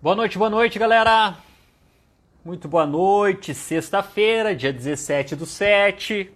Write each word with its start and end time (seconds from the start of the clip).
Boa 0.00 0.14
noite, 0.14 0.38
boa 0.38 0.48
noite, 0.48 0.78
galera. 0.78 1.34
Muito 2.44 2.68
boa 2.68 2.86
noite. 2.86 3.52
Sexta-feira, 3.52 4.54
dia 4.54 4.72
17 4.72 5.34
do 5.34 5.44
7. 5.44 6.32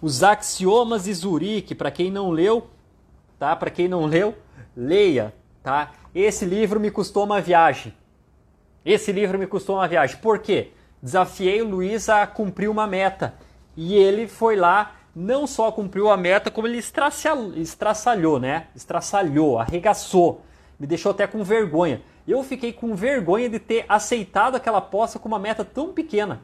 Os 0.00 0.22
Axiomas 0.22 1.02
de 1.02 1.12
Zurique, 1.12 1.74
para 1.74 1.90
quem 1.90 2.12
não 2.12 2.30
leu, 2.30 2.68
tá? 3.40 3.56
Para 3.56 3.72
quem 3.72 3.88
não 3.88 4.06
leu, 4.06 4.38
leia, 4.76 5.34
tá? 5.64 5.90
Esse 6.14 6.44
livro 6.44 6.78
me 6.78 6.92
custou 6.92 7.24
uma 7.24 7.40
viagem. 7.40 7.92
Esse 8.84 9.10
livro 9.10 9.36
me 9.36 9.48
custou 9.48 9.78
uma 9.78 9.88
viagem. 9.88 10.18
Por 10.18 10.38
quê? 10.38 10.70
Desafiei 11.02 11.60
o 11.60 11.68
Luiz 11.68 12.08
a 12.08 12.24
cumprir 12.24 12.70
uma 12.70 12.86
meta. 12.86 13.34
E 13.76 13.96
ele 13.96 14.28
foi 14.28 14.54
lá, 14.54 14.94
não 15.12 15.44
só 15.44 15.72
cumpriu 15.72 16.08
a 16.08 16.16
meta, 16.16 16.52
como 16.52 16.68
ele 16.68 16.78
estraçalhou, 16.78 18.38
né? 18.38 18.68
Estraçalhou, 18.76 19.58
arregaçou. 19.58 20.42
Me 20.78 20.86
deixou 20.86 21.10
até 21.10 21.26
com 21.26 21.42
vergonha 21.42 22.00
eu 22.26 22.42
fiquei 22.42 22.72
com 22.72 22.94
vergonha 22.94 23.48
de 23.48 23.58
ter 23.58 23.84
aceitado 23.88 24.54
aquela 24.54 24.78
aposta 24.78 25.18
com 25.18 25.28
uma 25.28 25.38
meta 25.38 25.64
tão 25.64 25.92
pequena. 25.92 26.40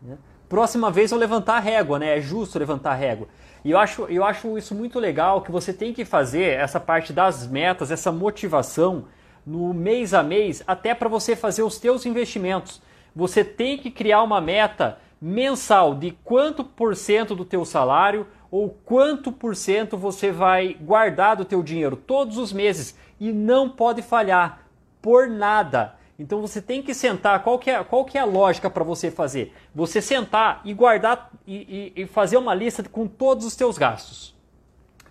Né? 0.00 0.18
Próxima 0.48 0.90
vez 0.90 1.10
eu 1.10 1.18
levantar 1.18 1.56
a 1.56 1.60
régua, 1.60 1.98
né? 1.98 2.18
É 2.18 2.20
justo 2.20 2.58
levantar 2.58 2.92
a 2.92 2.94
régua. 2.94 3.26
E 3.64 3.70
eu 3.70 3.78
acho, 3.78 4.02
eu 4.04 4.24
acho 4.24 4.58
isso 4.58 4.74
muito 4.74 4.98
legal 4.98 5.40
que 5.40 5.50
você 5.50 5.72
tem 5.72 5.94
que 5.94 6.04
fazer 6.04 6.58
essa 6.58 6.78
parte 6.78 7.12
das 7.12 7.46
metas, 7.46 7.90
essa 7.90 8.12
motivação 8.12 9.06
no 9.46 9.72
mês 9.72 10.12
a 10.12 10.22
mês, 10.22 10.62
até 10.66 10.94
para 10.94 11.08
você 11.08 11.34
fazer 11.34 11.62
os 11.62 11.78
teus 11.78 12.04
investimentos. 12.04 12.82
Você 13.14 13.42
tem 13.44 13.78
que 13.78 13.90
criar 13.90 14.22
uma 14.22 14.40
meta 14.40 14.98
mensal 15.20 15.94
de 15.94 16.10
quanto 16.24 16.64
por 16.64 16.96
cento 16.96 17.34
do 17.34 17.44
teu 17.44 17.64
salário 17.64 18.26
ou 18.50 18.68
quanto 18.84 19.32
por 19.32 19.54
cento 19.54 19.96
você 19.96 20.30
vai 20.30 20.74
guardar 20.74 21.36
do 21.36 21.44
teu 21.44 21.62
dinheiro 21.62 21.96
todos 21.96 22.36
os 22.36 22.52
meses 22.52 22.98
e 23.20 23.32
não 23.32 23.70
pode 23.70 24.02
falhar 24.02 24.61
por 25.02 25.28
nada. 25.28 25.96
Então 26.18 26.40
você 26.40 26.62
tem 26.62 26.80
que 26.80 26.94
sentar. 26.94 27.42
Qual 27.42 27.58
que 27.58 27.68
é, 27.68 27.82
qual 27.82 28.04
que 28.04 28.16
é 28.16 28.20
a 28.20 28.24
lógica 28.24 28.70
para 28.70 28.84
você 28.84 29.10
fazer? 29.10 29.52
Você 29.74 30.00
sentar 30.00 30.62
e 30.64 30.72
guardar 30.72 31.30
e, 31.46 31.92
e, 31.96 32.02
e, 32.02 32.06
fazer 32.06 32.36
uma 32.36 32.54
lista 32.54 32.82
com 32.84 33.06
todos 33.08 33.44
os 33.44 33.54
seus 33.54 33.76
gastos. 33.76 34.34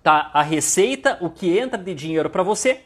Tá? 0.01 0.31
A 0.33 0.41
receita, 0.41 1.17
o 1.21 1.29
que 1.29 1.57
entra 1.57 1.77
de 1.77 1.93
dinheiro 1.93 2.29
para 2.29 2.41
você, 2.41 2.81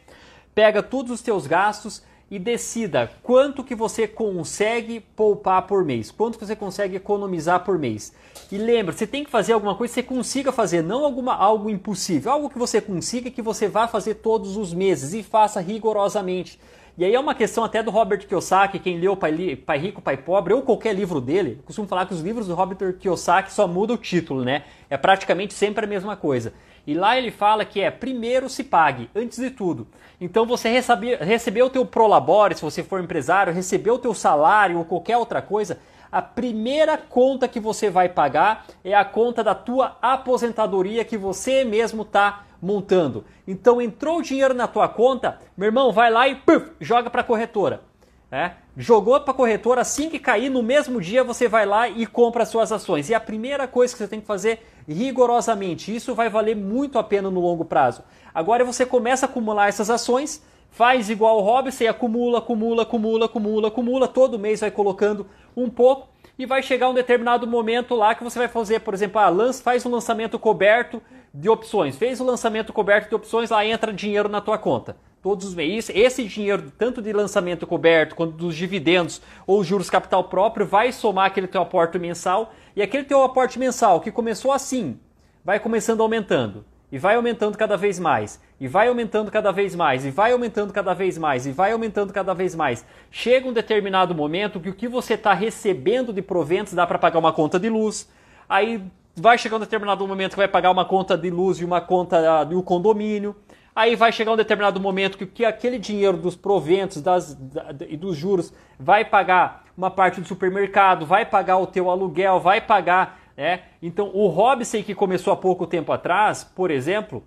pega 0.54 0.82
todos 0.82 1.12
os 1.12 1.22
teus 1.22 1.46
gastos 1.46 2.02
e 2.28 2.38
decida 2.38 3.10
quanto 3.22 3.62
que 3.62 3.74
você 3.74 4.08
consegue 4.08 4.98
poupar 4.98 5.62
por 5.62 5.84
mês, 5.84 6.10
quanto 6.10 6.38
que 6.38 6.44
você 6.44 6.56
consegue 6.56 6.96
economizar 6.96 7.64
por 7.64 7.78
mês. 7.78 8.12
E 8.50 8.58
lembra, 8.58 8.92
você 8.92 9.06
tem 9.06 9.24
que 9.24 9.30
fazer 9.30 9.52
alguma 9.52 9.76
coisa 9.76 9.94
que 9.94 10.00
você 10.00 10.06
consiga 10.06 10.50
fazer, 10.50 10.82
não 10.82 11.04
alguma, 11.04 11.34
algo 11.34 11.70
impossível, 11.70 12.32
algo 12.32 12.50
que 12.50 12.58
você 12.58 12.80
consiga 12.80 13.30
que 13.30 13.40
você 13.40 13.68
vá 13.68 13.86
fazer 13.86 14.16
todos 14.16 14.56
os 14.56 14.74
meses 14.74 15.14
e 15.14 15.22
faça 15.22 15.60
rigorosamente. 15.60 16.58
E 16.98 17.04
aí 17.04 17.14
é 17.14 17.20
uma 17.20 17.34
questão 17.34 17.62
até 17.62 17.82
do 17.82 17.90
Robert 17.90 18.26
Kiyosaki, 18.26 18.78
quem 18.78 18.98
leu 18.98 19.14
Pai, 19.14 19.54
Pai 19.54 19.76
Rico, 19.76 20.00
Pai 20.00 20.16
Pobre, 20.16 20.54
ou 20.54 20.62
qualquer 20.62 20.94
livro 20.94 21.20
dele, 21.20 21.60
costumo 21.66 21.86
falar 21.86 22.06
que 22.06 22.14
os 22.14 22.22
livros 22.22 22.46
do 22.46 22.54
Robert 22.54 22.94
Kiyosaki 22.94 23.52
só 23.52 23.68
mudam 23.68 23.96
o 23.96 23.98
título, 23.98 24.42
né? 24.42 24.62
É 24.88 24.96
praticamente 24.96 25.52
sempre 25.52 25.84
a 25.84 25.86
mesma 25.86 26.16
coisa. 26.16 26.54
E 26.86 26.94
lá 26.94 27.18
ele 27.18 27.30
fala 27.30 27.66
que 27.66 27.82
é 27.82 27.90
primeiro 27.90 28.48
se 28.48 28.64
pague, 28.64 29.10
antes 29.14 29.38
de 29.38 29.50
tudo. 29.50 29.86
Então 30.18 30.46
você 30.46 30.70
receber 30.70 31.62
o 31.62 31.68
teu 31.68 31.84
prolabore, 31.84 32.54
se 32.54 32.62
você 32.62 32.82
for 32.82 32.98
empresário, 32.98 33.52
receber 33.52 33.90
o 33.90 33.98
teu 33.98 34.14
salário 34.14 34.78
ou 34.78 34.84
qualquer 34.86 35.18
outra 35.18 35.42
coisa, 35.42 35.78
a 36.10 36.22
primeira 36.22 36.96
conta 36.96 37.48
que 37.48 37.60
você 37.60 37.90
vai 37.90 38.08
pagar 38.08 38.66
é 38.84 38.94
a 38.94 39.04
conta 39.04 39.42
da 39.42 39.54
tua 39.54 39.96
aposentadoria 40.00 41.04
que 41.04 41.16
você 41.16 41.64
mesmo 41.64 42.02
está 42.02 42.44
montando. 42.60 43.24
Então 43.46 43.80
entrou 43.80 44.18
o 44.18 44.22
dinheiro 44.22 44.54
na 44.54 44.66
tua 44.66 44.88
conta, 44.88 45.38
meu 45.56 45.66
irmão, 45.66 45.92
vai 45.92 46.10
lá 46.10 46.28
e 46.28 46.34
puff, 46.34 46.72
joga 46.80 47.10
para 47.10 47.20
a 47.20 47.24
corretora. 47.24 47.82
É? 48.30 48.52
Jogou 48.76 49.18
para 49.20 49.30
a 49.30 49.36
corretora, 49.36 49.80
assim 49.82 50.10
que 50.10 50.18
cair, 50.18 50.50
no 50.50 50.60
mesmo 50.60 51.00
dia 51.00 51.22
você 51.22 51.46
vai 51.46 51.64
lá 51.64 51.88
e 51.88 52.04
compra 52.04 52.42
as 52.42 52.48
suas 52.48 52.72
ações. 52.72 53.08
E 53.08 53.14
a 53.14 53.20
primeira 53.20 53.68
coisa 53.68 53.94
que 53.94 53.98
você 53.98 54.08
tem 54.08 54.20
que 54.20 54.26
fazer 54.26 54.66
rigorosamente, 54.86 55.94
isso 55.94 56.12
vai 56.12 56.28
valer 56.28 56.56
muito 56.56 56.98
a 56.98 57.04
pena 57.04 57.30
no 57.30 57.40
longo 57.40 57.64
prazo. 57.64 58.02
Agora 58.34 58.64
você 58.64 58.84
começa 58.84 59.26
a 59.26 59.28
acumular 59.28 59.68
essas 59.68 59.90
ações, 59.90 60.42
faz 60.76 61.08
igual 61.08 61.38
o 61.38 61.40
Robson 61.40 61.70
você 61.70 61.86
acumula, 61.86 62.38
acumula, 62.38 62.82
acumula, 62.82 63.24
acumula, 63.24 63.68
acumula, 63.68 64.06
todo 64.06 64.38
mês 64.38 64.60
vai 64.60 64.70
colocando 64.70 65.26
um 65.56 65.70
pouco 65.70 66.06
e 66.38 66.44
vai 66.44 66.62
chegar 66.62 66.90
um 66.90 66.94
determinado 66.94 67.46
momento 67.46 67.94
lá 67.94 68.14
que 68.14 68.22
você 68.22 68.38
vai 68.38 68.46
fazer, 68.46 68.80
por 68.80 68.92
exemplo, 68.92 69.18
ah, 69.18 69.30
lance, 69.30 69.62
faz 69.62 69.86
um 69.86 69.90
lançamento 69.90 70.38
coberto 70.38 71.02
de 71.32 71.48
opções. 71.48 71.96
Fez 71.96 72.20
o 72.20 72.24
lançamento 72.24 72.74
coberto 72.74 73.08
de 73.08 73.14
opções, 73.14 73.48
lá 73.48 73.64
entra 73.64 73.90
dinheiro 73.90 74.28
na 74.28 74.42
tua 74.42 74.58
conta. 74.58 74.98
Todos 75.22 75.46
os 75.46 75.54
meses, 75.54 75.90
esse 75.94 76.22
dinheiro, 76.24 76.70
tanto 76.76 77.00
de 77.00 77.10
lançamento 77.10 77.66
coberto 77.66 78.14
quanto 78.14 78.32
dos 78.32 78.54
dividendos 78.54 79.22
ou 79.46 79.64
juros 79.64 79.88
capital 79.88 80.24
próprio, 80.24 80.66
vai 80.66 80.92
somar 80.92 81.24
aquele 81.24 81.46
teu 81.46 81.62
aporte 81.62 81.98
mensal. 81.98 82.52
E 82.76 82.82
aquele 82.82 83.04
teu 83.04 83.22
aporte 83.22 83.58
mensal 83.58 83.98
que 83.98 84.12
começou 84.12 84.52
assim, 84.52 85.00
vai 85.42 85.58
começando 85.58 86.02
aumentando. 86.02 86.66
E 86.90 86.98
vai 86.98 87.16
aumentando 87.16 87.58
cada 87.58 87.76
vez 87.76 87.98
mais. 87.98 88.40
E 88.60 88.68
vai 88.68 88.88
aumentando 88.88 89.30
cada 89.30 89.50
vez 89.50 89.74
mais. 89.74 90.04
E 90.06 90.10
vai 90.10 90.32
aumentando 90.32 90.72
cada 90.72 90.94
vez 90.94 91.18
mais. 91.18 91.46
E 91.46 91.52
vai 91.52 91.72
aumentando 91.72 92.12
cada 92.12 92.32
vez 92.32 92.54
mais. 92.54 92.84
Chega 93.10 93.48
um 93.48 93.52
determinado 93.52 94.14
momento 94.14 94.60
que 94.60 94.70
o 94.70 94.74
que 94.74 94.86
você 94.86 95.14
está 95.14 95.32
recebendo 95.32 96.12
de 96.12 96.22
proventos 96.22 96.74
dá 96.74 96.86
para 96.86 96.98
pagar 96.98 97.18
uma 97.18 97.32
conta 97.32 97.58
de 97.58 97.68
luz. 97.68 98.08
Aí 98.48 98.82
vai 99.16 99.36
chegar 99.36 99.56
um 99.56 99.60
determinado 99.60 100.06
momento 100.06 100.32
que 100.32 100.36
vai 100.36 100.48
pagar 100.48 100.70
uma 100.70 100.84
conta 100.84 101.16
de 101.16 101.30
luz 101.30 101.58
e 101.58 101.64
uma 101.64 101.80
conta 101.80 102.44
do 102.44 102.62
condomínio. 102.62 103.34
Aí 103.74 103.94
vai 103.94 104.10
chegar 104.10 104.32
um 104.32 104.36
determinado 104.36 104.80
momento 104.80 105.18
que, 105.18 105.26
que 105.26 105.44
aquele 105.44 105.78
dinheiro 105.78 106.16
dos 106.16 106.34
proventos 106.34 107.02
das, 107.02 107.34
da, 107.34 107.74
e 107.86 107.96
dos 107.96 108.16
juros 108.16 108.50
vai 108.78 109.04
pagar 109.04 109.64
uma 109.76 109.90
parte 109.90 110.18
do 110.18 110.26
supermercado, 110.26 111.04
vai 111.04 111.26
pagar 111.26 111.58
o 111.58 111.66
teu 111.66 111.90
aluguel, 111.90 112.40
vai 112.40 112.60
pagar. 112.60 113.20
Né? 113.36 113.62
Então 113.82 114.10
o 114.14 114.26
Robson 114.28 114.82
que 114.82 114.94
começou 114.94 115.32
há 115.32 115.36
pouco 115.36 115.66
tempo 115.66 115.92
atrás, 115.92 116.42
por 116.42 116.70
exemplo, 116.70 117.22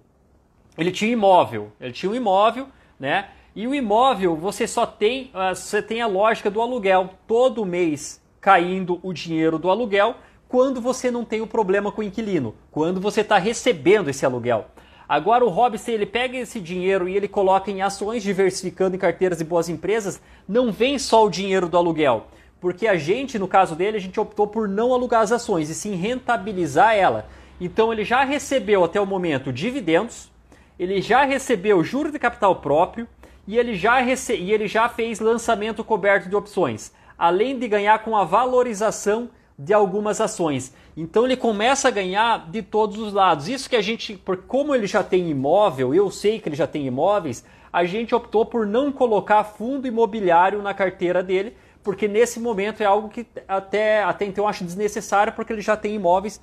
ele 0.77 0.91
tinha 0.91 1.11
imóvel. 1.11 1.71
Ele 1.79 1.91
tinha 1.91 2.11
um 2.11 2.15
imóvel, 2.15 2.67
né? 2.99 3.29
E 3.55 3.67
o 3.67 3.75
imóvel 3.75 4.35
você 4.35 4.67
só 4.67 4.85
tem, 4.85 5.29
ah, 5.33 5.53
você 5.53 5.81
tem 5.81 6.01
a 6.01 6.07
lógica 6.07 6.49
do 6.49 6.61
aluguel. 6.61 7.11
Todo 7.27 7.65
mês 7.65 8.21
caindo 8.39 8.99
o 9.03 9.11
dinheiro 9.11 9.59
do 9.59 9.69
aluguel 9.69 10.15
quando 10.47 10.81
você 10.81 11.11
não 11.11 11.23
tem 11.23 11.41
o 11.41 11.47
problema 11.47 11.91
com 11.91 12.01
o 12.01 12.03
inquilino, 12.03 12.55
quando 12.71 12.99
você 12.99 13.21
está 13.21 13.37
recebendo 13.37 14.09
esse 14.09 14.25
aluguel. 14.25 14.65
Agora 15.07 15.45
o 15.45 15.49
Robson 15.49 15.91
ele 15.91 16.07
pega 16.07 16.37
esse 16.37 16.59
dinheiro 16.59 17.07
e 17.07 17.15
ele 17.15 17.27
coloca 17.27 17.69
em 17.69 17.81
ações, 17.83 18.23
diversificando 18.23 18.95
em 18.95 18.99
carteiras 18.99 19.37
de 19.37 19.43
boas 19.43 19.69
empresas, 19.69 20.19
não 20.47 20.71
vem 20.71 20.97
só 20.97 21.25
o 21.25 21.29
dinheiro 21.29 21.69
do 21.69 21.77
aluguel, 21.77 22.27
porque 22.59 22.87
a 22.87 22.95
gente, 22.95 23.39
no 23.39 23.47
caso 23.47 23.75
dele, 23.75 23.97
a 23.97 24.01
gente 24.01 24.19
optou 24.19 24.47
por 24.47 24.67
não 24.67 24.93
alugar 24.93 25.21
as 25.21 25.31
ações 25.31 25.69
e 25.69 25.75
sim 25.75 25.95
rentabilizar 25.95 26.95
ela. 26.95 27.27
Então 27.59 27.91
ele 27.91 28.03
já 28.03 28.23
recebeu 28.23 28.83
até 28.83 28.99
o 28.99 29.05
momento 29.05 29.51
dividendos, 29.51 30.29
ele 30.77 31.01
já 31.01 31.23
recebeu 31.23 31.83
juro 31.83 32.11
de 32.11 32.19
capital 32.19 32.55
próprio 32.57 33.07
e 33.47 33.57
ele 33.57 33.75
já, 33.75 33.99
rece... 33.99 34.35
e 34.35 34.51
ele 34.51 34.67
já 34.67 34.87
fez 34.87 35.19
lançamento 35.19 35.83
coberto 35.83 36.29
de 36.29 36.35
opções, 36.35 36.93
além 37.17 37.57
de 37.57 37.67
ganhar 37.67 37.99
com 37.99 38.15
a 38.15 38.23
valorização 38.23 39.29
de 39.57 39.73
algumas 39.73 40.21
ações. 40.21 40.73
Então 40.95 41.25
ele 41.25 41.35
começa 41.35 41.89
a 41.89 41.91
ganhar 41.91 42.49
de 42.49 42.61
todos 42.61 42.97
os 42.97 43.11
lados. 43.11 43.49
Isso 43.49 43.69
que 43.69 43.75
a 43.75 43.81
gente, 43.81 44.15
por 44.15 44.37
como 44.37 44.73
ele 44.73 44.87
já 44.87 45.03
tem 45.03 45.29
imóvel, 45.29 45.93
eu 45.93 46.09
sei 46.09 46.39
que 46.39 46.47
ele 46.47 46.55
já 46.55 46.67
tem 46.67 46.87
imóveis, 46.87 47.43
a 47.71 47.83
gente 47.83 48.15
optou 48.15 48.45
por 48.45 48.65
não 48.65 48.91
colocar 48.91 49.43
fundo 49.43 49.87
imobiliário 49.87 50.61
na 50.61 50.73
carteira 50.73 51.21
dele, 51.21 51.55
porque 51.83 52.07
nesse 52.07 52.39
momento 52.39 52.81
é 52.81 52.85
algo 52.85 53.09
que 53.09 53.25
até, 53.47 54.03
até 54.03 54.25
então 54.25 54.45
eu 54.45 54.47
acho 54.49 54.63
desnecessário, 54.63 55.33
porque 55.33 55.53
ele 55.53 55.61
já 55.61 55.77
tem 55.77 55.95
imóveis 55.95 56.41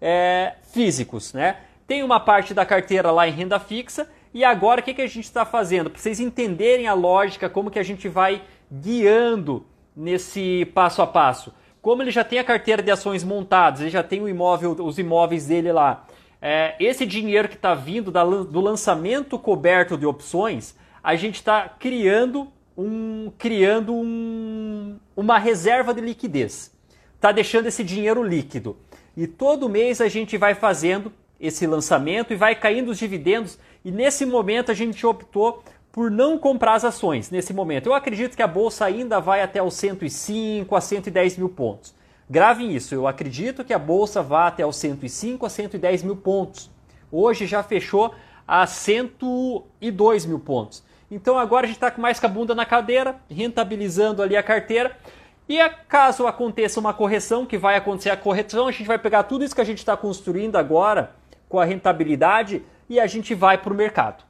é, 0.00 0.54
físicos, 0.72 1.32
né? 1.32 1.56
Tem 1.86 2.02
uma 2.02 2.20
parte 2.20 2.52
da 2.52 2.66
carteira 2.66 3.10
lá 3.10 3.26
em 3.26 3.32
renda 3.32 3.58
fixa, 3.58 4.08
e 4.32 4.44
agora 4.44 4.80
o 4.80 4.84
que, 4.84 4.94
que 4.94 5.02
a 5.02 5.06
gente 5.06 5.24
está 5.24 5.44
fazendo? 5.44 5.90
Para 5.90 6.00
vocês 6.00 6.20
entenderem 6.20 6.86
a 6.86 6.94
lógica, 6.94 7.48
como 7.48 7.70
que 7.70 7.78
a 7.78 7.82
gente 7.82 8.08
vai 8.08 8.42
guiando 8.70 9.64
nesse 9.96 10.70
passo 10.74 11.00
a 11.00 11.06
passo 11.06 11.52
como 11.80 12.02
ele 12.02 12.10
já 12.10 12.24
tem 12.24 12.38
a 12.38 12.44
carteira 12.44 12.82
de 12.82 12.90
ações 12.90 13.24
montadas, 13.24 13.80
ele 13.80 13.90
já 13.90 14.02
tem 14.02 14.20
o 14.20 14.28
imóvel, 14.28 14.72
os 14.72 14.98
imóveis 14.98 15.46
dele 15.46 15.72
lá, 15.72 16.04
é, 16.40 16.74
esse 16.78 17.06
dinheiro 17.06 17.48
que 17.48 17.54
está 17.54 17.74
vindo 17.74 18.10
da, 18.10 18.24
do 18.24 18.60
lançamento 18.60 19.38
coberto 19.38 19.96
de 19.96 20.06
opções, 20.06 20.76
a 21.02 21.16
gente 21.16 21.36
está 21.36 21.68
criando, 21.68 22.48
um, 22.78 23.32
criando 23.36 23.92
um, 23.92 24.96
uma 25.16 25.36
reserva 25.36 25.92
de 25.92 26.00
liquidez. 26.00 26.72
Está 27.16 27.32
deixando 27.32 27.66
esse 27.66 27.82
dinheiro 27.82 28.22
líquido. 28.22 28.76
E 29.16 29.26
todo 29.26 29.68
mês 29.68 30.00
a 30.00 30.06
gente 30.06 30.38
vai 30.38 30.54
fazendo 30.54 31.12
esse 31.40 31.66
lançamento 31.66 32.32
e 32.32 32.36
vai 32.36 32.54
caindo 32.54 32.92
os 32.92 32.98
dividendos. 32.98 33.58
E 33.84 33.90
nesse 33.90 34.24
momento 34.24 34.70
a 34.70 34.74
gente 34.74 35.04
optou 35.04 35.64
por 35.90 36.08
não 36.08 36.38
comprar 36.38 36.74
as 36.74 36.84
ações 36.84 37.30
nesse 37.30 37.52
momento. 37.52 37.86
Eu 37.86 37.94
acredito 37.94 38.36
que 38.36 38.42
a 38.42 38.46
bolsa 38.46 38.84
ainda 38.84 39.18
vai 39.18 39.42
até 39.42 39.60
os 39.60 39.74
105 39.74 40.76
a 40.76 40.80
110 40.80 41.36
mil 41.36 41.48
pontos. 41.48 41.92
Gravem 42.30 42.76
isso, 42.76 42.94
eu 42.94 43.08
acredito 43.08 43.64
que 43.64 43.72
a 43.72 43.78
bolsa 43.78 44.22
vá 44.22 44.46
até 44.46 44.64
os 44.64 44.76
105 44.76 45.44
a 45.44 45.48
110 45.48 46.04
mil 46.04 46.14
pontos. 46.14 46.70
Hoje 47.10 47.46
já 47.46 47.62
fechou 47.62 48.14
a 48.46 48.66
102 48.66 50.26
mil 50.26 50.38
pontos. 50.38 50.84
Então 51.10 51.38
agora 51.38 51.64
a 51.64 51.66
gente 51.66 51.76
está 51.82 51.92
mais 51.96 52.20
com 52.20 52.26
a 52.26 52.28
bunda 52.28 52.54
na 52.54 52.66
cadeira, 52.66 53.16
rentabilizando 53.30 54.22
ali 54.22 54.36
a 54.36 54.42
carteira. 54.42 54.96
E 55.48 55.58
caso 55.88 56.26
aconteça 56.26 56.78
uma 56.78 56.92
correção, 56.92 57.46
que 57.46 57.56
vai 57.56 57.76
acontecer 57.76 58.10
a 58.10 58.16
correção, 58.16 58.68
a 58.68 58.72
gente 58.72 58.86
vai 58.86 58.98
pegar 58.98 59.22
tudo 59.22 59.44
isso 59.44 59.54
que 59.54 59.60
a 59.60 59.64
gente 59.64 59.78
está 59.78 59.96
construindo 59.96 60.56
agora 60.56 61.12
com 61.48 61.58
a 61.58 61.64
rentabilidade 61.64 62.62
e 62.88 63.00
a 63.00 63.06
gente 63.06 63.34
vai 63.34 63.56
para 63.56 63.72
o 63.72 63.76
mercado. 63.76 64.24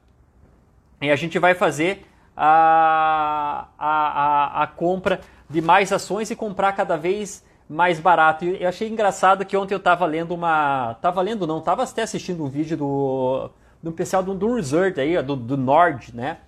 E 1.02 1.10
a 1.10 1.16
gente 1.16 1.38
vai 1.38 1.54
fazer 1.54 2.06
a, 2.36 3.66
a, 3.76 4.60
a, 4.60 4.62
a 4.62 4.66
compra 4.68 5.20
de 5.50 5.60
mais 5.60 5.92
ações 5.92 6.30
e 6.30 6.36
comprar 6.36 6.72
cada 6.72 6.96
vez 6.96 7.44
mais 7.68 7.98
barato. 7.98 8.44
E 8.44 8.62
eu 8.62 8.68
achei 8.68 8.88
engraçado 8.88 9.44
que 9.44 9.56
ontem 9.56 9.74
eu 9.74 9.78
estava 9.78 10.06
lendo 10.06 10.34
uma. 10.34 10.94
Tava 11.02 11.20
lendo, 11.20 11.46
não, 11.46 11.58
estava 11.58 11.82
até 11.82 12.02
assistindo 12.02 12.44
um 12.44 12.48
vídeo 12.48 12.76
do, 12.76 13.50
do 13.82 13.92
pessoal 13.92 14.22
do, 14.22 14.34
do 14.34 14.54
Resort 14.54 15.00
aí, 15.00 15.20
do, 15.22 15.34
do 15.34 15.56
Nord, 15.56 16.14
né? 16.14 16.38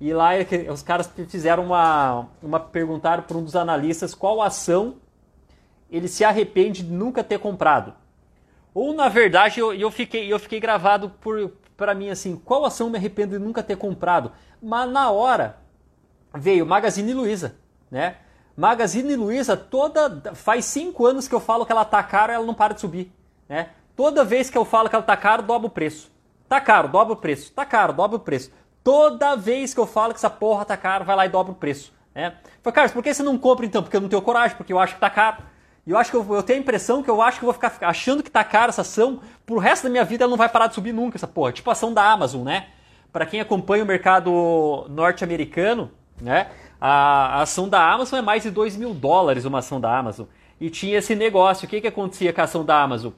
E 0.00 0.12
lá 0.12 0.34
é 0.34 0.46
os 0.70 0.82
caras 0.82 1.10
fizeram 1.28 1.64
uma, 1.64 2.26
uma 2.42 2.60
perguntaram 2.60 3.22
para 3.22 3.36
um 3.36 3.42
dos 3.42 3.56
analistas 3.56 4.14
qual 4.14 4.42
ação 4.42 4.96
ele 5.90 6.08
se 6.08 6.24
arrepende 6.24 6.82
de 6.82 6.92
nunca 6.92 7.24
ter 7.24 7.38
comprado. 7.38 7.94
Ou 8.74 8.92
na 8.92 9.08
verdade 9.08 9.58
eu, 9.58 9.72
eu 9.72 9.90
fiquei 9.90 10.30
eu 10.30 10.38
fiquei 10.38 10.60
gravado 10.60 11.10
por 11.20 11.52
para 11.76 11.94
mim 11.94 12.10
assim, 12.10 12.36
qual 12.36 12.64
ação 12.64 12.90
me 12.90 12.98
arrependo 12.98 13.38
de 13.38 13.44
nunca 13.44 13.62
ter 13.62 13.76
comprado? 13.76 14.32
Mas 14.62 14.90
na 14.90 15.10
hora 15.10 15.58
veio 16.34 16.66
Magazine 16.66 17.14
Luiza, 17.14 17.56
né? 17.90 18.16
Magazine 18.56 19.14
Luiza 19.16 19.56
toda 19.56 20.34
faz 20.34 20.64
cinco 20.64 21.06
anos 21.06 21.28
que 21.28 21.34
eu 21.34 21.40
falo 21.40 21.64
que 21.64 21.72
ela 21.72 21.84
tá 21.84 22.02
cara, 22.02 22.32
ela 22.32 22.44
não 22.44 22.54
para 22.54 22.74
de 22.74 22.80
subir, 22.80 23.12
né? 23.48 23.70
Toda 23.94 24.24
vez 24.24 24.50
que 24.50 24.58
eu 24.58 24.64
falo 24.64 24.90
que 24.90 24.94
ela 24.94 25.04
tá 25.04 25.16
caro, 25.16 25.42
dobra 25.42 25.66
o 25.66 25.70
preço. 25.70 26.10
Tá 26.46 26.60
caro, 26.60 26.88
dobra 26.88 27.14
o 27.14 27.16
preço. 27.16 27.50
Tá 27.52 27.64
caro, 27.64 27.94
dobra 27.94 28.16
o 28.16 28.20
preço. 28.20 28.52
Toda 28.86 29.34
vez 29.34 29.74
que 29.74 29.80
eu 29.80 29.86
falo 29.86 30.12
que 30.12 30.18
essa 30.20 30.30
porra 30.30 30.64
tá 30.64 30.76
caro, 30.76 31.04
vai 31.04 31.16
lá 31.16 31.26
e 31.26 31.28
dobra 31.28 31.50
o 31.50 31.56
preço. 31.56 31.92
Né? 32.14 32.34
Falei, 32.62 32.72
Carlos, 32.72 32.92
por 32.92 33.02
que 33.02 33.12
você 33.12 33.20
não 33.20 33.36
compra 33.36 33.66
então? 33.66 33.82
Porque 33.82 33.96
eu 33.96 34.00
não 34.00 34.08
tenho 34.08 34.22
coragem, 34.22 34.56
porque 34.56 34.72
eu 34.72 34.78
acho 34.78 34.94
que 34.94 35.00
tá 35.00 35.10
caro. 35.10 35.38
E 35.84 35.90
eu 35.90 35.98
acho 35.98 36.08
que 36.08 36.16
eu, 36.16 36.24
eu, 36.32 36.40
tenho 36.40 36.60
a 36.60 36.62
impressão 36.62 37.02
que 37.02 37.10
eu 37.10 37.20
acho 37.20 37.40
que 37.40 37.44
eu 37.44 37.52
vou 37.52 37.52
ficar 37.52 37.76
achando 37.80 38.22
que 38.22 38.30
tá 38.30 38.44
caro 38.44 38.68
essa 38.68 38.82
ação, 38.82 39.18
pro 39.44 39.58
resto 39.58 39.82
da 39.82 39.90
minha 39.90 40.04
vida 40.04 40.22
ela 40.22 40.30
não 40.30 40.36
vai 40.36 40.48
parar 40.48 40.68
de 40.68 40.76
subir 40.76 40.92
nunca, 40.92 41.16
essa 41.16 41.26
porra. 41.26 41.50
Tipo 41.50 41.68
a 41.68 41.72
ação 41.72 41.92
da 41.92 42.08
Amazon, 42.08 42.44
né? 42.44 42.68
Para 43.12 43.26
quem 43.26 43.40
acompanha 43.40 43.82
o 43.82 43.86
mercado 43.88 44.86
norte-americano, 44.88 45.90
né? 46.22 46.46
A, 46.80 47.38
a, 47.38 47.42
ação 47.42 47.68
da 47.68 47.92
Amazon 47.92 48.20
é 48.20 48.22
mais 48.22 48.44
de 48.44 48.52
2 48.52 48.76
mil 48.76 48.94
dólares 48.94 49.44
uma 49.44 49.58
ação 49.58 49.80
da 49.80 49.98
Amazon. 49.98 50.26
E 50.60 50.70
tinha 50.70 50.96
esse 50.98 51.16
negócio. 51.16 51.66
O 51.66 51.68
que, 51.68 51.80
que 51.80 51.88
acontecia 51.88 52.32
com 52.32 52.40
a 52.40 52.44
ação 52.44 52.64
da 52.64 52.80
Amazon? 52.80 53.10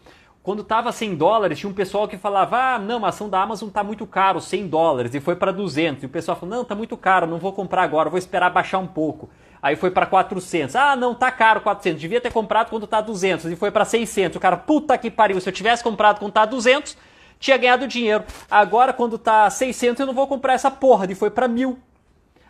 Quando 0.48 0.62
estava 0.62 0.90
100 0.90 1.14
dólares, 1.14 1.58
tinha 1.58 1.68
um 1.68 1.74
pessoal 1.74 2.08
que 2.08 2.16
falava: 2.16 2.56
ah, 2.56 2.78
não, 2.78 3.04
a 3.04 3.10
ação 3.10 3.28
da 3.28 3.38
Amazon 3.42 3.68
está 3.68 3.84
muito 3.84 4.06
caro, 4.06 4.40
100 4.40 4.66
dólares, 4.66 5.14
e 5.14 5.20
foi 5.20 5.36
para 5.36 5.52
200. 5.52 6.02
E 6.02 6.06
o 6.06 6.08
pessoal 6.08 6.38
falou: 6.38 6.54
não, 6.54 6.62
está 6.62 6.74
muito 6.74 6.96
caro, 6.96 7.26
não 7.26 7.36
vou 7.36 7.52
comprar 7.52 7.82
agora, 7.82 8.08
vou 8.08 8.18
esperar 8.18 8.48
baixar 8.48 8.78
um 8.78 8.86
pouco. 8.86 9.28
Aí 9.60 9.76
foi 9.76 9.90
para 9.90 10.06
400. 10.06 10.74
Ah, 10.74 10.96
não, 10.96 11.14
tá 11.14 11.30
caro 11.30 11.60
400. 11.60 12.00
Devia 12.00 12.18
ter 12.18 12.32
comprado 12.32 12.70
quando 12.70 12.86
tá 12.86 13.02
200 13.02 13.44
e 13.44 13.56
foi 13.56 13.70
para 13.70 13.84
600. 13.84 14.38
O 14.38 14.40
cara, 14.40 14.56
puta 14.56 14.96
que 14.96 15.10
pariu, 15.10 15.38
se 15.38 15.46
eu 15.46 15.52
tivesse 15.52 15.84
comprado 15.84 16.18
quando 16.18 16.32
tá 16.32 16.46
200, 16.46 16.96
tinha 17.38 17.58
ganhado 17.58 17.86
dinheiro. 17.86 18.24
Agora 18.50 18.94
quando 18.94 19.18
tá 19.18 19.50
600 19.50 20.00
eu 20.00 20.06
não 20.06 20.14
vou 20.14 20.26
comprar 20.26 20.54
essa 20.54 20.70
porra, 20.70 21.06
e 21.10 21.14
foi 21.14 21.28
para 21.28 21.46
1000. 21.46 21.78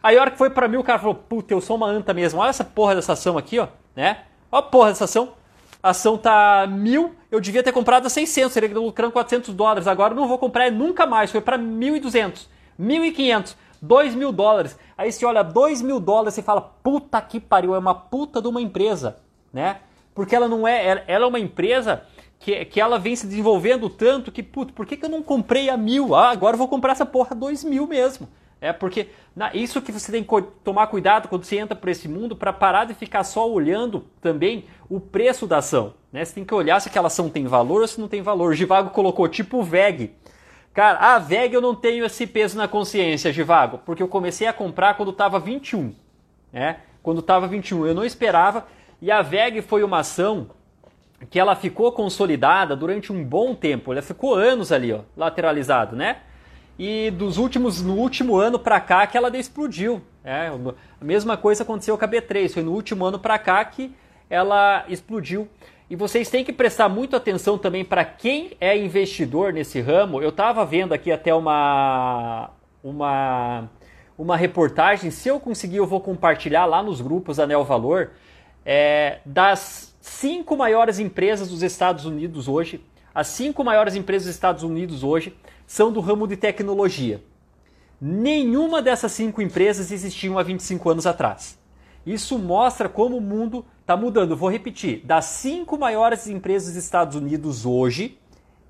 Aí 0.00 0.16
a 0.16 0.20
hora 0.20 0.30
que 0.30 0.38
foi 0.38 0.50
para 0.50 0.68
1000, 0.68 0.78
o 0.78 0.84
cara 0.84 1.00
falou: 1.00 1.16
"Puta, 1.16 1.52
eu 1.52 1.60
sou 1.60 1.74
uma 1.74 1.88
anta 1.88 2.14
mesmo. 2.14 2.38
Olha 2.38 2.50
essa 2.50 2.62
porra 2.62 2.94
dessa 2.94 3.14
ação 3.14 3.36
aqui, 3.36 3.58
ó, 3.58 3.66
né? 3.96 4.18
Olha 4.52 4.60
a 4.60 4.62
porra 4.62 4.90
dessa 4.90 5.02
ação. 5.02 5.36
A 5.82 5.90
ação 5.90 6.18
tá 6.18 6.66
mil, 6.68 7.14
eu 7.30 7.40
devia 7.40 7.62
ter 7.62 7.72
comprado 7.72 8.06
a 8.06 8.10
600, 8.10 8.52
seria 8.52 8.78
lucrando 8.78 9.12
400 9.12 9.54
dólares. 9.54 9.86
Agora 9.86 10.14
não 10.14 10.26
vou 10.26 10.38
comprar 10.38 10.70
nunca 10.72 11.06
mais, 11.06 11.30
foi 11.30 11.40
para 11.40 11.58
1.200, 11.58 12.46
1.500, 12.80 13.54
2 13.80 14.14
mil 14.14 14.32
dólares. 14.32 14.76
Aí 14.96 15.12
você 15.12 15.24
olha 15.24 15.42
2 15.42 15.82
mil 15.82 16.00
dólares 16.00 16.36
e 16.36 16.42
fala, 16.42 16.60
puta 16.60 17.20
que 17.20 17.38
pariu, 17.38 17.74
é 17.74 17.78
uma 17.78 17.94
puta 17.94 18.42
de 18.42 18.48
uma 18.48 18.60
empresa, 18.60 19.18
né? 19.52 19.78
Porque 20.14 20.34
ela 20.34 20.48
não 20.48 20.66
é, 20.66 21.04
ela 21.06 21.24
é 21.24 21.28
uma 21.28 21.38
empresa 21.38 22.02
que, 22.40 22.64
que 22.64 22.80
ela 22.80 22.98
vem 22.98 23.14
se 23.14 23.26
desenvolvendo 23.26 23.88
tanto 23.88 24.32
que, 24.32 24.42
puta, 24.42 24.72
por 24.72 24.84
que, 24.84 24.96
que 24.96 25.04
eu 25.04 25.10
não 25.10 25.22
comprei 25.22 25.70
a 25.70 25.76
mil? 25.76 26.14
Ah, 26.14 26.30
agora 26.30 26.54
eu 26.54 26.58
vou 26.58 26.68
comprar 26.68 26.92
essa 26.92 27.06
porra 27.06 27.36
2 27.36 27.62
mil 27.64 27.86
mesmo. 27.86 28.28
É 28.60 28.72
porque 28.72 29.08
na, 29.36 29.54
isso 29.54 29.80
que 29.80 29.92
você 29.92 30.10
tem 30.10 30.24
que 30.24 30.42
tomar 30.64 30.88
cuidado 30.88 31.28
quando 31.28 31.44
você 31.44 31.58
entra 31.58 31.76
para 31.76 31.90
esse 31.90 32.08
mundo 32.08 32.34
para 32.34 32.52
parar 32.52 32.84
de 32.84 32.94
ficar 32.94 33.22
só 33.22 33.48
olhando 33.48 34.04
também 34.20 34.64
o 34.88 34.98
preço 34.98 35.46
da 35.46 35.58
ação. 35.58 35.94
Né? 36.12 36.24
Você 36.24 36.34
tem 36.34 36.44
que 36.44 36.54
olhar 36.54 36.80
se 36.80 36.88
aquela 36.88 37.06
ação 37.06 37.28
tem 37.28 37.46
valor 37.46 37.82
ou 37.82 37.88
se 37.88 38.00
não 38.00 38.08
tem 38.08 38.20
valor. 38.20 38.54
Givago 38.54 38.90
colocou 38.90 39.28
tipo 39.28 39.62
VEG. 39.62 40.12
Cara, 40.74 41.14
a 41.14 41.18
VEG 41.18 41.54
eu 41.54 41.60
não 41.60 41.74
tenho 41.74 42.04
esse 42.04 42.26
peso 42.26 42.56
na 42.56 42.66
consciência, 42.66 43.32
Givago, 43.32 43.78
porque 43.84 44.02
eu 44.02 44.08
comecei 44.08 44.46
a 44.46 44.52
comprar 44.52 44.94
quando 44.94 45.10
estava 45.10 45.38
21. 45.38 45.94
Né? 46.52 46.80
Quando 47.02 47.20
estava 47.20 47.46
21, 47.46 47.86
eu 47.86 47.94
não 47.94 48.04
esperava. 48.04 48.66
E 49.00 49.10
a 49.10 49.22
VEG 49.22 49.62
foi 49.62 49.84
uma 49.84 50.00
ação 50.00 50.50
que 51.30 51.38
ela 51.38 51.54
ficou 51.56 51.90
consolidada 51.92 52.76
durante 52.76 53.12
um 53.12 53.24
bom 53.24 53.54
tempo. 53.54 53.92
Ela 53.92 54.02
ficou 54.02 54.34
anos 54.34 54.70
ali, 54.72 54.92
ó, 54.92 55.00
lateralizado, 55.16 55.96
né? 55.96 56.18
E 56.78 57.10
dos 57.10 57.38
últimos 57.38 57.82
no 57.82 57.94
último 57.94 58.36
ano 58.36 58.58
para 58.58 58.80
cá 58.80 59.06
que 59.06 59.16
ela 59.16 59.36
explodiu. 59.36 60.00
É, 60.22 60.48
a 61.00 61.04
mesma 61.04 61.36
coisa 61.36 61.62
aconteceu 61.62 61.98
com 61.98 62.04
a 62.04 62.08
B3, 62.08 62.52
foi 62.52 62.62
no 62.62 62.72
último 62.72 63.04
ano 63.04 63.18
para 63.18 63.38
cá 63.38 63.64
que 63.64 63.92
ela 64.30 64.84
explodiu. 64.88 65.48
E 65.90 65.96
vocês 65.96 66.28
têm 66.30 66.44
que 66.44 66.52
prestar 66.52 66.88
muito 66.88 67.16
atenção 67.16 67.56
também 67.56 67.84
para 67.84 68.04
quem 68.04 68.52
é 68.60 68.76
investidor 68.76 69.52
nesse 69.52 69.80
ramo. 69.80 70.22
Eu 70.22 70.28
estava 70.28 70.64
vendo 70.64 70.92
aqui 70.92 71.10
até 71.10 71.34
uma, 71.34 72.50
uma, 72.84 73.70
uma 74.16 74.36
reportagem, 74.36 75.10
se 75.10 75.28
eu 75.28 75.40
conseguir 75.40 75.78
eu 75.78 75.86
vou 75.86 76.00
compartilhar 76.00 76.66
lá 76.66 76.82
nos 76.82 77.00
grupos 77.00 77.40
Anel 77.40 77.64
Valor, 77.64 78.10
é, 78.66 79.20
das 79.24 79.96
cinco 79.98 80.56
maiores 80.56 80.98
empresas 80.98 81.48
dos 81.48 81.62
Estados 81.62 82.04
Unidos 82.04 82.48
hoje, 82.48 82.84
as 83.18 83.26
cinco 83.26 83.64
maiores 83.64 83.96
empresas 83.96 84.28
dos 84.28 84.36
Estados 84.36 84.62
Unidos 84.62 85.02
hoje, 85.02 85.36
são 85.66 85.90
do 85.90 85.98
ramo 85.98 86.24
de 86.28 86.36
tecnologia. 86.36 87.20
Nenhuma 88.00 88.80
dessas 88.80 89.10
cinco 89.10 89.42
empresas 89.42 89.90
existiam 89.90 90.38
há 90.38 90.42
25 90.44 90.88
anos 90.88 91.04
atrás. 91.04 91.58
Isso 92.06 92.38
mostra 92.38 92.88
como 92.88 93.16
o 93.16 93.20
mundo 93.20 93.66
está 93.80 93.96
mudando. 93.96 94.36
Vou 94.36 94.48
repetir: 94.48 95.04
das 95.04 95.24
cinco 95.24 95.76
maiores 95.76 96.28
empresas 96.28 96.74
dos 96.74 96.84
Estados 96.84 97.16
Unidos 97.16 97.66
hoje, 97.66 98.16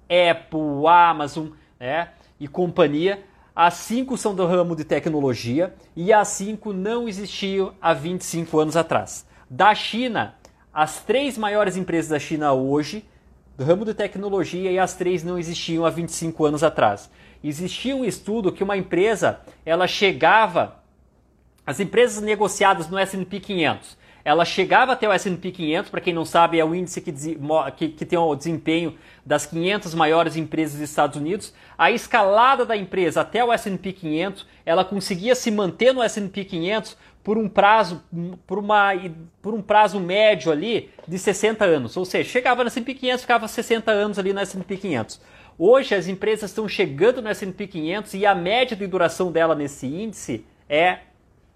Apple, 0.05 0.87
Amazon 0.89 1.49
né, 1.79 2.13
e 2.41 2.49
companhia, 2.49 3.23
as 3.55 3.75
cinco 3.75 4.17
são 4.17 4.35
do 4.35 4.47
ramo 4.47 4.75
de 4.75 4.83
tecnologia 4.83 5.75
e 5.95 6.11
as 6.11 6.29
cinco 6.29 6.73
não 6.73 7.07
existiam 7.07 7.75
há 7.83 7.93
25 7.93 8.59
anos 8.59 8.79
atrás. 8.79 9.27
Da 9.51 9.75
China, 9.75 10.37
as 10.73 11.03
três 11.03 11.37
maiores 11.37 11.77
empresas 11.77 12.09
da 12.09 12.19
China 12.19 12.55
hoje 12.55 13.05
ramo 13.65 13.85
de 13.85 13.93
tecnologia 13.93 14.71
e 14.71 14.79
as 14.79 14.95
três 14.95 15.25
não 15.25 15.37
existiam 15.37 15.85
há 15.85 15.91
25 15.91 16.45
anos 16.45 16.63
atrás. 16.63 17.11
Existia 17.43 17.95
um 17.95 18.05
estudo 18.05 18.53
que 18.53 18.63
uma 18.63 18.77
empresa, 18.77 19.41
ela 19.67 19.87
chegava, 19.87 20.77
as 21.67 21.81
empresas 21.81 22.23
negociadas 22.23 22.89
no 22.89 22.97
S&P 22.97 23.41
500, 23.41 23.98
ela 24.29 24.45
chegava 24.45 24.93
até 24.93 25.09
o 25.09 25.13
S&P 25.13 25.51
500, 25.51 25.91
para 25.91 26.03
quem 26.03 26.13
não 26.13 26.23
sabe, 26.23 26.61
é 26.61 26.65
o 26.65 26.75
índice 26.75 27.01
que, 27.01 27.11
que, 27.11 27.89
que, 27.89 28.05
tem 28.05 28.19
o 28.19 28.35
desempenho 28.35 28.95
das 29.25 29.47
500 29.47 29.95
maiores 29.95 30.37
empresas 30.37 30.79
dos 30.79 30.91
Estados 30.91 31.17
Unidos. 31.17 31.55
A 31.79 31.91
escalada 31.91 32.67
da 32.67 32.77
empresa 32.77 33.23
até 33.23 33.43
o 33.43 33.51
S&P 33.51 33.91
500, 33.91 34.47
ela 34.67 34.85
conseguia 34.85 35.35
se 35.35 35.51
manter 35.51 35.95
no 35.95 36.03
S&P 36.03 36.45
500 36.45 36.95
por 37.25 37.39
um 37.39 37.49
prazo, 37.49 38.05
por, 38.47 38.59
uma, 38.59 38.91
por 39.41 39.55
um 39.55 39.63
prazo 39.63 39.99
médio 39.99 40.53
ali 40.53 40.91
de 41.09 41.19
60 41.19 41.65
anos. 41.65 41.97
Ou 41.97 42.05
seja, 42.05 42.29
chegava 42.29 42.63
no 42.63 42.69
S&P 42.69 42.93
500, 42.93 43.23
ficava 43.23 43.49
60 43.49 43.91
anos 43.91 44.19
ali 44.19 44.35
no 44.35 44.41
S&P 44.41 44.77
500. 44.77 45.23
Hoje 45.59 45.95
as 45.95 46.07
empresas 46.07 46.51
estão 46.51 46.69
chegando 46.69 47.23
no 47.23 47.31
S&P 47.31 47.67
500 47.67 48.13
e 48.13 48.27
a 48.27 48.35
média 48.35 48.77
de 48.77 48.87
duração 48.87 49.33
dela 49.33 49.55
nesse 49.55 49.87
índice 49.87 50.45
é 50.69 50.99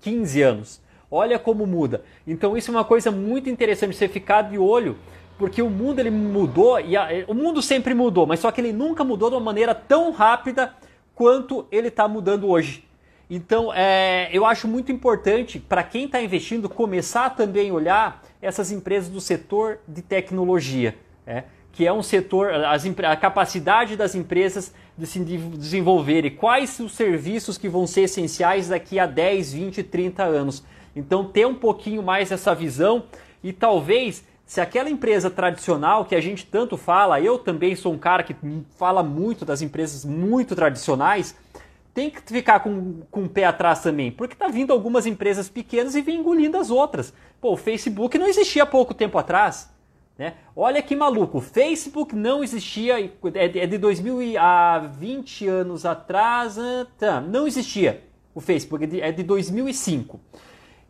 15 0.01 0.41
anos. 0.41 0.83
Olha 1.15 1.39
como 1.39 1.67
muda. 1.67 2.03
Então 2.27 2.57
isso 2.57 2.71
é 2.71 2.75
uma 2.75 2.85
coisa 2.85 3.11
muito 3.11 3.51
interessante 3.51 3.95
você 3.95 4.09
ficar 4.09 4.43
de 4.43 4.57
olho, 4.57 4.97
porque 5.39 5.61
o 5.61 5.69
mundo 5.69 5.99
ele 5.99 6.11
mudou 6.11 6.81
e 6.81 6.97
a, 6.97 7.07
o 7.29 7.35
mundo 7.35 7.61
sempre 7.61 7.93
mudou, 7.93 8.27
mas 8.27 8.41
só 8.41 8.51
que 8.51 8.63
ele 8.63 8.73
nunca 8.73 9.05
mudou 9.05 9.29
de 9.29 9.37
uma 9.37 9.43
maneira 9.43 9.75
tão 9.75 10.11
rápida 10.11 10.75
quanto 11.15 11.67
ele 11.71 11.89
está 11.89 12.09
mudando 12.09 12.49
hoje. 12.49 12.89
Então, 13.29 13.73
é, 13.75 14.29
eu 14.33 14.45
acho 14.45 14.67
muito 14.67 14.91
importante 14.91 15.59
para 15.59 15.83
quem 15.83 16.05
está 16.05 16.21
investindo 16.21 16.69
começar 16.69 17.31
também 17.31 17.71
a 17.71 17.75
olhar 17.75 18.23
essas 18.41 18.71
empresas 18.71 19.09
do 19.09 19.21
setor 19.21 19.81
de 19.87 20.03
tecnologia, 20.03 20.97
é, 21.27 21.45
que 21.73 21.87
é 21.87 21.93
um 21.93 22.03
setor, 22.03 22.53
as, 22.53 22.85
a 22.87 23.17
capacidade 23.17 23.97
das 23.97 24.15
empresas 24.15 24.75
de 24.97 25.07
se 25.07 25.19
desenvolver 25.19 26.25
e 26.25 26.31
quais 26.31 26.79
os 26.79 26.93
serviços 26.93 27.57
que 27.57 27.69
vão 27.69 27.87
ser 27.87 28.03
essenciais 28.03 28.69
daqui 28.69 28.99
a 28.99 29.07
10, 29.07 29.53
20, 29.53 29.83
30 29.83 30.23
anos. 30.25 30.63
Então, 30.95 31.25
ter 31.25 31.47
um 31.47 31.55
pouquinho 31.55 32.03
mais 32.03 32.31
essa 32.31 32.55
visão 32.55 33.05
e 33.43 33.53
talvez 33.53 34.25
se 34.45 34.61
aquela 34.61 34.91
empresa 34.91 35.31
tradicional 35.31 36.05
que 36.05 36.15
a 36.15 36.21
gente 36.21 36.45
tanto 36.45 36.77
fala, 36.77 37.21
eu 37.21 37.39
também 37.39 37.75
sou 37.75 37.93
um 37.93 37.99
cara 37.99 38.23
que 38.23 38.37
fala 38.77 39.03
muito 39.03 39.45
das 39.45 39.63
empresas 39.63 40.05
muito 40.05 40.55
tradicionais, 40.55 41.35
tem 41.95 42.11
que 42.11 42.21
ficar 42.23 42.61
com, 42.61 43.01
com 43.11 43.25
o 43.25 43.29
pé 43.29 43.45
atrás 43.45 43.81
também, 43.81 44.11
porque 44.11 44.35
tá 44.35 44.49
vindo 44.49 44.73
algumas 44.73 45.07
empresas 45.07 45.49
pequenas 45.49 45.95
e 45.95 46.03
vem 46.03 46.21
engolindo 46.21 46.59
as 46.59 46.71
outras. 46.71 47.13
Pô, 47.41 47.53
o 47.53 47.57
Facebook 47.57 48.19
não 48.19 48.27
existia 48.27 48.63
há 48.63 48.67
pouco 48.67 48.95
tempo 48.95 49.19
atrás. 49.19 49.71
Né? 50.19 50.35
Olha 50.55 50.83
que 50.83 50.95
maluco, 50.95 51.39
o 51.39 51.41
Facebook 51.41 52.15
não 52.15 52.45
existia, 52.45 53.11
é 53.35 53.67
de 53.67 53.79
2000 53.79 54.39
a 54.39 54.79
20 54.79 55.49
anos 55.49 55.87
atrás, 55.87 56.59
ah, 56.59 56.87
tá, 56.99 57.21
não 57.21 57.47
existia 57.47 58.05
o 58.35 58.41
Facebook, 58.41 59.01
é 59.01 59.11
de 59.11 59.23
2005. 59.23 60.21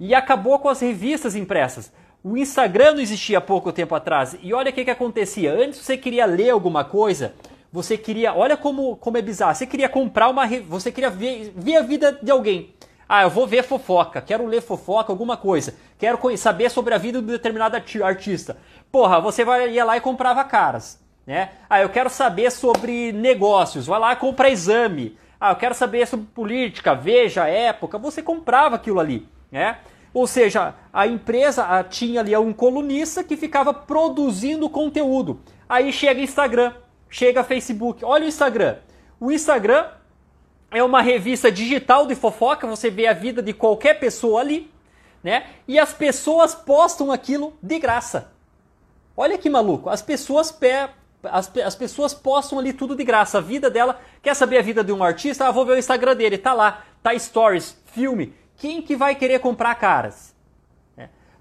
E 0.04 0.16
acabou 0.16 0.58
com 0.58 0.68
as 0.68 0.80
revistas 0.80 1.36
impressas. 1.36 1.92
O 2.24 2.36
Instagram 2.36 2.94
não 2.94 3.00
existia 3.00 3.38
há 3.38 3.40
pouco 3.40 3.72
tempo 3.72 3.94
atrás. 3.94 4.36
E 4.42 4.52
olha 4.52 4.72
o 4.72 4.74
que, 4.74 4.84
que 4.84 4.90
acontecia. 4.90 5.52
Antes 5.52 5.78
você 5.78 5.96
queria 5.96 6.26
ler 6.26 6.50
alguma 6.50 6.82
coisa, 6.82 7.34
você 7.70 7.96
queria. 7.96 8.34
Olha 8.34 8.56
como, 8.56 8.96
como 8.96 9.16
é 9.16 9.22
bizarro. 9.22 9.54
Você 9.54 9.64
queria 9.64 9.88
comprar 9.88 10.28
uma. 10.28 10.44
Você 10.62 10.90
queria 10.90 11.08
ver, 11.08 11.52
ver 11.54 11.76
a 11.76 11.82
vida 11.82 12.18
de 12.20 12.32
alguém. 12.32 12.74
Ah, 13.08 13.22
eu 13.22 13.30
vou 13.30 13.46
ver 13.46 13.62
fofoca, 13.62 14.20
quero 14.20 14.44
ler 14.44 14.60
fofoca, 14.60 15.12
alguma 15.12 15.36
coisa. 15.36 15.76
Quero 15.96 16.18
saber 16.36 16.68
sobre 16.68 16.94
a 16.94 16.98
vida 16.98 17.20
de 17.20 17.24
um 17.24 17.28
determinado 17.28 17.76
artista. 18.02 18.56
Porra, 18.90 19.20
você 19.20 19.44
vai, 19.44 19.70
ia 19.70 19.84
lá 19.84 19.96
e 19.96 20.00
comprava 20.00 20.42
caras. 20.42 21.00
Né? 21.24 21.50
Ah, 21.70 21.80
eu 21.80 21.88
quero 21.88 22.10
saber 22.10 22.50
sobre 22.50 23.12
negócios. 23.12 23.86
Vai 23.86 24.00
lá 24.00 24.12
e 24.14 24.16
compra 24.16 24.50
exame. 24.50 25.16
Ah, 25.40 25.52
eu 25.52 25.56
quero 25.56 25.76
saber 25.76 26.08
sobre 26.08 26.26
política, 26.34 26.92
veja, 26.92 27.46
época. 27.46 27.98
Você 27.98 28.20
comprava 28.20 28.74
aquilo 28.74 28.98
ali. 28.98 29.28
Né? 29.52 29.76
Ou 30.14 30.26
seja, 30.26 30.74
a 30.92 31.06
empresa 31.06 31.84
tinha 31.84 32.20
ali 32.20 32.36
um 32.36 32.52
colunista 32.52 33.24
que 33.24 33.36
ficava 33.36 33.72
produzindo 33.72 34.68
conteúdo. 34.68 35.40
Aí 35.68 35.92
chega 35.92 36.20
Instagram, 36.20 36.74
chega 37.08 37.42
Facebook. 37.42 38.04
Olha 38.04 38.24
o 38.24 38.28
Instagram. 38.28 38.76
O 39.18 39.32
Instagram 39.32 39.86
é 40.70 40.82
uma 40.82 41.00
revista 41.00 41.50
digital 41.50 42.06
de 42.06 42.14
fofoca, 42.14 42.66
você 42.66 42.90
vê 42.90 43.06
a 43.06 43.12
vida 43.12 43.42
de 43.42 43.52
qualquer 43.52 44.00
pessoa 44.00 44.40
ali, 44.40 44.70
né? 45.22 45.46
E 45.68 45.78
as 45.78 45.92
pessoas 45.92 46.54
postam 46.54 47.12
aquilo 47.12 47.52
de 47.62 47.78
graça. 47.78 48.32
Olha 49.16 49.36
que 49.36 49.50
maluco, 49.50 49.90
as 49.90 50.00
pessoas 50.00 50.50
pe... 50.50 50.88
as, 51.22 51.54
as 51.58 51.74
pessoas 51.76 52.14
postam 52.14 52.58
ali 52.58 52.72
tudo 52.72 52.96
de 52.96 53.04
graça, 53.04 53.38
a 53.38 53.40
vida 53.40 53.70
dela, 53.70 54.00
quer 54.22 54.34
saber 54.34 54.58
a 54.58 54.62
vida 54.62 54.82
de 54.82 54.92
um 54.92 55.04
artista? 55.04 55.46
Ah, 55.46 55.50
vou 55.50 55.66
ver 55.66 55.72
o 55.72 55.78
Instagram 55.78 56.16
dele, 56.16 56.38
tá 56.38 56.54
lá, 56.54 56.82
tá 57.02 57.16
stories, 57.18 57.76
filme. 57.86 58.34
Quem 58.62 58.80
que 58.80 58.94
vai 58.94 59.16
querer 59.16 59.40
comprar 59.40 59.74
caras? 59.74 60.32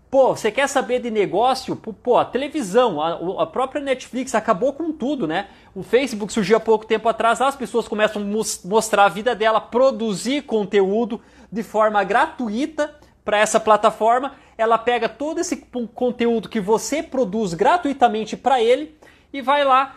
Pô, 0.09 0.35
você 0.35 0.51
quer 0.51 0.67
saber 0.67 0.99
de 0.99 1.11
negócio? 1.11 1.75
Pô, 1.75 2.17
a 2.17 2.25
televisão, 2.25 2.99
a, 2.99 3.43
a, 3.43 3.45
própria 3.45 3.79
Netflix 3.79 4.33
acabou 4.33 4.73
com 4.73 4.91
tudo, 4.91 5.27
né? 5.27 5.47
O 5.75 5.83
Facebook 5.83 6.33
surgiu 6.33 6.57
há 6.57 6.59
pouco 6.59 6.83
tempo 6.83 7.07
atrás, 7.07 7.39
as 7.39 7.55
pessoas 7.55 7.87
começam 7.87 8.23
a 8.23 8.25
mostrar 8.67 9.05
a 9.05 9.07
vida 9.07 9.35
dela, 9.35 9.61
produzir 9.61 10.41
conteúdo 10.41 11.21
de 11.51 11.61
forma 11.61 12.03
gratuita 12.03 12.93
para 13.23 13.37
essa 13.37 13.59
plataforma. 13.59 14.33
Ela 14.57 14.79
pega 14.79 15.07
todo 15.07 15.39
esse 15.39 15.57
conteúdo 15.93 16.49
que 16.49 16.59
você 16.59 17.03
produz 17.03 17.53
gratuitamente 17.53 18.35
para 18.35 18.59
ele 18.59 18.97
e 19.31 19.41
vai 19.41 19.63
lá, 19.63 19.95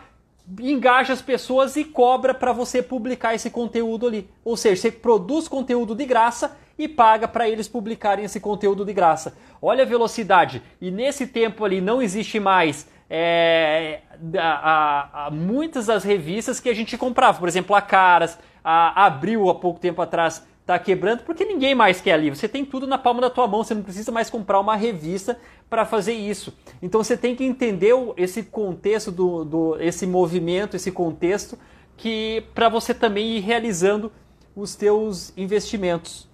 engaja 0.61 1.11
as 1.11 1.23
pessoas 1.23 1.75
e 1.75 1.83
cobra 1.83 2.35
para 2.35 2.53
você 2.53 2.83
publicar 2.83 3.33
esse 3.33 3.49
conteúdo 3.49 4.05
ali. 4.05 4.29
Ou 4.45 4.55
seja, 4.55 4.79
você 4.79 4.91
produz 4.91 5.47
conteúdo 5.47 5.95
de 5.95 6.05
graça 6.05 6.55
e 6.77 6.87
paga 6.87 7.27
para 7.27 7.47
eles 7.47 7.67
publicarem 7.67 8.25
esse 8.25 8.39
conteúdo 8.39 8.83
de 8.83 8.93
graça. 8.93 9.37
Olha 9.61 9.83
a 9.83 9.87
velocidade. 9.87 10.61
E 10.81 10.91
nesse 10.91 11.27
tempo 11.27 11.63
ali 11.63 11.81
não 11.81 12.01
existe 12.01 12.39
mais 12.39 12.87
é, 13.09 14.01
a, 14.37 14.41
a, 14.41 15.27
a, 15.27 15.31
muitas 15.31 15.85
das 15.85 16.03
revistas 16.03 16.59
que 16.59 16.69
a 16.69 16.73
gente 16.73 16.97
comprava. 16.97 17.39
Por 17.39 17.47
exemplo, 17.47 17.75
a 17.75 17.81
Caras, 17.81 18.37
a 18.63 19.05
Abril 19.05 19.49
há 19.49 19.55
pouco 19.55 19.79
tempo 19.79 20.01
atrás 20.01 20.43
está 20.61 20.79
quebrando 20.79 21.21
porque 21.21 21.45
ninguém 21.45 21.75
mais 21.75 22.01
quer 22.01 22.13
ali. 22.13 22.29
Você 22.29 22.49
tem 22.49 22.65
tudo 22.65 22.87
na 22.87 22.97
palma 22.97 23.21
da 23.21 23.29
tua 23.29 23.47
mão, 23.47 23.63
você 23.63 23.75
não 23.75 23.83
precisa 23.83 24.11
mais 24.11 24.29
comprar 24.29 24.59
uma 24.59 24.75
revista 24.75 25.39
para 25.69 25.85
fazer 25.85 26.13
isso. 26.13 26.53
Então 26.81 27.03
você 27.03 27.15
tem 27.15 27.35
que 27.35 27.43
entender 27.43 27.93
esse 28.17 28.43
contexto 28.43 29.11
do, 29.11 29.45
do 29.45 29.77
esse 29.79 30.07
movimento, 30.07 30.75
esse 30.75 30.91
contexto 30.91 31.57
que 31.95 32.43
para 32.53 32.67
você 32.67 32.93
também 32.93 33.37
ir 33.37 33.41
realizando 33.41 34.11
os 34.55 34.75
teus 34.75 35.31
investimentos. 35.37 36.27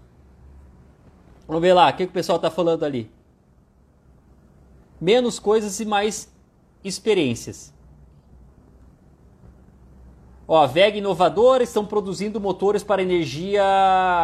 Vamos 1.51 1.63
ver 1.63 1.73
lá, 1.73 1.89
o 1.89 1.91
que, 1.91 2.05
que 2.05 2.11
o 2.11 2.13
pessoal 2.13 2.37
está 2.37 2.49
falando 2.49 2.85
ali. 2.85 3.11
Menos 5.01 5.37
coisas 5.37 5.81
e 5.81 5.85
mais 5.85 6.33
experiências. 6.81 7.73
Ó, 10.47 10.63
a 10.63 10.65
VEG 10.65 10.99
inovadora 10.99 11.61
estão 11.61 11.85
produzindo 11.85 12.39
motores 12.39 12.85
para 12.85 13.01
energia 13.01 13.61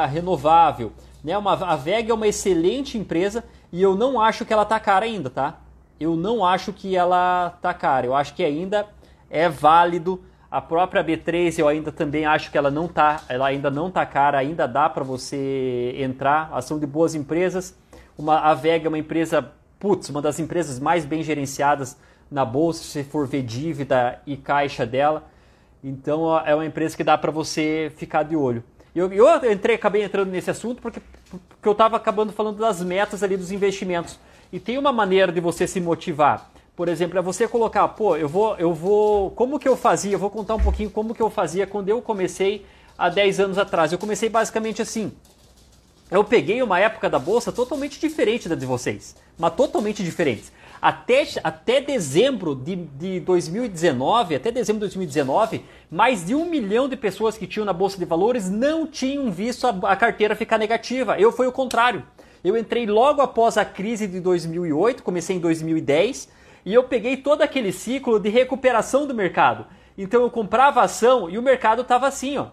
renovável. 0.10 0.94
Né? 1.22 1.38
Uma, 1.38 1.52
a 1.52 1.76
VEG 1.76 2.12
é 2.12 2.14
uma 2.14 2.30
excelente 2.30 2.98
empresa 2.98 3.44
e 3.74 3.82
eu 3.82 3.94
não 3.94 4.22
acho 4.22 4.46
que 4.46 4.54
ela 4.54 4.64
tá 4.64 4.80
cara 4.80 5.04
ainda, 5.04 5.30
tá? 5.30 5.60
Eu 6.00 6.16
não 6.16 6.46
acho 6.46 6.72
que 6.72 6.96
ela 6.96 7.58
tá 7.62 7.74
cara. 7.74 8.06
Eu 8.06 8.16
acho 8.16 8.36
que 8.36 8.44
ainda 8.46 8.88
é 9.30 9.50
válido 9.50 10.24
a 10.50 10.62
própria 10.62 11.04
B3 11.04 11.60
eu 11.60 11.68
ainda 11.68 11.92
também 11.92 12.26
acho 12.26 12.50
que 12.50 12.58
ela 12.58 12.72
não 12.72 12.88
tá, 12.88 13.22
ela 13.28 13.48
ainda 13.48 13.70
não 13.70 13.92
tá 13.92 14.06
cara, 14.06 14.38
ainda 14.38 14.66
dá 14.66 14.90
para 14.90 15.04
você 15.04 15.94
entrar. 15.98 16.50
Ação 16.54 16.80
de 16.80 16.88
boas 16.88 17.14
empresas. 17.16 17.78
Uma, 18.18 18.40
a 18.40 18.54
Vega 18.54 18.88
é 18.88 18.90
uma 18.90 18.98
empresa, 18.98 19.52
putz, 19.78 20.10
uma 20.10 20.22
das 20.22 20.40
empresas 20.40 20.80
mais 20.80 21.06
bem 21.06 21.22
gerenciadas 21.22 21.98
na 22.32 22.46
bolsa, 22.46 22.84
se 22.84 23.04
for 23.04 23.28
ver 23.28 23.44
dívida 23.44 24.22
e 24.26 24.38
caixa 24.38 24.86
dela. 24.86 25.30
Então 25.84 26.38
é 26.40 26.56
uma 26.56 26.66
empresa 26.66 26.96
que 26.96 27.04
dá 27.04 27.18
para 27.18 27.32
você 27.32 27.92
ficar 27.98 28.24
de 28.24 28.36
olho. 28.36 28.64
Eu, 28.96 29.12
eu 29.12 29.52
entrei, 29.52 29.76
acabei 29.76 30.04
entrando 30.04 30.32
nesse 30.32 30.50
assunto 30.50 30.82
porque, 30.82 31.02
porque 31.30 31.68
eu 31.68 31.74
estava 31.74 31.98
acabando 31.98 32.32
falando 32.32 32.58
das 32.58 32.82
metas 32.82 33.22
ali 33.22 33.36
dos 33.36 33.52
investimentos. 33.52 34.18
E 34.52 34.60
tem 34.62 34.78
uma 34.78 34.94
maneira 34.94 35.32
de 35.32 35.42
você 35.42 35.68
se 35.68 35.82
motivar 35.82 36.50
por 36.78 36.88
exemplo, 36.88 37.18
é 37.18 37.22
você 37.24 37.48
colocar, 37.48 37.88
pô, 37.88 38.16
eu 38.16 38.30
vou, 38.30 38.56
eu 38.58 38.72
vou, 38.72 39.32
como 39.32 39.58
que 39.58 39.68
eu 39.68 39.76
fazia? 39.76 40.14
Eu 40.14 40.20
vou 40.20 40.30
contar 40.30 40.54
um 40.54 40.60
pouquinho 40.60 40.92
como 40.92 41.16
que 41.16 41.22
eu 41.22 41.28
fazia 41.28 41.66
quando 41.66 41.90
eu 41.90 42.00
comecei 42.04 42.68
há 42.96 43.10
10 43.10 43.40
anos 43.40 43.58
atrás. 43.58 43.92
Eu 43.92 43.98
comecei 43.98 44.30
basicamente 44.30 44.80
assim. 44.80 45.12
Eu 46.12 46.24
peguei 46.24 46.62
uma 46.62 46.80
época 46.80 47.10
da 47.10 47.18
bolsa 47.18 47.52
totalmente 47.52 48.00
diferente 48.00 48.48
da 48.48 48.54
de 48.54 48.68
vocês, 48.68 49.16
mas 49.40 49.56
totalmente 49.56 50.04
diferente. 50.04 50.52
Até, 50.80 51.28
até 51.44 51.82
dezembro 51.82 52.54
de, 52.54 52.76
de 52.76 53.20
2019, 53.22 54.36
até 54.36 54.52
dezembro 54.52 54.82
de 54.82 54.94
2019, 54.94 55.66
mais 55.90 56.24
de 56.28 56.36
um 56.36 56.48
milhão 56.48 56.88
de 56.88 56.96
pessoas 56.96 57.36
que 57.40 57.48
tinham 57.48 57.66
na 57.66 57.74
Bolsa 57.74 57.98
de 57.98 58.06
Valores 58.06 58.52
não 58.52 58.86
tinham 58.86 59.32
visto 59.32 59.66
a, 59.66 59.72
a 59.92 59.96
carteira 59.96 60.36
ficar 60.36 60.60
negativa. 60.60 61.20
Eu 61.20 61.32
fui 61.32 61.48
o 61.48 61.52
contrário. 61.52 62.04
Eu 62.44 62.56
entrei 62.56 62.86
logo 62.86 63.20
após 63.20 63.58
a 63.58 63.66
crise 63.66 64.06
de 64.06 64.20
2008, 64.20 65.02
comecei 65.02 65.36
em 65.36 65.40
2010, 65.40 66.38
e 66.66 66.74
eu 66.74 66.84
peguei 66.84 67.18
todo 67.18 67.42
aquele 67.42 67.72
ciclo 67.72 68.20
de 68.20 68.30
recuperação 68.30 69.08
do 69.08 69.14
mercado. 69.14 69.66
Então 69.98 70.22
eu 70.22 70.30
comprava 70.30 70.82
ação 70.82 71.30
e 71.30 71.38
o 71.38 71.42
mercado 71.42 71.82
estava 71.82 72.08
assim, 72.08 72.38
ó. 72.38 72.48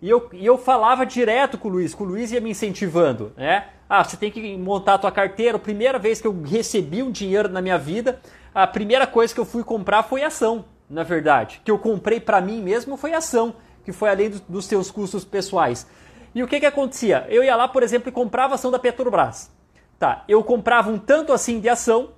E 0.00 0.08
eu, 0.08 0.28
e 0.32 0.46
eu 0.46 0.56
falava 0.56 1.04
direto 1.04 1.58
com 1.58 1.68
o 1.68 1.72
Luiz, 1.72 1.92
com 1.92 2.04
o 2.04 2.06
Luiz 2.06 2.30
ia 2.30 2.40
me 2.40 2.50
incentivando, 2.50 3.32
né? 3.36 3.66
Ah, 3.88 4.04
você 4.04 4.16
tem 4.16 4.30
que 4.30 4.56
montar 4.56 4.94
a 4.94 4.98
tua 4.98 5.10
carteira. 5.10 5.56
A 5.56 5.60
primeira 5.60 5.98
vez 5.98 6.20
que 6.20 6.26
eu 6.26 6.42
recebi 6.42 7.02
um 7.02 7.10
dinheiro 7.10 7.48
na 7.48 7.60
minha 7.60 7.78
vida, 7.78 8.20
a 8.54 8.66
primeira 8.66 9.06
coisa 9.06 9.34
que 9.34 9.40
eu 9.40 9.44
fui 9.44 9.64
comprar 9.64 10.02
foi 10.02 10.22
ação, 10.22 10.64
na 10.88 11.02
verdade. 11.02 11.60
Que 11.64 11.70
eu 11.70 11.78
comprei 11.78 12.20
para 12.20 12.40
mim 12.40 12.62
mesmo 12.62 12.96
foi 12.96 13.12
ação, 13.12 13.54
que 13.84 13.92
foi 13.92 14.10
além 14.10 14.30
do, 14.30 14.40
dos 14.48 14.66
seus 14.66 14.90
custos 14.90 15.24
pessoais. 15.24 15.86
E 16.34 16.42
o 16.42 16.46
que 16.46 16.60
que 16.60 16.66
acontecia? 16.66 17.26
Eu 17.28 17.42
ia 17.42 17.56
lá, 17.56 17.66
por 17.66 17.82
exemplo, 17.82 18.08
e 18.08 18.12
comprava 18.12 18.54
ação 18.54 18.70
da 18.70 18.78
Petrobras. 18.78 19.50
Tá, 19.98 20.22
eu 20.28 20.44
comprava 20.44 20.90
um 20.90 20.98
tanto 20.98 21.32
assim 21.32 21.58
de 21.58 21.68
ação, 21.68 22.10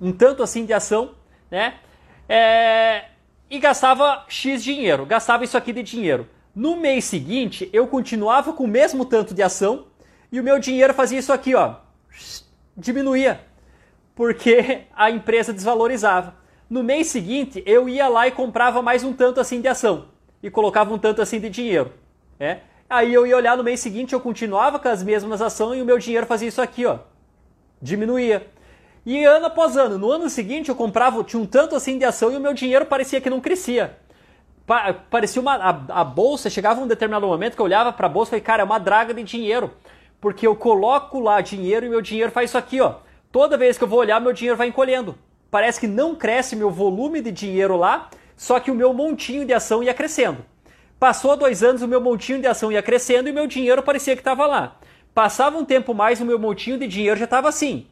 um 0.00 0.12
tanto 0.12 0.42
assim 0.42 0.64
de 0.64 0.72
ação, 0.72 1.14
né? 1.50 1.74
É, 2.28 3.04
e 3.48 3.58
gastava 3.58 4.24
X 4.28 4.62
dinheiro, 4.62 5.06
gastava 5.06 5.44
isso 5.44 5.56
aqui 5.56 5.72
de 5.72 5.82
dinheiro. 5.82 6.28
No 6.54 6.76
mês 6.76 7.04
seguinte, 7.04 7.68
eu 7.72 7.86
continuava 7.86 8.52
com 8.52 8.64
o 8.64 8.68
mesmo 8.68 9.04
tanto 9.04 9.34
de 9.34 9.42
ação 9.42 9.86
e 10.32 10.40
o 10.40 10.42
meu 10.42 10.58
dinheiro 10.58 10.94
fazia 10.94 11.18
isso 11.18 11.32
aqui, 11.32 11.54
ó, 11.54 11.76
diminuía, 12.76 13.40
porque 14.14 14.84
a 14.96 15.10
empresa 15.10 15.52
desvalorizava. 15.52 16.34
No 16.68 16.82
mês 16.82 17.06
seguinte, 17.08 17.62
eu 17.64 17.88
ia 17.88 18.08
lá 18.08 18.26
e 18.26 18.32
comprava 18.32 18.82
mais 18.82 19.04
um 19.04 19.12
tanto 19.12 19.40
assim 19.40 19.60
de 19.60 19.68
ação 19.68 20.08
e 20.42 20.50
colocava 20.50 20.92
um 20.92 20.98
tanto 20.98 21.22
assim 21.22 21.38
de 21.38 21.48
dinheiro, 21.48 21.92
né? 22.38 22.62
Aí 22.88 23.12
eu 23.12 23.26
ia 23.26 23.36
olhar 23.36 23.56
no 23.56 23.64
mês 23.64 23.80
seguinte, 23.80 24.12
eu 24.12 24.20
continuava 24.20 24.78
com 24.78 24.88
as 24.88 25.02
mesmas 25.02 25.42
ações 25.42 25.78
e 25.78 25.82
o 25.82 25.84
meu 25.84 25.98
dinheiro 25.98 26.26
fazia 26.26 26.48
isso 26.48 26.62
aqui, 26.62 26.86
ó, 26.86 26.98
diminuía. 27.80 28.46
E 29.06 29.24
ano 29.24 29.46
após 29.46 29.76
ano, 29.76 29.96
no 29.96 30.10
ano 30.10 30.28
seguinte 30.28 30.68
eu 30.68 30.74
comprava, 30.74 31.22
tinha 31.22 31.40
um 31.40 31.46
tanto 31.46 31.76
assim 31.76 31.96
de 31.96 32.04
ação 32.04 32.32
e 32.32 32.36
o 32.36 32.40
meu 32.40 32.52
dinheiro 32.52 32.84
parecia 32.84 33.20
que 33.20 33.30
não 33.30 33.40
crescia. 33.40 33.96
Pa 34.66 34.92
parecia 34.92 35.40
uma. 35.40 35.54
A, 35.54 36.00
a, 36.00 36.04
bolsa, 36.04 36.50
chegava 36.50 36.80
um 36.80 36.88
determinado 36.88 37.24
momento 37.24 37.54
que 37.54 37.60
eu 37.60 37.66
olhava 37.66 37.92
para 37.92 38.06
a 38.06 38.10
bolsa 38.10 38.30
e 38.30 38.30
falei, 38.30 38.40
cara, 38.42 38.62
é 38.62 38.64
uma 38.64 38.80
draga 38.80 39.14
de 39.14 39.22
dinheiro. 39.22 39.70
Porque 40.20 40.44
eu 40.44 40.56
coloco 40.56 41.20
lá 41.20 41.40
dinheiro 41.40 41.86
e 41.86 41.88
meu 41.88 42.02
dinheiro 42.02 42.32
faz 42.32 42.50
isso 42.50 42.58
aqui, 42.58 42.80
ó. 42.80 42.96
Toda 43.30 43.56
vez 43.56 43.78
que 43.78 43.84
eu 43.84 43.88
vou 43.88 44.00
olhar, 44.00 44.20
meu 44.20 44.32
dinheiro 44.32 44.56
vai 44.56 44.66
encolhendo. 44.66 45.16
Parece 45.52 45.78
que 45.78 45.86
não 45.86 46.16
cresce 46.16 46.56
meu 46.56 46.70
volume 46.70 47.20
de 47.20 47.30
dinheiro 47.30 47.76
lá, 47.76 48.10
só 48.36 48.58
que 48.58 48.72
o 48.72 48.74
meu 48.74 48.92
montinho 48.92 49.44
de 49.44 49.54
ação 49.54 49.84
ia 49.84 49.94
crescendo. 49.94 50.44
Passou 50.98 51.36
dois 51.36 51.62
anos, 51.62 51.80
o 51.80 51.86
meu 51.86 52.00
montinho 52.00 52.40
de 52.40 52.48
ação 52.48 52.72
ia 52.72 52.82
crescendo 52.82 53.28
e 53.28 53.32
meu 53.32 53.46
dinheiro 53.46 53.84
parecia 53.84 54.16
que 54.16 54.20
estava 54.20 54.46
lá. 54.46 54.78
Passava 55.14 55.56
um 55.56 55.64
tempo 55.64 55.94
mais, 55.94 56.20
o 56.20 56.24
meu 56.24 56.40
montinho 56.40 56.76
de 56.76 56.88
dinheiro 56.88 57.16
já 57.16 57.26
estava 57.26 57.48
assim. 57.48 57.86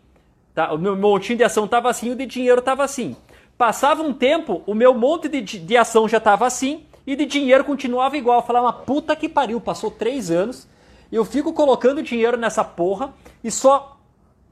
Tá? 0.55 0.73
O 0.73 0.79
meu 0.79 0.97
montinho 0.97 1.37
de 1.37 1.45
ação 1.45 1.65
estava 1.65 1.91
assim, 1.91 2.11
o 2.11 2.17
de 2.17 2.25
dinheiro 2.25 2.61
estava 2.61 2.85
assim. 2.85 3.17
Passava 3.59 4.03
um 4.03 4.13
tempo, 4.13 4.63
o 4.67 4.75
meu 4.75 4.95
monte 4.95 5.29
de, 5.29 5.41
de 5.41 5.77
ação 5.77 6.09
já 6.09 6.19
estava 6.19 6.47
assim 6.47 6.85
e 7.07 7.17
de 7.17 7.27
dinheiro 7.27 7.65
continuava 7.65 8.17
igual. 8.17 8.39
Eu 8.39 8.47
falava, 8.47 8.67
uma 8.67 8.73
puta 8.73 9.17
que 9.17 9.29
pariu, 9.29 9.61
passou 9.61 9.91
três 9.91 10.31
anos, 10.31 10.69
eu 11.11 11.25
fico 11.25 11.53
colocando 11.53 12.03
dinheiro 12.03 12.37
nessa 12.37 12.63
porra 12.65 13.13
e 13.43 13.51
só 13.51 13.99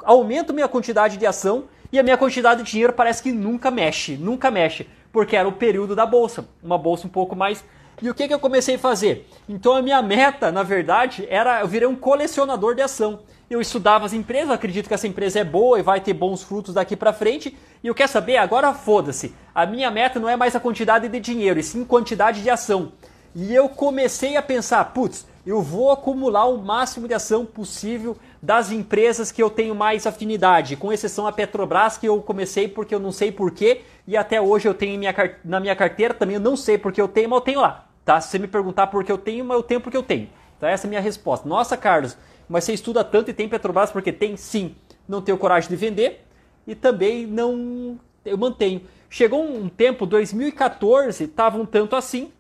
aumento 0.04 0.52
minha 0.52 0.68
quantidade 0.68 1.16
de 1.16 1.26
ação 1.26 1.64
e 1.92 1.98
a 1.98 2.02
minha 2.02 2.16
quantidade 2.16 2.62
de 2.62 2.70
dinheiro 2.70 2.92
parece 2.92 3.22
que 3.22 3.30
nunca 3.30 3.70
mexe, 3.70 4.16
nunca 4.16 4.50
mexe, 4.50 4.88
porque 5.12 5.36
era 5.36 5.46
o 5.48 5.52
período 5.52 5.94
da 5.94 6.06
bolsa, 6.06 6.48
uma 6.62 6.78
bolsa 6.78 7.06
um 7.06 7.10
pouco 7.10 7.36
mais. 7.36 7.64
E 8.02 8.10
o 8.10 8.14
que, 8.14 8.28
que 8.28 8.34
eu 8.34 8.40
comecei 8.40 8.74
a 8.74 8.78
fazer? 8.78 9.28
Então 9.48 9.74
a 9.74 9.80
minha 9.80 10.02
meta, 10.02 10.52
na 10.52 10.62
verdade, 10.62 11.26
era 11.30 11.60
eu 11.60 11.68
virei 11.68 11.88
um 11.88 11.96
colecionador 11.96 12.74
de 12.74 12.82
ação 12.82 13.20
eu 13.52 13.60
estudava 13.60 14.06
as 14.06 14.12
empresas, 14.12 14.50
acredito 14.50 14.88
que 14.88 14.94
essa 14.94 15.06
empresa 15.06 15.40
é 15.40 15.44
boa 15.44 15.78
e 15.78 15.82
vai 15.82 16.00
ter 16.00 16.14
bons 16.14 16.42
frutos 16.42 16.74
daqui 16.74 16.96
para 16.96 17.12
frente. 17.12 17.56
E 17.82 17.86
eu 17.86 17.94
quero 17.94 18.10
saber, 18.10 18.38
agora 18.38 18.72
foda-se. 18.72 19.34
A 19.54 19.66
minha 19.66 19.90
meta 19.90 20.18
não 20.18 20.28
é 20.28 20.36
mais 20.36 20.56
a 20.56 20.60
quantidade 20.60 21.08
de 21.08 21.20
dinheiro, 21.20 21.60
e 21.60 21.62
sim 21.62 21.84
quantidade 21.84 22.42
de 22.42 22.48
ação. 22.48 22.92
E 23.34 23.54
eu 23.54 23.68
comecei 23.68 24.36
a 24.36 24.42
pensar, 24.42 24.84
putz, 24.92 25.26
eu 25.44 25.60
vou 25.60 25.90
acumular 25.90 26.46
o 26.46 26.62
máximo 26.62 27.06
de 27.06 27.14
ação 27.14 27.44
possível 27.44 28.16
das 28.40 28.70
empresas 28.70 29.30
que 29.30 29.42
eu 29.42 29.50
tenho 29.50 29.74
mais 29.74 30.06
afinidade, 30.06 30.76
com 30.76 30.92
exceção 30.92 31.26
a 31.26 31.32
Petrobras, 31.32 31.98
que 31.98 32.06
eu 32.06 32.20
comecei 32.22 32.68
porque 32.68 32.94
eu 32.94 33.00
não 33.00 33.12
sei 33.12 33.32
porquê, 33.32 33.82
e 34.06 34.16
até 34.16 34.40
hoje 34.40 34.68
eu 34.68 34.74
tenho 34.74 34.98
minha, 34.98 35.14
na 35.44 35.60
minha 35.60 35.76
carteira, 35.76 36.14
também 36.14 36.36
eu 36.36 36.40
não 36.40 36.56
sei 36.56 36.78
porque 36.78 37.00
eu 37.00 37.08
tenho, 37.08 37.28
mas 37.28 37.38
eu 37.38 37.44
tenho 37.44 37.60
lá. 37.60 37.91
Tá? 38.04 38.20
Se 38.20 38.30
você 38.30 38.38
me 38.38 38.48
perguntar 38.48 38.88
por 38.88 39.04
que 39.04 39.12
eu 39.12 39.18
tenho, 39.18 39.44
mas 39.44 39.56
eu 39.56 39.62
tenho 39.62 39.80
porque 39.80 39.96
eu 39.96 40.02
tenho. 40.02 40.28
Então 40.56 40.68
essa 40.68 40.86
é 40.86 40.88
a 40.88 40.90
minha 40.90 41.00
resposta. 41.00 41.48
Nossa, 41.48 41.76
Carlos, 41.76 42.16
mas 42.48 42.64
você 42.64 42.72
estuda 42.72 43.02
tanto 43.02 43.30
e 43.30 43.34
tem 43.34 43.48
Petrobras 43.48 43.90
porque 43.90 44.12
tem 44.12 44.36
sim. 44.36 44.74
Não 45.08 45.20
tenho 45.20 45.38
coragem 45.38 45.68
de 45.68 45.76
vender 45.76 46.24
e 46.66 46.74
também 46.74 47.26
não 47.26 47.98
eu 48.24 48.38
mantenho. 48.38 48.82
Chegou 49.10 49.44
um 49.44 49.68
tempo, 49.68 50.06
2014, 50.06 51.24
estava 51.24 51.58
um 51.58 51.66
tanto 51.66 51.96
assim. 51.96 52.32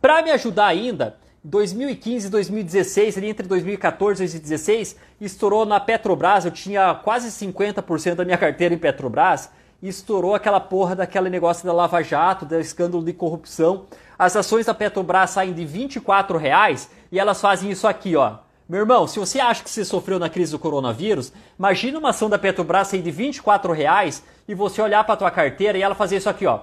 Para 0.00 0.22
me 0.22 0.30
ajudar 0.30 0.66
ainda, 0.66 1.16
2015 1.42 2.26
e 2.26 2.30
2016, 2.30 3.18
ali 3.18 3.28
entre 3.28 3.46
2014 3.46 4.22
e 4.22 4.26
2016, 4.26 4.96
estourou 5.20 5.64
na 5.64 5.80
Petrobras, 5.80 6.44
eu 6.44 6.50
tinha 6.50 6.94
quase 6.94 7.28
50% 7.28 8.14
da 8.14 8.24
minha 8.24 8.38
carteira 8.38 8.74
em 8.74 8.78
Petrobras, 8.78 9.50
estourou 9.82 10.34
aquela 10.34 10.60
porra 10.60 10.94
daquele 10.94 11.30
negócio 11.30 11.66
da 11.66 11.72
Lava 11.72 12.02
Jato, 12.02 12.44
do 12.44 12.58
escândalo 12.58 13.02
de 13.02 13.12
corrupção. 13.12 13.86
As 14.20 14.36
ações 14.36 14.66
da 14.66 14.74
Petrobras 14.74 15.30
saem 15.30 15.54
de 15.54 15.64
24 15.64 16.36
reais 16.36 16.90
e 17.10 17.18
elas 17.18 17.40
fazem 17.40 17.70
isso 17.70 17.88
aqui, 17.88 18.16
ó. 18.16 18.34
Meu 18.68 18.80
irmão, 18.80 19.06
se 19.06 19.18
você 19.18 19.40
acha 19.40 19.64
que 19.64 19.70
você 19.70 19.82
sofreu 19.82 20.18
na 20.18 20.28
crise 20.28 20.52
do 20.52 20.58
coronavírus, 20.58 21.32
imagina 21.58 21.98
uma 21.98 22.10
ação 22.10 22.28
da 22.28 22.38
Petrobras 22.38 22.88
sair 22.88 23.00
de 23.00 23.10
24 23.10 23.72
reais 23.72 24.22
e 24.46 24.54
você 24.54 24.82
olhar 24.82 25.04
para 25.04 25.16
tua 25.16 25.30
carteira 25.30 25.78
e 25.78 25.82
ela 25.82 25.94
fazer 25.94 26.18
isso 26.18 26.28
aqui, 26.28 26.44
ó. 26.44 26.60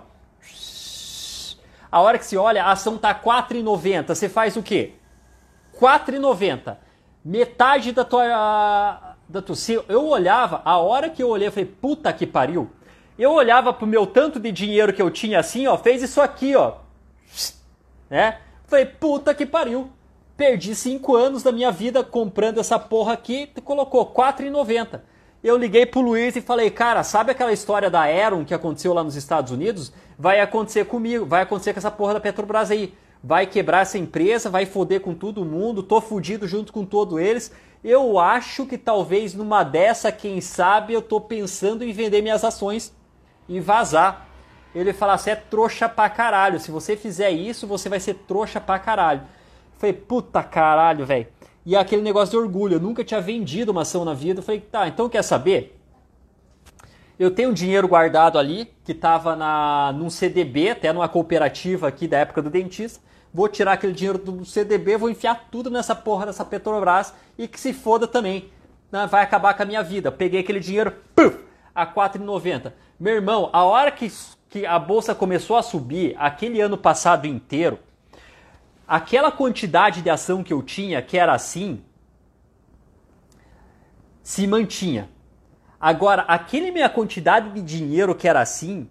A 1.92 2.00
hora 2.00 2.20
que 2.20 2.28
você 2.28 2.38
olha, 2.38 2.64
a 2.64 2.74
ação 2.74 2.96
tá 2.96 3.16
4,90. 3.16 4.10
Você 4.10 4.30
faz 4.30 4.56
o 4.56 4.62
quê? 4.62 4.94
4,90. 5.82 6.78
Metade 7.26 7.92
da 7.92 8.06
tua 8.06 9.16
da 9.28 9.42
tua, 9.42 9.56
eu 9.90 10.06
olhava, 10.06 10.62
a 10.64 10.78
hora 10.78 11.10
que 11.10 11.24
eu 11.24 11.30
olhei, 11.30 11.48
eu 11.48 11.52
falei, 11.52 11.66
puta 11.66 12.14
que 12.14 12.28
pariu. 12.28 12.70
Eu 13.18 13.32
olhava 13.32 13.74
pro 13.74 13.88
meu 13.88 14.06
tanto 14.06 14.40
de 14.40 14.52
dinheiro 14.52 14.94
que 14.94 15.02
eu 15.02 15.10
tinha 15.10 15.40
assim, 15.40 15.66
ó, 15.66 15.76
fez 15.76 16.04
isso 16.04 16.22
aqui, 16.22 16.56
ó. 16.56 16.86
Né? 18.10 18.38
Falei, 18.66 18.86
puta 18.86 19.34
que 19.34 19.46
pariu. 19.46 19.90
Perdi 20.36 20.76
5 20.76 21.16
anos 21.16 21.42
da 21.42 21.52
minha 21.52 21.72
vida 21.72 22.04
comprando 22.04 22.60
essa 22.60 22.78
porra 22.78 23.14
aqui, 23.14 23.50
colocou 23.64 24.06
4,90. 24.06 25.02
Eu 25.44 25.58
liguei 25.58 25.86
pro 25.86 26.02
Luiz 26.02 26.36
e 26.36 26.42
falei, 26.42 26.70
cara, 26.70 27.04
sabe 27.04 27.32
aquela 27.32 27.52
história 27.54 27.90
da 27.90 28.02
Aeron 28.02 28.44
que 28.44 28.54
aconteceu 28.54 28.94
lá 28.94 29.04
nos 29.04 29.16
Estados 29.16 29.52
Unidos? 29.52 29.94
Vai 30.18 30.40
acontecer 30.40 30.86
comigo, 30.86 31.26
vai 31.26 31.44
acontecer 31.44 31.74
com 31.74 31.80
essa 31.80 31.90
porra 31.90 32.16
da 32.16 32.20
Petrobras 32.20 32.70
aí. 32.70 32.94
Vai 33.24 33.48
quebrar 33.48 33.82
essa 33.82 33.98
empresa, 33.98 34.50
vai 34.50 34.66
foder 34.66 35.02
com 35.02 35.14
todo 35.14 35.46
mundo, 35.46 35.82
tô 35.82 36.00
fudido 36.00 36.48
junto 36.48 36.72
com 36.72 36.86
todos 36.86 37.20
eles. 37.20 37.52
Eu 37.84 38.20
acho 38.20 38.66
que 38.66 38.78
talvez 38.78 39.34
numa 39.34 39.64
dessa, 39.64 40.12
quem 40.12 40.42
sabe, 40.42 40.94
eu 40.94 41.02
tô 41.02 41.22
pensando 41.22 41.84
em 41.84 41.92
vender 41.92 42.22
minhas 42.22 42.44
ações 42.44 42.94
e 43.48 43.60
vazar. 43.60 44.27
Ele 44.82 44.94
fala, 44.94 45.18
você 45.18 45.32
é 45.32 45.36
trouxa 45.36 45.88
pra 45.90 46.10
caralho. 46.10 46.60
Se 46.60 46.72
você 46.72 46.96
fizer 46.96 47.30
isso, 47.32 47.68
você 47.68 47.90
vai 47.90 48.00
ser 48.00 48.14
trouxa 48.14 48.60
pra 48.60 48.80
caralho. 48.80 49.22
Falei, 49.78 49.94
puta 49.94 50.44
caralho, 50.44 51.06
velho. 51.06 51.28
E 51.66 51.76
é 51.76 51.80
aquele 51.80 52.02
negócio 52.02 52.32
de 52.32 52.38
orgulho, 52.38 52.76
eu 52.76 52.80
nunca 52.80 53.04
tinha 53.04 53.20
vendido 53.20 53.72
uma 53.72 53.82
ação 53.82 54.06
na 54.06 54.14
vida. 54.14 54.40
Eu 54.40 54.44
falei, 54.44 54.62
tá, 54.62 54.88
então 54.88 55.10
quer 55.10 55.22
saber? 55.22 55.78
Eu 57.20 57.32
tenho 57.32 57.50
um 57.50 57.54
dinheiro 57.54 57.88
guardado 57.88 58.38
ali, 58.38 58.72
que 58.86 58.92
estava 58.92 59.36
na, 59.36 59.92
num 59.92 60.10
CDB, 60.10 60.70
até 60.70 60.94
numa 60.94 61.10
cooperativa 61.10 61.88
aqui 61.88 62.08
da 62.08 62.20
época 62.20 62.42
do 62.42 62.50
dentista. 62.50 63.02
Vou 63.34 63.50
tirar 63.50 63.74
aquele 63.74 63.94
dinheiro 63.94 64.18
do 64.18 64.46
CDB, 64.46 64.98
vou 64.98 65.10
enfiar 65.10 65.48
tudo 65.52 65.70
nessa 65.70 65.94
porra 65.96 66.28
dessa 66.28 66.46
Petrobras 66.46 67.14
e 67.38 67.48
que 67.48 67.60
se 67.60 67.74
foda 67.74 68.08
também. 68.08 68.50
Né? 68.92 69.06
Vai 69.08 69.24
acabar 69.24 69.54
com 69.54 69.64
a 69.64 69.66
minha 69.66 69.84
vida. 69.84 70.12
Peguei 70.12 70.40
aquele 70.40 70.60
dinheiro, 70.60 70.94
puf, 71.16 71.38
a 71.76 71.86
4,90. 71.86 72.72
Meu 73.00 73.16
irmão, 73.16 73.50
a 73.52 73.64
hora 73.64 73.92
que, 73.92 74.12
que 74.50 74.66
a 74.66 74.80
bolsa 74.80 75.14
começou 75.14 75.58
a 75.58 75.64
subir, 75.64 76.16
aquele 76.18 76.62
ano 76.62 76.78
passado 76.78 77.28
inteiro, 77.28 77.80
aquela 78.88 79.32
quantidade 79.32 80.02
de 80.02 80.10
ação 80.10 80.44
que 80.44 80.54
eu 80.54 80.64
tinha, 80.64 81.02
que 81.02 81.18
era 81.18 81.34
assim, 81.34 81.82
se 84.24 84.48
mantinha. 84.48 85.10
Agora, 85.80 86.24
aquele 86.24 86.72
minha 86.72 86.90
quantidade 86.90 87.52
de 87.52 87.62
dinheiro 87.62 88.16
que 88.16 88.28
era 88.28 88.42
assim, 88.42 88.90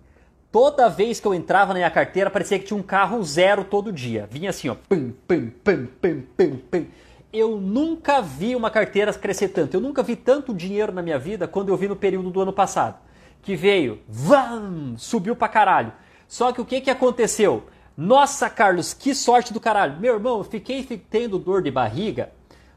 toda 0.52 0.88
vez 0.88 1.18
que 1.18 1.26
eu 1.26 1.34
entrava 1.34 1.72
na 1.72 1.80
minha 1.80 1.90
carteira, 1.90 2.30
parecia 2.30 2.58
que 2.58 2.66
tinha 2.66 2.78
um 2.78 2.82
carro 2.82 3.22
zero 3.22 3.64
todo 3.64 3.92
dia. 3.92 4.28
Vinha 4.30 4.50
assim, 4.50 4.68
ó, 4.68 4.74
pum, 4.74 5.12
pum, 5.26 5.50
pum, 5.64 5.86
pum, 6.00 6.22
pum, 6.36 6.58
pum. 6.70 6.86
Eu 7.32 7.60
nunca 7.60 8.22
vi 8.22 8.54
uma 8.54 8.70
carteira 8.70 9.12
crescer 9.12 9.48
tanto. 9.48 9.74
Eu 9.74 9.80
nunca 9.80 10.02
vi 10.02 10.16
tanto 10.16 10.54
dinheiro 10.54 10.92
na 10.92 11.02
minha 11.02 11.18
vida 11.18 11.48
quando 11.48 11.70
eu 11.70 11.76
vi 11.76 11.88
no 11.88 11.96
período 11.96 12.30
do 12.30 12.40
ano 12.40 12.52
passado. 12.52 13.05
Que 13.46 13.54
veio, 13.54 14.00
vam, 14.08 14.96
subiu 14.98 15.36
pra 15.36 15.46
caralho. 15.48 15.92
Só 16.26 16.50
que 16.50 16.60
o 16.60 16.64
que, 16.64 16.80
que 16.80 16.90
aconteceu? 16.90 17.62
Nossa, 17.96 18.50
Carlos, 18.50 18.92
que 18.92 19.14
sorte 19.14 19.52
do 19.52 19.60
caralho. 19.60 20.00
Meu 20.00 20.14
irmão, 20.14 20.38
eu 20.38 20.44
fiquei 20.44 20.82
tendo 20.82 21.38
dor 21.38 21.62
de 21.62 21.70
barriga 21.70 22.32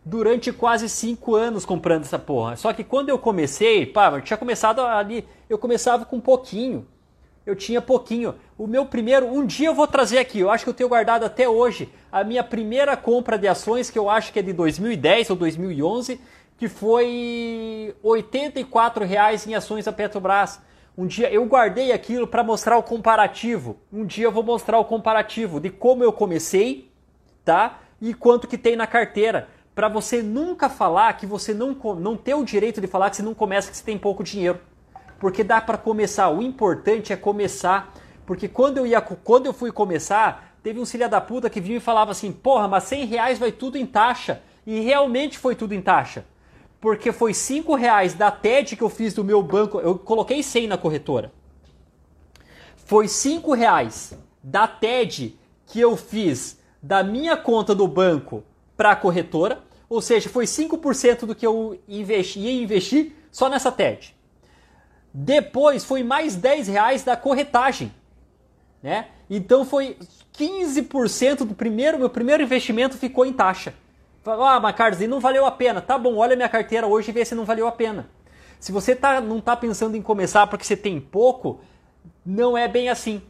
durante 0.05 0.53
quase 0.53 0.87
cinco 0.87 1.33
anos 1.33 1.65
comprando 1.65 2.03
essa 2.03 2.19
porra. 2.19 2.55
Só 2.55 2.71
que 2.71 2.83
quando 2.83 3.09
eu 3.09 3.17
comecei, 3.17 3.83
pá, 3.83 4.11
eu 4.11 4.21
tinha 4.21 4.37
começado 4.37 4.81
ali, 4.81 5.27
eu 5.49 5.57
começava 5.57 6.05
com 6.05 6.19
pouquinho. 6.19 6.85
Eu 7.47 7.55
tinha 7.55 7.81
pouquinho. 7.81 8.35
O 8.55 8.67
meu 8.67 8.85
primeiro, 8.85 9.25
um 9.25 9.43
dia 9.43 9.69
eu 9.69 9.73
vou 9.73 9.87
trazer 9.87 10.19
aqui, 10.19 10.37
eu 10.37 10.51
acho 10.51 10.63
que 10.63 10.69
eu 10.69 10.73
tenho 10.75 10.89
guardado 10.89 11.23
até 11.23 11.49
hoje, 11.49 11.89
a 12.11 12.23
minha 12.23 12.43
primeira 12.43 12.95
compra 12.95 13.39
de 13.39 13.47
ações, 13.47 13.89
que 13.89 13.97
eu 13.97 14.07
acho 14.07 14.31
que 14.31 14.37
é 14.37 14.43
de 14.43 14.53
2010 14.53 15.31
ou 15.31 15.35
2011, 15.35 16.21
que 16.59 16.67
foi 16.67 17.95
84 18.03 19.05
reais 19.05 19.47
em 19.47 19.55
ações 19.55 19.85
da 19.85 19.93
Petrobras. 19.93 20.59
Um 20.97 21.07
dia 21.07 21.31
eu 21.31 21.45
guardei 21.45 21.93
aquilo 21.93 22.27
para 22.27 22.43
mostrar 22.43 22.77
o 22.77 22.83
comparativo. 22.83 23.77
Um 23.91 24.05
dia 24.05 24.25
eu 24.25 24.31
vou 24.31 24.43
mostrar 24.43 24.77
o 24.77 24.83
comparativo 24.83 25.57
de 25.61 25.69
como 25.69 26.03
eu 26.03 26.11
comecei, 26.11 26.91
tá? 27.45 27.79
E 28.01 28.13
quanto 28.13 28.45
que 28.45 28.57
tem 28.57 28.75
na 28.75 28.85
carteira, 28.85 29.47
para 29.73 29.87
você 29.87 30.21
nunca 30.21 30.67
falar 30.67 31.13
que 31.13 31.25
você 31.25 31.53
não 31.53 31.71
não 31.97 32.17
ter 32.17 32.33
o 32.33 32.43
direito 32.43 32.81
de 32.81 32.87
falar 32.87 33.09
que 33.09 33.15
você 33.15 33.23
não 33.23 33.33
começa 33.33 33.71
que 33.71 33.77
você 33.77 33.83
tem 33.85 33.97
pouco 33.97 34.21
dinheiro. 34.21 34.59
Porque 35.17 35.45
dá 35.45 35.61
para 35.61 35.77
começar. 35.77 36.27
O 36.27 36.41
importante 36.41 37.13
é 37.13 37.15
começar, 37.15 37.93
porque 38.25 38.49
quando 38.49 38.79
eu 38.79 38.85
ia 38.85 38.99
quando 38.99 39.45
eu 39.45 39.53
fui 39.53 39.71
começar, 39.71 40.57
teve 40.61 40.77
um 40.77 40.85
filha 40.85 41.07
da 41.07 41.21
puta 41.21 41.49
que 41.49 41.61
vinha 41.61 41.77
e 41.77 41.79
falava 41.79 42.11
assim: 42.11 42.33
"Porra, 42.33 42.67
mas 42.67 42.83
100 42.83 43.05
reais 43.05 43.39
vai 43.39 43.53
tudo 43.53 43.77
em 43.77 43.85
taxa". 43.85 44.41
E 44.67 44.81
realmente 44.81 45.37
foi 45.39 45.55
tudo 45.55 45.73
em 45.73 45.81
taxa 45.81 46.25
porque 46.79 47.11
foi 47.11 47.33
cinco 47.33 47.75
reais 47.75 48.13
da 48.13 48.31
TED 48.31 48.75
que 48.75 48.83
eu 48.83 48.89
fiz 48.89 49.13
do 49.13 49.23
meu 49.23 49.43
banco, 49.43 49.79
eu 49.79 49.97
coloquei 49.97 50.41
100 50.41 50.67
na 50.67 50.77
corretora. 50.77 51.31
Foi 52.85 53.07
cinco 53.07 53.53
reais 53.53 54.13
da 54.41 54.67
TED 54.67 55.37
que 55.65 55.79
eu 55.79 55.95
fiz 55.97 56.57
da 56.81 57.03
minha 57.03 57.35
conta 57.35 57.75
do 57.75 57.87
banco 57.87 58.43
para 58.75 58.91
a 58.91 58.95
corretora, 58.95 59.61
ou 59.89 60.01
seja, 60.01 60.29
foi 60.29 60.45
5% 60.45 61.25
do 61.25 61.35
que 61.35 61.45
eu 61.45 61.79
investi, 61.87 62.39
ia 62.39 62.63
investir 62.63 63.13
só 63.31 63.49
nessa 63.49 63.71
TED. 63.71 64.15
Depois 65.13 65.83
foi 65.83 66.03
mais 66.03 66.35
10 66.35 66.67
reais 66.67 67.03
da 67.03 67.17
corretagem, 67.17 67.93
né? 68.81 69.07
Então 69.29 69.65
foi 69.65 69.97
15% 70.37 71.39
do 71.39 71.53
primeiro, 71.53 71.99
meu 71.99 72.09
primeiro 72.09 72.43
investimento 72.43 72.97
ficou 72.97 73.25
em 73.25 73.33
taxa. 73.33 73.73
Ah, 74.31 74.59
mas 74.59 74.75
Carlos, 74.75 75.01
e 75.01 75.07
não 75.07 75.19
valeu 75.19 75.45
a 75.45 75.51
pena. 75.51 75.81
Tá 75.81 75.97
bom, 75.97 76.17
olha 76.17 76.35
minha 76.35 76.49
carteira 76.49 76.87
hoje 76.87 77.09
e 77.09 77.13
vê 77.13 77.25
se 77.25 77.35
não 77.35 77.45
valeu 77.45 77.67
a 77.67 77.71
pena. 77.71 78.09
Se 78.59 78.71
você 78.71 78.95
tá, 78.95 79.21
não 79.21 79.37
está 79.37 79.55
pensando 79.55 79.95
em 79.95 80.01
começar 80.01 80.47
porque 80.47 80.65
você 80.65 80.75
tem 80.75 80.99
pouco, 80.99 81.61
não 82.25 82.57
é 82.57 82.67
bem 82.67 82.89
assim. 82.89 83.21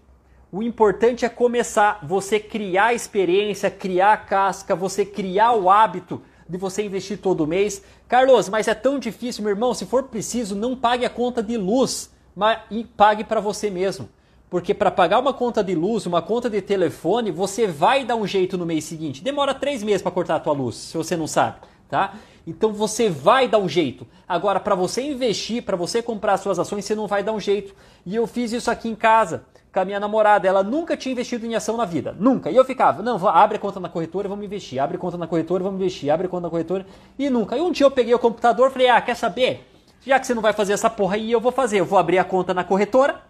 O 0.51 0.63
importante 0.63 1.23
é 1.23 1.29
começar, 1.29 1.99
você 2.01 2.39
criar 2.39 2.93
experiência, 2.93 3.69
criar 3.69 4.25
casca, 4.25 4.75
você 4.75 5.05
criar 5.05 5.53
o 5.53 5.69
hábito 5.69 6.23
de 6.47 6.57
você 6.57 6.83
investir 6.83 7.19
todo 7.19 7.45
mês. 7.45 7.83
Carlos, 8.07 8.49
mas 8.49 8.67
é 8.67 8.73
tão 8.73 8.97
difícil, 8.97 9.43
meu 9.43 9.51
irmão. 9.51 9.75
Se 9.75 9.85
for 9.85 10.03
preciso, 10.03 10.55
não 10.55 10.75
pague 10.75 11.05
a 11.05 11.09
conta 11.09 11.43
de 11.43 11.55
luz, 11.55 12.11
mas 12.35 12.59
pague 12.97 13.23
para 13.23 13.39
você 13.39 13.69
mesmo. 13.69 14.09
Porque 14.49 14.73
para 14.73 14.89
pagar 14.89 15.19
uma 15.19 15.33
conta 15.33 15.63
de 15.63 15.75
luz, 15.75 16.05
uma 16.05 16.21
conta 16.21 16.49
de 16.49 16.61
telefone, 16.61 17.31
você 17.31 17.67
vai 17.67 18.03
dar 18.03 18.15
um 18.15 18.25
jeito 18.25 18.57
no 18.57 18.65
mês 18.65 18.83
seguinte. 18.83 19.23
Demora 19.23 19.53
três 19.53 19.83
meses 19.83 20.01
para 20.01 20.11
cortar 20.11 20.35
a 20.35 20.39
tua 20.39 20.53
luz, 20.53 20.75
se 20.75 20.97
você 20.97 21.15
não 21.15 21.27
sabe, 21.27 21.57
tá? 21.87 22.15
Então 22.47 22.73
você 22.73 23.09
vai 23.09 23.47
dar 23.47 23.59
um 23.59 23.69
jeito. 23.69 24.07
Agora, 24.27 24.59
para 24.59 24.73
você 24.73 25.03
investir, 25.03 25.61
para 25.61 25.77
você 25.77 26.01
comprar 26.01 26.35
suas 26.37 26.57
ações, 26.57 26.83
você 26.83 26.95
não 26.95 27.05
vai 27.05 27.21
dar 27.21 27.31
um 27.31 27.39
jeito. 27.39 27.75
E 28.03 28.15
eu 28.15 28.25
fiz 28.25 28.51
isso 28.51 28.71
aqui 28.71 28.89
em 28.89 28.95
casa 28.95 29.43
com 29.71 29.79
a 29.79 29.85
minha 29.85 29.99
namorada. 29.99 30.47
Ela 30.47 30.63
nunca 30.63 30.97
tinha 30.97 31.13
investido 31.13 31.45
em 31.45 31.53
ação 31.53 31.77
na 31.77 31.85
vida. 31.85 32.15
Nunca. 32.19 32.49
E 32.49 32.55
eu 32.55 32.65
ficava, 32.65 33.03
não, 33.03 33.27
abre 33.27 33.57
a 33.57 33.59
conta 33.59 33.79
na 33.79 33.87
corretora, 33.87 34.27
vamos 34.27 34.43
investir. 34.43 34.81
Abre 34.81 34.97
a 34.97 34.99
conta 34.99 35.15
na 35.15 35.27
corretora, 35.27 35.63
vamos 35.63 35.79
investir. 35.79 36.09
Abre 36.09 36.25
a 36.25 36.29
conta 36.29 36.43
na 36.43 36.49
corretora. 36.49 36.87
E 37.19 37.29
nunca. 37.29 37.55
E 37.55 37.61
um 37.61 37.71
dia 37.71 37.85
eu 37.85 37.91
peguei 37.91 38.15
o 38.15 38.19
computador 38.19 38.69
e 38.69 38.73
falei, 38.73 38.89
ah, 38.89 38.99
quer 38.99 39.15
saber? 39.15 39.67
Já 40.03 40.19
que 40.19 40.25
você 40.25 40.33
não 40.33 40.41
vai 40.41 40.53
fazer 40.53 40.73
essa 40.73 40.89
porra 40.89 41.17
aí, 41.17 41.31
eu 41.31 41.39
vou 41.39 41.51
fazer. 41.51 41.79
Eu 41.79 41.85
vou 41.85 41.99
abrir 41.99 42.17
a 42.17 42.23
conta 42.23 42.51
na 42.51 42.63
corretora 42.63 43.29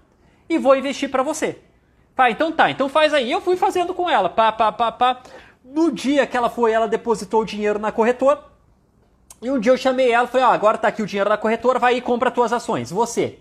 e 0.49 0.57
vou 0.57 0.75
investir 0.75 1.09
para 1.09 1.23
você. 1.23 1.59
Tá, 2.15 2.29
então 2.29 2.51
tá. 2.51 2.69
Então 2.71 2.89
faz 2.89 3.13
aí. 3.13 3.31
Eu 3.31 3.39
fui 3.39 3.55
fazendo 3.55 3.93
com 3.93 4.09
ela. 4.09 4.27
Pá, 4.27 4.51
pá, 4.51 4.71
pá, 4.71 4.91
pá. 4.91 5.21
No 5.63 5.91
dia 5.91 6.25
que 6.25 6.35
ela 6.35 6.49
foi, 6.49 6.71
ela 6.71 6.87
depositou 6.87 7.41
o 7.41 7.45
dinheiro 7.45 7.77
na 7.79 7.91
corretora. 7.91 8.43
E 9.41 9.49
um 9.49 9.59
dia 9.59 9.71
eu 9.71 9.77
chamei 9.77 10.11
ela 10.11 10.27
e 10.27 10.27
falei, 10.27 10.45
ah, 10.45 10.51
agora 10.51 10.77
tá 10.77 10.87
aqui 10.89 11.01
o 11.01 11.05
dinheiro 11.05 11.29
na 11.29 11.37
corretora, 11.37 11.79
vai 11.79 11.95
e 11.95 12.01
compra 12.01 12.29
tuas 12.31 12.51
ações. 12.51 12.91
Você. 12.91 13.39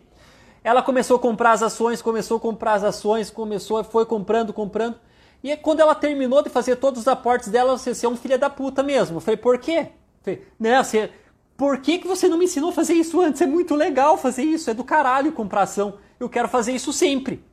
Ela 0.63 0.83
começou 0.83 1.17
a 1.17 1.19
comprar 1.19 1.53
as 1.53 1.63
ações, 1.63 2.03
começou 2.03 2.37
a 2.37 2.41
comprar 2.41 2.75
as 2.75 2.85
ações, 2.85 3.31
começou, 3.31 3.83
foi 3.83 4.05
comprando, 4.05 4.53
comprando. 4.53 4.97
E 5.43 5.57
quando 5.57 5.81
ela 5.81 5.95
terminou 5.95 6.43
de 6.43 6.51
fazer 6.51 6.77
todos 6.77 7.01
os 7.01 7.09
aportes 7.09 7.49
dela, 7.49 7.77
você, 7.77 7.95
você 7.95 8.07
é 8.07 8.09
um 8.09 8.17
filho 8.17 8.39
da 8.39 8.51
puta 8.51 8.83
mesmo. 8.83 9.17
Eu 9.17 9.21
falei, 9.21 9.37
por 9.37 9.59
quê? 9.59 9.89
falei, 10.23 10.47
né, 10.59 10.83
você, 10.83 11.11
por 11.57 11.79
que, 11.79 11.99
que 11.99 12.07
você 12.07 12.29
não 12.29 12.39
me 12.39 12.45
ensinou 12.45 12.71
a 12.71 12.73
fazer 12.73 12.95
isso 12.95 13.21
antes? 13.21 13.41
É 13.41 13.47
muito 13.47 13.75
legal 13.75 14.17
fazer 14.17 14.43
isso, 14.43 14.71
é 14.71 14.75
do 14.75 14.85
caralho 14.85 15.33
comprar 15.33 15.63
ação. 15.63 15.95
Eu 16.19 16.29
quero 16.29 16.49
fazer 16.49 16.73
isso 16.73 16.93
sempre. 16.93 17.45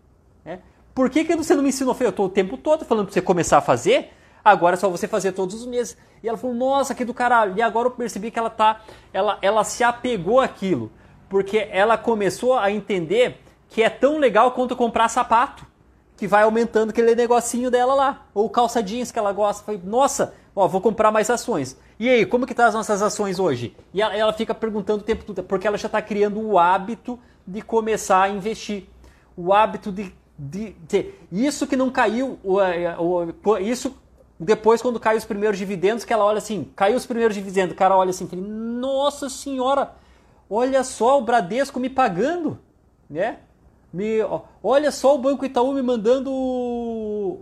Né? 0.44 0.60
Por 0.94 1.10
que, 1.10 1.24
que 1.24 1.36
você 1.36 1.54
não 1.54 1.62
me 1.62 1.70
ensinou? 1.70 1.96
Eu 2.00 2.10
estou 2.10 2.26
o 2.26 2.30
tempo 2.30 2.58
todo 2.58 2.86
falando 2.86 3.06
para 3.06 3.14
você 3.14 3.22
começar 3.22 3.58
a 3.58 3.62
fazer, 3.62 4.12
agora 4.44 4.76
é 4.76 4.78
só 4.78 4.90
você 4.90 5.08
fazer 5.08 5.34
todos 5.34 5.56
os 5.56 5.66
meses. 5.66 5.98
E 6.24 6.28
ela 6.28 6.38
falou, 6.38 6.56
nossa, 6.56 6.96
que 6.96 7.06
do 7.06 7.14
caralho. 7.14 7.54
E 7.58 7.62
agora 7.62 7.88
eu 7.88 7.92
percebi 7.92 8.32
que 8.32 8.40
ela 8.40 8.50
tá, 8.50 8.82
ela, 9.14 9.38
ela 9.42 9.64
se 9.64 9.84
apegou 9.84 10.40
àquilo, 10.40 10.92
porque 11.30 11.68
ela 11.72 11.98
começou 11.98 12.58
a 12.58 12.72
entender 12.72 13.42
que 13.70 13.84
é 13.84 13.90
tão 13.90 14.18
legal 14.18 14.52
quanto 14.52 14.76
comprar 14.76 15.10
sapato, 15.10 15.66
que 16.16 16.28
vai 16.28 16.44
aumentando 16.44 16.92
aquele 16.92 17.14
negocinho 17.14 17.70
dela 17.70 17.94
lá, 17.94 18.26
ou 18.34 18.50
calça 18.50 18.82
jeans 18.82 19.12
que 19.12 19.20
ela 19.20 19.34
gosta. 19.34 19.66
Falei, 19.66 19.82
nossa, 19.84 20.34
ó, 20.56 20.68
vou 20.68 20.80
comprar 20.80 21.12
mais 21.12 21.30
ações. 21.30 21.78
E 22.00 22.10
aí, 22.10 22.26
como 22.26 22.46
que 22.46 22.54
tá 22.54 22.68
as 22.68 22.74
nossas 22.74 23.02
ações 23.02 23.38
hoje? 23.38 23.76
E 23.94 24.02
ela, 24.02 24.16
ela 24.16 24.34
fica 24.34 24.56
perguntando 24.56 25.02
o 25.02 25.06
tempo 25.06 25.26
todo, 25.26 25.44
porque 25.44 25.68
ela 25.68 25.78
já 25.78 25.88
está 25.88 26.02
criando 26.02 26.40
o 26.40 26.58
hábito 26.58 27.20
de 27.46 27.62
começar 27.62 28.24
a 28.24 28.30
investir. 28.30 28.86
O 29.38 29.54
hábito 29.54 29.92
de, 29.92 30.14
de, 30.38 30.76
de 30.88 31.14
isso 31.32 31.68
que 31.68 31.76
não 31.76 31.90
caiu, 31.90 32.40
o, 32.44 33.60
isso 33.60 33.96
depois 34.40 34.82
quando 34.82 35.00
cai 35.00 35.16
os 35.16 35.26
primeiros 35.26 35.58
dividendos, 35.58 36.04
que 36.04 36.14
ela 36.14 36.26
olha 36.26 36.40
assim, 36.40 36.70
caiu 36.76 36.98
os 36.98 37.06
primeiros 37.06 37.36
dividendos, 37.36 37.74
o 37.74 37.78
cara 37.78 37.96
olha 37.96 38.10
assim, 38.10 38.28
nossa 38.36 39.30
senhora, 39.30 39.94
olha 40.50 40.84
só 40.84 41.18
o 41.18 41.22
Bradesco 41.22 41.80
me 41.80 41.90
pagando, 41.90 42.60
né? 43.10 43.40
Me, 43.94 44.18
olha 44.62 44.92
só 44.92 45.16
o 45.16 45.18
Banco 45.18 45.46
Itaú 45.46 45.74
me 45.74 45.82
mandando 45.82 46.30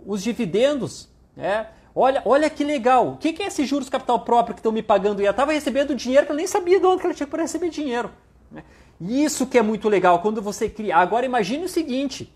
os 0.06 0.22
dividendos, 0.22 1.08
né? 1.36 1.66
Olha, 1.94 2.22
olha 2.24 2.50
que 2.50 2.64
legal. 2.64 3.08
O 3.08 3.16
que, 3.16 3.32
que 3.32 3.42
é 3.42 3.46
esses 3.46 3.68
juros 3.68 3.88
capital 3.88 4.20
próprio 4.20 4.54
que 4.54 4.60
estão 4.60 4.72
me 4.72 4.82
pagando? 4.82 5.20
E 5.20 5.24
ela 5.24 5.30
estava 5.30 5.52
recebendo 5.52 5.94
dinheiro 5.94 6.26
que 6.26 6.32
eu 6.32 6.36
nem 6.36 6.46
sabia 6.46 6.80
de 6.80 6.86
onde 6.86 7.00
que 7.00 7.06
ela 7.06 7.14
tinha 7.14 7.26
para 7.26 7.42
receber 7.42 7.68
dinheiro. 7.70 8.10
Né? 8.50 8.64
Isso 9.00 9.46
que 9.46 9.58
é 9.58 9.62
muito 9.62 9.88
legal 9.88 10.20
quando 10.20 10.40
você 10.40 10.68
cria. 10.68 10.96
Agora 10.96 11.26
imagine 11.26 11.64
o 11.64 11.68
seguinte: 11.68 12.32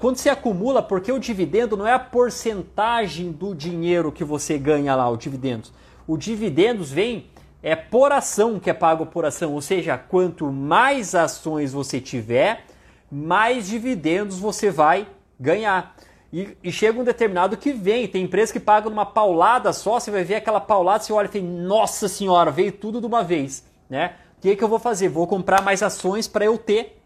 quando 0.00 0.16
você 0.16 0.28
acumula, 0.28 0.82
porque 0.82 1.10
o 1.10 1.18
dividendo 1.18 1.76
não 1.76 1.86
é 1.86 1.92
a 1.92 1.98
porcentagem 1.98 3.32
do 3.32 3.54
dinheiro 3.54 4.12
que 4.12 4.24
você 4.24 4.58
ganha 4.58 4.94
lá, 4.94 5.08
o 5.08 5.16
dividendos. 5.16 5.72
O 6.06 6.16
dividendos 6.16 6.90
vem 6.90 7.26
é 7.62 7.76
por 7.76 8.12
ação 8.12 8.58
que 8.58 8.68
é 8.68 8.74
pago 8.74 9.06
por 9.06 9.24
ação, 9.24 9.52
ou 9.52 9.60
seja, 9.60 9.96
quanto 9.96 10.50
mais 10.50 11.14
ações 11.14 11.72
você 11.72 12.00
tiver, 12.00 12.64
mais 13.10 13.68
dividendos 13.68 14.38
você 14.38 14.70
vai 14.70 15.06
ganhar. 15.38 15.94
E, 16.32 16.56
e, 16.64 16.72
chega 16.72 16.98
um 16.98 17.04
determinado 17.04 17.58
que 17.58 17.72
vem. 17.72 18.08
Tem 18.08 18.24
empresas 18.24 18.50
que 18.50 18.58
pagam 18.58 18.88
numa 18.88 19.04
paulada 19.04 19.72
só, 19.72 20.00
você 20.00 20.10
vai 20.10 20.24
ver 20.24 20.36
aquela 20.36 20.60
paulada, 20.60 21.04
você 21.04 21.12
olha 21.12 21.26
e 21.26 21.28
fala, 21.28 21.44
nossa 21.44 22.08
senhora, 22.08 22.50
veio 22.50 22.72
tudo 22.72 23.00
de 23.00 23.06
uma 23.06 23.22
vez. 23.22 23.64
Né? 23.88 24.14
O 24.42 24.44
que, 24.44 24.56
que 24.56 24.64
eu 24.64 24.68
vou 24.68 24.80
fazer? 24.80 25.08
Vou 25.08 25.24
comprar 25.24 25.62
mais 25.62 25.84
ações 25.84 26.26
para 26.26 26.44
eu 26.44 26.58
ter 26.58 27.00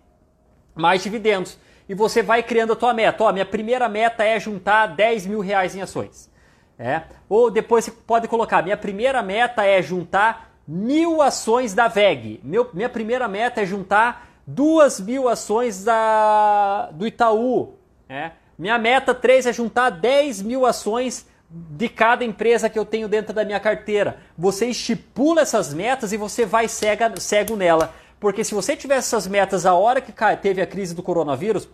mais 0.75 1.03
dividendos. 1.03 1.59
E 1.87 1.94
você 1.94 2.22
vai 2.22 2.42
criando 2.42 2.72
a 2.72 2.77
tua 2.77 2.94
meta. 2.94 3.25
Ó, 3.25 3.31
minha 3.31 3.44
primeira 3.44 3.90
meta 3.90 4.25
é 4.25 4.40
juntar 4.40 4.87
10 4.87 5.27
mil 5.27 5.40
reais 5.40 5.77
em 5.77 5.83
ações. 5.83 6.31
É? 6.79 7.03
Ou 7.29 7.51
depois 7.51 7.85
você 7.85 7.90
pode 7.90 8.27
colocar, 8.27 8.62
minha 8.62 8.77
primeira 8.77 9.22
meta 9.22 9.66
é 9.66 9.83
juntar 9.83 10.51
mil 10.66 11.20
ações 11.20 11.75
da 11.75 11.88
VEG. 11.88 12.40
Meu, 12.42 12.70
minha 12.72 12.88
primeira 12.88 13.29
meta 13.29 13.61
é 13.61 13.66
juntar 13.66 14.31
duas 14.46 14.99
mil 14.99 15.29
ações 15.29 15.85
da, 15.85 16.88
do 16.92 17.07
Itaú. 17.07 17.75
É? 18.09 18.31
Minha 18.59 18.79
meta 18.79 19.14
3 19.14 19.44
é 19.44 19.53
juntar 19.53 19.90
10 19.90 20.40
mil 20.40 20.64
ações 20.64 21.27
de 21.48 21.88
cada 21.88 22.24
empresa 22.24 22.68
que 22.68 22.78
eu 22.78 22.85
tenho 22.85 23.09
dentro 23.09 23.32
da 23.32 23.44
minha 23.44 23.61
carteira. 23.61 24.18
Você 24.37 24.66
estipula 24.66 25.42
essas 25.42 25.72
metas 25.72 26.12
e 26.12 26.16
você 26.16 26.44
vai 26.44 26.68
cega, 26.68 27.12
cego 27.18 27.56
nela. 27.56 27.94
Porque 28.18 28.42
se 28.42 28.54
você 28.54 28.76
tivesse 28.76 29.09
essas 29.09 29.26
metas 29.26 29.66
a 29.66 29.74
hora 29.74 30.00
que 30.00 30.12
teve 30.40 30.61
a 30.61 30.66
crise 30.66 30.94
do 30.94 31.02
coronavírus, 31.02 31.68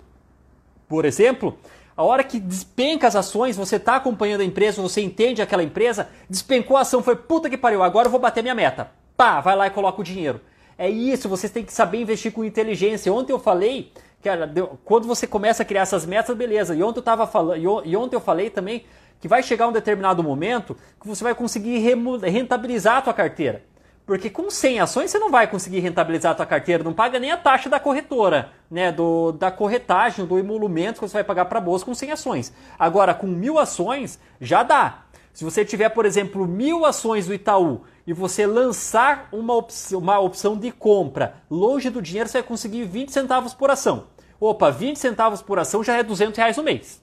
por 0.88 1.04
exemplo, 1.04 1.58
a 1.96 2.02
hora 2.02 2.24
que 2.24 2.38
despenca 2.38 3.06
as 3.06 3.16
ações, 3.16 3.56
você 3.56 3.76
está 3.76 3.96
acompanhando 3.96 4.40
a 4.42 4.44
empresa, 4.44 4.82
você 4.82 5.00
entende 5.00 5.40
aquela 5.40 5.62
empresa, 5.62 6.08
despencou 6.28 6.76
a 6.76 6.80
ação, 6.80 7.02
foi 7.02 7.16
puta 7.16 7.48
que 7.48 7.56
pariu, 7.56 7.82
agora 7.82 8.08
eu 8.08 8.10
vou 8.10 8.20
bater 8.20 8.42
minha 8.42 8.54
meta. 8.54 8.90
Pá, 9.16 9.40
vai 9.40 9.56
lá 9.56 9.66
e 9.66 9.70
coloca 9.70 10.00
o 10.00 10.04
dinheiro. 10.04 10.40
É 10.76 10.90
isso, 10.90 11.28
vocês 11.28 11.52
têm 11.52 11.64
que 11.64 11.72
saber 11.72 12.00
investir 12.00 12.32
com 12.32 12.44
inteligência. 12.44 13.12
Ontem 13.12 13.32
eu 13.32 13.38
falei 13.38 13.92
Cara, 14.22 14.48
quando 14.84 15.06
você 15.06 15.26
começa 15.26 15.64
a 15.64 15.66
criar 15.66 15.82
essas 15.82 16.06
metas, 16.06 16.36
beleza. 16.36 16.76
E 16.76 16.82
ontem 16.82 17.00
eu 17.00 17.02
tava 17.02 17.26
falando, 17.26 17.60
e 17.84 17.96
ontem 17.96 18.14
eu 18.14 18.20
falei 18.20 18.50
também 18.50 18.84
que 19.22 19.28
vai 19.28 19.40
chegar 19.40 19.68
um 19.68 19.72
determinado 19.72 20.20
momento 20.20 20.76
que 21.00 21.06
você 21.06 21.22
vai 21.22 21.32
conseguir 21.32 21.78
rentabilizar 21.78 22.96
a 22.96 23.02
tua 23.02 23.14
carteira. 23.14 23.62
Porque 24.04 24.28
com 24.28 24.50
100 24.50 24.80
ações 24.80 25.12
você 25.12 25.18
não 25.20 25.30
vai 25.30 25.46
conseguir 25.46 25.78
rentabilizar 25.78 26.32
a 26.32 26.34
tua 26.34 26.44
carteira, 26.44 26.82
não 26.82 26.92
paga 26.92 27.20
nem 27.20 27.30
a 27.30 27.36
taxa 27.36 27.70
da 27.70 27.78
corretora, 27.78 28.50
né, 28.68 28.90
do, 28.90 29.30
da 29.30 29.48
corretagem, 29.48 30.26
do 30.26 30.40
emolumento 30.40 30.98
que 30.98 31.08
você 31.08 31.14
vai 31.14 31.24
pagar 31.24 31.44
para 31.44 31.58
a 31.58 31.62
bolsa 31.62 31.84
com 31.84 31.94
100 31.94 32.10
ações. 32.10 32.52
Agora, 32.76 33.14
com 33.14 33.28
mil 33.28 33.60
ações, 33.60 34.18
já 34.40 34.64
dá. 34.64 35.04
Se 35.32 35.44
você 35.44 35.64
tiver, 35.64 35.90
por 35.90 36.04
exemplo, 36.04 36.44
mil 36.44 36.84
ações 36.84 37.28
do 37.28 37.32
Itaú 37.32 37.82
e 38.04 38.12
você 38.12 38.44
lançar 38.44 39.28
uma 39.30 39.54
opção, 39.54 40.00
uma 40.00 40.18
opção 40.18 40.56
de 40.56 40.72
compra 40.72 41.36
longe 41.48 41.90
do 41.90 42.02
dinheiro, 42.02 42.28
você 42.28 42.38
vai 42.38 42.48
conseguir 42.48 42.84
20 42.86 43.12
centavos 43.12 43.54
por 43.54 43.70
ação. 43.70 44.08
Opa, 44.40 44.68
20 44.68 44.98
centavos 44.98 45.40
por 45.40 45.60
ação 45.60 45.84
já 45.84 45.96
é 45.96 46.02
200 46.02 46.36
reais 46.36 46.56
no 46.56 46.64
mês. 46.64 47.01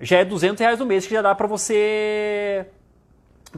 Já 0.00 0.18
é 0.18 0.24
200 0.24 0.60
reais 0.60 0.78
no 0.78 0.86
mês 0.86 1.06
que 1.06 1.14
já 1.14 1.22
dá 1.22 1.34
para 1.34 1.46
você 1.46 2.66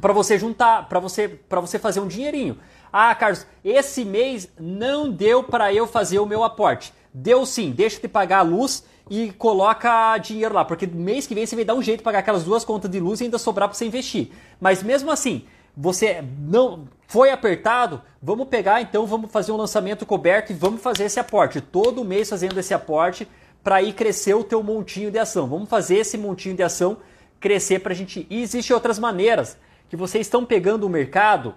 para 0.01 0.13
você 0.13 0.39
juntar, 0.39 0.89
para 0.89 1.01
você 1.01 1.29
para 1.29 1.61
você 1.61 1.79
fazer 1.79 2.01
um 2.01 2.07
dinheirinho. 2.07 2.59
Ah, 2.93 3.15
Carlos, 3.15 3.47
esse 3.65 4.05
mês 4.05 4.49
não 4.59 5.11
deu 5.11 5.43
para 5.43 5.73
eu 5.73 5.87
fazer 5.87 6.19
o 6.19 6.27
meu 6.27 6.45
aporte. 6.45 6.93
Deu 7.13 7.47
sim, 7.47 7.71
deixa 7.71 8.01
de 8.01 8.09
pagar 8.09 8.39
a 8.39 8.43
luz 8.43 8.85
e 9.09 9.33
coloca 9.33 10.19
dinheiro 10.19 10.55
lá, 10.55 10.65
porque 10.65 10.87
mês 10.87 11.27
que 11.27 11.35
vem 11.35 11.47
você 11.47 11.55
vai 11.55 11.65
dar 11.65 11.75
um 11.75 11.83
jeito 11.83 11.99
de 11.99 12.05
pagar 12.05 12.19
aquelas 12.19 12.45
duas 12.45 12.65
contas 12.65 12.91
de 12.91 12.99
luz 12.99 13.21
e 13.21 13.25
ainda 13.25 13.39
sobrar 13.39 13.69
para 13.69 13.77
você 13.77 13.87
investir. 13.87 14.31
Mas 14.61 14.83
mesmo 14.83 15.11
assim, 15.11 15.47
você 15.77 16.25
não 16.41 16.89
foi 17.07 17.31
apertado, 17.31 18.03
vamos 18.21 18.49
pegar 18.49 18.81
então, 18.81 19.07
vamos 19.07 19.31
fazer 19.31 19.53
um 19.53 19.57
lançamento 19.57 20.05
coberto 20.05 20.51
e 20.51 20.55
vamos 20.55 20.83
fazer 20.83 21.05
esse 21.05 21.21
aporte. 21.21 21.61
Todo 21.61 22.05
mês 22.05 22.29
fazendo 22.29 22.59
esse 22.59 22.75
aporte 22.75 23.29
para 23.67 23.83
ir 23.83 23.95
crescer 23.95 24.33
o 24.33 24.45
teu 24.45 24.63
montinho 24.63 25.11
de 25.11 25.19
ação. 25.19 25.49
Vamos 25.49 25.69
fazer 25.69 25.97
esse 25.97 26.17
montinho 26.17 26.55
de 26.55 26.63
ação 26.63 26.99
crescer 27.41 27.81
para 27.81 27.93
a 27.93 27.97
gente. 27.97 28.25
E 28.31 28.41
existem 28.41 28.73
outras 28.73 28.97
maneiras 28.97 29.59
que 29.89 29.97
vocês 29.97 30.25
estão 30.25 30.47
pegando 30.47 30.87
o 30.87 30.89
mercado. 30.89 31.53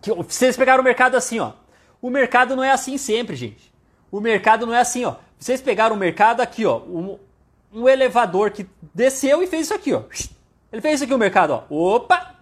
Que 0.00 0.10
vocês 0.14 0.56
pegaram 0.56 0.80
o 0.80 0.84
mercado 0.84 1.14
assim, 1.14 1.38
ó. 1.38 1.52
O 2.00 2.08
mercado 2.08 2.56
não 2.56 2.64
é 2.64 2.70
assim 2.70 2.96
sempre, 2.96 3.36
gente. 3.36 3.70
O 4.10 4.18
mercado 4.18 4.64
não 4.64 4.72
é 4.72 4.80
assim, 4.80 5.04
ó. 5.04 5.16
Vocês 5.38 5.60
pegaram 5.60 5.94
o 5.94 5.98
mercado 5.98 6.40
aqui, 6.40 6.64
ó. 6.64 6.78
Um, 6.78 7.18
um 7.70 7.86
elevador 7.86 8.50
que 8.50 8.66
desceu 8.94 9.42
e 9.42 9.46
fez 9.46 9.66
isso 9.66 9.74
aqui, 9.74 9.92
ó. 9.92 10.04
Ele 10.72 10.80
fez 10.80 10.94
isso 10.94 11.04
aqui 11.04 11.12
o 11.12 11.18
mercado, 11.18 11.50
ó. 11.50 11.64
Opa! 11.68 12.34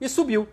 e 0.00 0.08
subiu. 0.08 0.48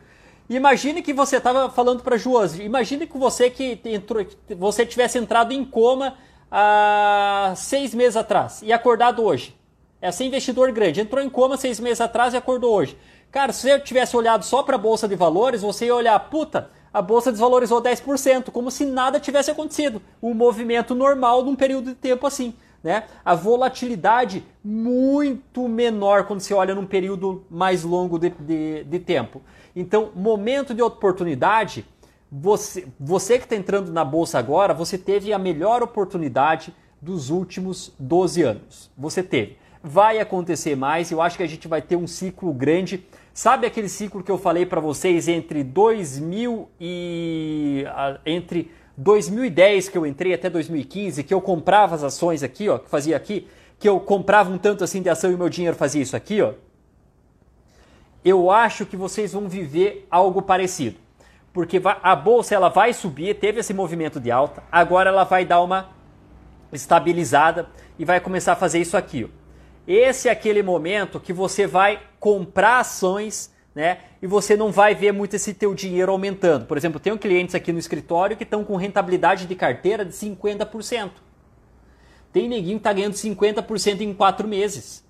Imagine 0.49 1.01
que 1.01 1.13
você 1.13 1.37
estava 1.37 1.69
falando 1.69 2.03
para 2.03 2.17
Josi, 2.17 2.61
imagine 2.61 3.07
que 3.07 3.17
você 3.17 3.49
que 3.49 3.79
entrou, 3.85 4.25
você 4.57 4.85
tivesse 4.85 5.17
entrado 5.17 5.53
em 5.53 5.63
coma 5.63 6.17
há 6.51 7.53
seis 7.55 7.95
meses 7.95 8.17
atrás 8.17 8.61
e 8.61 8.73
acordado 8.73 9.23
hoje. 9.23 9.55
É 10.01 10.11
ser 10.11 10.25
investidor 10.25 10.71
grande. 10.71 10.99
Entrou 10.99 11.23
em 11.23 11.29
coma 11.29 11.55
seis 11.55 11.79
meses 11.79 12.01
atrás 12.01 12.33
e 12.33 12.37
acordou 12.37 12.73
hoje. 12.73 12.97
Cara, 13.31 13.53
se 13.53 13.61
você 13.61 13.79
tivesse 13.79 14.17
olhado 14.17 14.43
só 14.43 14.61
para 14.61 14.75
a 14.75 14.79
Bolsa 14.79 15.07
de 15.07 15.15
Valores, 15.15 15.61
você 15.61 15.85
ia 15.85 15.95
olhar, 15.95 16.19
puta, 16.19 16.69
a 16.93 17.01
Bolsa 17.01 17.31
desvalorizou 17.31 17.81
10%, 17.81 18.51
como 18.51 18.69
se 18.69 18.83
nada 18.83 19.19
tivesse 19.19 19.49
acontecido. 19.49 20.01
Um 20.21 20.33
movimento 20.33 20.93
normal 20.93 21.43
num 21.43 21.55
período 21.55 21.91
de 21.91 21.95
tempo 21.95 22.27
assim. 22.27 22.53
Né? 22.83 23.03
A 23.23 23.35
volatilidade 23.35 24.43
muito 24.63 25.67
menor 25.69 26.25
quando 26.25 26.41
você 26.41 26.53
olha 26.53 26.73
num 26.73 26.85
período 26.85 27.45
mais 27.49 27.83
longo 27.83 28.17
de, 28.17 28.31
de, 28.31 28.83
de 28.83 28.99
tempo. 28.99 29.41
Então, 29.75 30.09
momento 30.15 30.73
de 30.73 30.81
oportunidade, 30.81 31.85
você, 32.31 32.87
você 32.97 33.37
que 33.37 33.43
está 33.43 33.57
entrando 33.57 33.91
na 33.91 34.05
bolsa 34.05 34.39
agora, 34.39 34.73
você 34.73 34.97
teve 34.97 35.33
a 35.33 35.39
melhor 35.39 35.83
oportunidade 35.83 36.73
dos 37.01 37.29
últimos 37.29 37.93
12 37.99 38.41
anos. 38.43 38.89
Você 38.97 39.21
teve. 39.21 39.57
Vai 39.83 40.19
acontecer 40.19 40.75
mais, 40.75 41.11
eu 41.11 41.21
acho 41.21 41.35
que 41.35 41.43
a 41.43 41.47
gente 41.47 41.67
vai 41.67 41.81
ter 41.81 41.95
um 41.95 42.07
ciclo 42.07 42.53
grande. 42.53 43.05
Sabe 43.33 43.67
aquele 43.67 43.89
ciclo 43.89 44.23
que 44.23 44.31
eu 44.31 44.37
falei 44.37 44.65
para 44.65 44.79
vocês 44.79 45.27
entre 45.27 45.63
2000 45.63 46.69
e 46.79 47.83
entre 48.25 48.71
2010 48.95 49.89
que 49.89 49.97
eu 49.97 50.05
entrei 50.05 50.33
até 50.33 50.49
2015, 50.49 51.23
que 51.23 51.33
eu 51.33 51.41
comprava 51.41 51.95
as 51.95 52.03
ações 52.03 52.43
aqui, 52.43 52.69
ó, 52.69 52.77
que 52.77 52.89
fazia 52.89 53.17
aqui, 53.17 53.47
que 53.79 53.89
eu 53.89 53.99
comprava 53.99 54.51
um 54.51 54.57
tanto 54.57 54.83
assim 54.83 55.01
de 55.01 55.09
ação 55.09 55.31
e 55.31 55.35
meu 55.35 55.49
dinheiro 55.49 55.75
fazia 55.75 56.01
isso 56.01 56.15
aqui, 56.15 56.41
ó. 56.41 56.53
Eu 58.23 58.51
acho 58.51 58.85
que 58.85 58.95
vocês 58.95 59.33
vão 59.33 59.49
viver 59.49 60.05
algo 60.11 60.43
parecido. 60.43 60.97
Porque 61.53 61.81
a 62.01 62.15
bolsa 62.15 62.55
ela 62.55 62.69
vai 62.69 62.93
subir, 62.93 63.35
teve 63.35 63.59
esse 63.59 63.73
movimento 63.73 64.19
de 64.19 64.31
alta, 64.31 64.63
agora 64.71 65.09
ela 65.09 65.25
vai 65.25 65.43
dar 65.45 65.61
uma 65.61 65.89
estabilizada 66.71 67.67
e 67.99 68.05
vai 68.05 68.19
começar 68.19 68.53
a 68.53 68.55
fazer 68.55 68.79
isso 68.79 68.95
aqui. 68.95 69.29
Esse 69.85 70.29
é 70.29 70.31
aquele 70.31 70.63
momento 70.63 71.19
que 71.19 71.33
você 71.33 71.67
vai 71.67 71.99
comprar 72.19 72.79
ações 72.79 73.51
né? 73.73 73.99
E 74.21 74.27
você 74.27 74.55
não 74.55 74.71
vai 74.71 74.93
ver 74.93 75.11
muito 75.11 75.35
esse 75.35 75.53
teu 75.53 75.73
dinheiro 75.73 76.11
aumentando. 76.11 76.65
Por 76.65 76.77
exemplo, 76.77 76.99
tenho 76.99 77.17
clientes 77.17 77.55
aqui 77.55 77.71
no 77.71 77.79
escritório 77.79 78.35
que 78.35 78.43
estão 78.43 78.63
com 78.63 78.75
rentabilidade 78.75 79.47
de 79.47 79.55
carteira 79.55 80.03
de 80.03 80.11
50%. 80.11 81.11
Tem 82.31 82.47
neguinho 82.47 82.75
que 82.75 82.79
está 82.79 82.93
ganhando 82.93 83.13
50% 83.13 84.01
em 84.01 84.13
quatro 84.13 84.47
meses. 84.47 85.05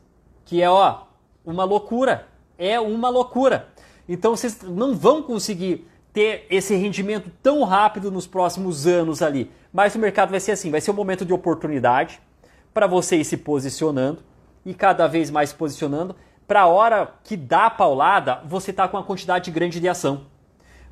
Que 0.46 0.62
é, 0.62 0.70
ó, 0.70 1.04
uma 1.46 1.64
loucura. 1.64 2.28
É 2.58 2.80
uma 2.80 3.10
loucura. 3.10 3.70
Então 4.08 4.36
vocês 4.36 4.62
não 4.62 4.96
vão 4.96 5.24
conseguir 5.24 5.88
ter 6.14 6.46
esse 6.50 6.76
rendimento 6.76 7.32
tão 7.42 7.64
rápido 7.64 8.12
nos 8.12 8.28
próximos 8.28 8.86
anos 8.86 9.22
ali. 9.22 9.52
Mas 9.72 9.96
o 9.96 10.00
mercado 10.00 10.30
vai 10.30 10.40
ser 10.40 10.52
assim, 10.52 10.72
vai 10.72 10.82
ser 10.82 10.92
um 10.92 10.96
momento 10.96 11.26
de 11.26 11.34
oportunidade 11.34 12.20
para 12.74 12.88
você 12.88 13.18
ir 13.18 13.26
se 13.26 13.38
posicionando 13.38 14.20
e 14.66 14.74
cada 14.74 15.08
vez 15.08 15.30
mais 15.30 15.50
se 15.50 15.56
posicionando 15.56 16.16
para 16.48 16.62
a 16.64 16.68
hora 16.68 17.14
que 17.24 17.38
dá 17.38 17.68
a 17.68 17.70
paulada, 17.70 18.42
você 18.46 18.74
tá 18.74 18.86
com 18.88 18.98
uma 18.98 19.04
quantidade 19.04 19.50
grande 19.52 19.80
de 19.80 19.88
ação. 19.88 20.26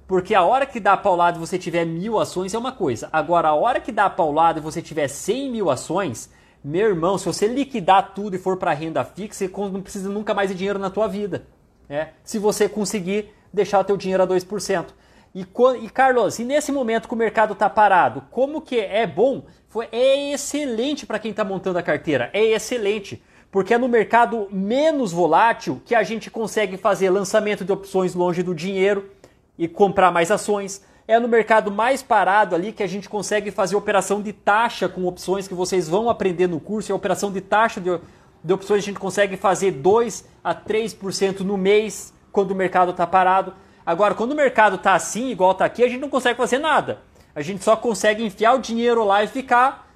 Porque 0.08 0.34
a 0.34 0.42
hora 0.42 0.66
que 0.66 0.80
dá 0.80 0.94
a 0.94 0.98
paulada 0.98 1.38
e 1.38 1.40
você 1.40 1.58
tiver 1.58 1.86
mil 1.86 2.18
ações 2.18 2.54
é 2.54 2.58
uma 2.58 2.72
coisa. 2.72 3.10
Agora, 3.12 3.50
a 3.50 3.54
hora 3.54 3.80
que 3.82 3.92
dá 3.92 4.06
a 4.06 4.10
paulada 4.10 4.60
e 4.60 4.62
você 4.62 4.82
tiver 4.82 5.08
100 5.08 5.52
mil 5.52 5.70
ações, 5.70 6.32
meu 6.64 6.88
irmão, 6.88 7.18
se 7.18 7.26
você 7.26 7.46
liquidar 7.46 8.14
tudo 8.16 8.36
e 8.36 8.40
for 8.40 8.58
para 8.58 8.72
renda 8.72 9.04
fixa, 9.04 9.48
você 9.48 9.70
não 9.70 9.82
precisa 9.82 10.10
nunca 10.10 10.34
mais 10.34 10.50
de 10.50 10.56
dinheiro 10.56 10.80
na 10.80 10.90
tua 10.90 11.08
vida. 11.08 11.46
Né? 11.90 12.14
Se 12.24 12.40
você 12.40 12.70
conseguir 12.70 13.30
deixar 13.54 13.84
teu 13.84 13.98
dinheiro 13.98 14.24
a 14.24 14.28
2%. 14.28 14.86
E, 15.34 15.46
e 15.82 15.90
Carlos, 15.90 16.40
e 16.40 16.44
nesse 16.44 16.72
momento 16.72 17.08
que 17.08 17.14
o 17.14 17.18
mercado 17.18 17.54
está 17.54 17.70
parado, 17.70 18.24
como 18.32 18.62
que 18.62 18.80
é 18.80 19.06
bom? 19.06 19.46
Foi, 19.68 19.88
é 19.92 20.34
excelente 20.34 21.06
para 21.06 21.20
quem 21.20 21.32
está 21.32 21.44
montando 21.44 21.78
a 21.78 21.84
carteira, 21.84 22.30
é 22.34 22.44
excelente 22.44 23.22
porque 23.52 23.74
é 23.74 23.78
no 23.78 23.88
mercado 23.88 24.48
menos 24.52 25.12
volátil 25.12 25.82
que 25.86 25.96
a 25.96 26.04
gente 26.04 26.30
consegue 26.30 26.78
fazer 26.78 27.10
lançamento 27.10 27.66
de 27.66 27.72
opções 27.72 28.14
longe 28.14 28.44
do 28.44 28.54
dinheiro 28.54 29.10
e 29.58 29.68
comprar 29.68 30.12
mais 30.12 30.30
ações. 30.30 30.84
É 31.08 31.20
no 31.20 31.28
mercado 31.28 31.72
mais 31.72 32.04
parado 32.04 32.54
ali 32.54 32.72
que 32.72 32.84
a 32.84 32.88
gente 32.88 33.10
consegue 33.10 33.50
fazer 33.50 33.76
operação 33.76 34.22
de 34.22 34.32
taxa 34.32 34.88
com 34.88 35.06
opções 35.06 35.48
que 35.48 35.56
vocês 35.56 35.90
vão 35.90 36.10
aprender 36.10 36.48
no 36.48 36.60
curso. 36.60 36.94
A 36.94 36.96
operação 36.96 37.32
de 37.32 37.42
taxa 37.42 37.82
de, 37.82 38.00
de 38.44 38.54
opções 38.54 38.84
a 38.84 38.86
gente 38.86 39.00
consegue 39.00 39.36
fazer 39.36 39.72
2 39.72 40.26
a 40.44 40.54
3% 40.54 41.40
no 41.40 41.58
mês 41.58 42.14
quando 42.32 42.52
o 42.52 42.56
mercado 42.56 42.92
está 42.92 43.08
parado. 43.08 43.56
Agora, 43.90 44.14
quando 44.14 44.34
o 44.34 44.36
mercado 44.36 44.76
está 44.76 44.94
assim, 44.94 45.30
igual 45.30 45.52
está 45.52 45.66
aqui, 45.66 45.84
a 45.84 45.88
gente 45.88 46.00
não 46.00 46.12
consegue 46.12 46.38
fazer 46.38 46.60
nada. 46.60 47.00
A 47.34 47.42
gente 47.42 47.64
só 47.64 47.76
consegue 47.76 48.24
enfiar 48.24 48.54
o 48.54 48.60
dinheiro 48.60 49.04
lá 49.04 49.24
e 49.24 49.28
ficar 49.28 49.92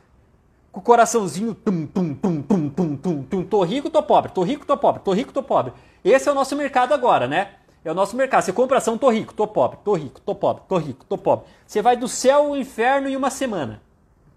com 0.71 0.79
o 0.79 0.83
coraçãozinho 0.83 1.53
tum, 1.53 1.85
tum, 1.85 2.15
tum, 2.15 2.41
tum, 2.41 2.69
tum, 2.69 2.95
tum, 2.95 3.21
tum, 3.21 3.43
tô 3.43 3.61
rico, 3.61 3.91
tô 3.91 4.01
pobre, 4.01 4.31
tô 4.31 4.41
rico, 4.41 4.65
tô 4.65 4.75
pobre, 4.75 5.03
tô 5.03 5.13
rico, 5.13 5.31
tô 5.31 5.43
pobre. 5.43 5.73
Esse 6.03 6.27
é 6.27 6.31
o 6.31 6.33
nosso 6.33 6.55
mercado 6.55 6.91
agora, 6.91 7.27
né? 7.27 7.51
É 7.85 7.91
o 7.91 7.93
nosso 7.93 8.15
mercado. 8.15 8.41
Você 8.41 8.51
compra 8.51 8.79
ação, 8.79 8.97
tô 8.97 9.11
rico, 9.11 9.31
tô 9.31 9.45
pobre, 9.45 9.77
tô 9.85 9.93
rico, 9.93 10.19
tô 10.21 10.33
pobre, 10.33 10.63
tô 10.67 10.77
rico, 10.79 11.05
tô 11.05 11.15
pobre. 11.15 11.45
Você 11.67 11.79
vai 11.79 11.95
do 11.95 12.07
céu 12.07 12.47
ao 12.47 12.57
inferno 12.57 13.07
em 13.07 13.15
uma 13.15 13.29
semana. 13.29 13.79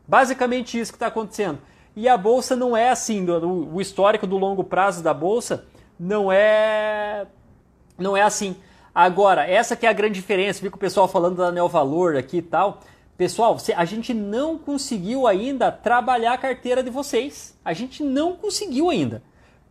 Basicamente 0.06 0.78
isso 0.78 0.92
que 0.92 0.96
está 0.96 1.06
acontecendo. 1.06 1.60
E 1.96 2.06
a 2.10 2.18
bolsa 2.18 2.54
não 2.54 2.76
é 2.76 2.90
assim, 2.90 3.26
o 3.26 3.80
histórico 3.80 4.26
do 4.26 4.36
longo 4.36 4.62
prazo 4.62 5.02
da 5.02 5.14
bolsa 5.14 5.64
não 5.98 6.30
é 6.30 7.26
não 7.98 8.14
é 8.14 8.20
assim. 8.20 8.54
Agora, 8.98 9.46
essa 9.46 9.76
que 9.76 9.84
é 9.84 9.90
a 9.90 9.92
grande 9.92 10.14
diferença, 10.14 10.62
vi 10.62 10.68
o 10.68 10.76
pessoal 10.78 11.06
falando 11.06 11.36
da 11.36 11.52
Neo 11.52 11.68
Valor 11.68 12.16
aqui 12.16 12.38
e 12.38 12.42
tal. 12.42 12.80
Pessoal, 13.14 13.54
a 13.76 13.84
gente 13.84 14.14
não 14.14 14.56
conseguiu 14.56 15.26
ainda 15.26 15.70
trabalhar 15.70 16.32
a 16.32 16.38
carteira 16.38 16.82
de 16.82 16.88
vocês. 16.88 17.54
A 17.62 17.74
gente 17.74 18.02
não 18.02 18.34
conseguiu 18.36 18.88
ainda. 18.88 19.22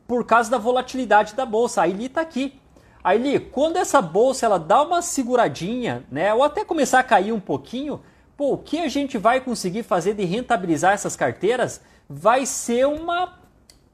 Por 0.07 0.27
causa 0.27 0.51
da 0.51 0.59
volatilidade 0.59 1.33
da 1.33 1.43
bolsa. 1.43 1.81
A 1.81 1.87
Eli 1.87 2.05
está 2.05 2.21
aqui. 2.21 2.61
A 3.03 3.15
Eli, 3.15 3.39
quando 3.39 3.77
essa 3.77 3.99
bolsa 3.99 4.45
ela 4.45 4.59
dá 4.59 4.83
uma 4.83 5.01
seguradinha, 5.01 6.03
né, 6.11 6.31
ou 6.31 6.43
até 6.43 6.63
começar 6.63 6.99
a 6.99 7.03
cair 7.03 7.31
um 7.31 7.39
pouquinho, 7.39 8.03
pô, 8.37 8.53
o 8.53 8.57
que 8.59 8.77
a 8.77 8.87
gente 8.87 9.17
vai 9.17 9.41
conseguir 9.41 9.81
fazer 9.81 10.13
de 10.13 10.23
rentabilizar 10.23 10.93
essas 10.93 11.15
carteiras 11.15 11.81
vai 12.07 12.45
ser 12.45 12.85
uma 12.85 13.39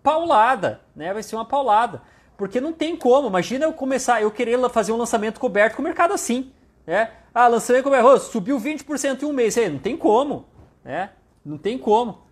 paulada, 0.04 0.82
né? 0.94 1.14
Vai 1.14 1.24
ser 1.24 1.38
uma 1.38 1.46
paulada. 1.46 2.02
Porque 2.42 2.60
não 2.60 2.74
tem 2.74 2.96
como. 2.96 3.28
Imagina 3.28 3.66
eu 3.66 3.72
começar, 3.72 4.20
eu 4.20 4.32
querer 4.32 4.58
fazer 4.68 4.92
um 4.92 4.98
lançamento 4.98 5.40
coberto 5.40 5.76
com 5.76 5.84
o 5.84 5.86
mercado 5.86 6.12
assim. 6.12 6.52
É? 6.88 7.10
Ah, 7.32 7.48
lançamento 7.48 7.94
é? 7.94 8.20
subiu 8.20 8.60
20% 8.60 9.22
em 9.22 9.26
um 9.28 9.32
mês. 9.32 9.56
É, 9.58 9.70
não 9.70 9.78
tem 9.78 9.96
como. 9.96 10.48
Né? 10.84 11.12
Não 11.46 11.56
tem 11.56 11.78
como. 11.78 12.24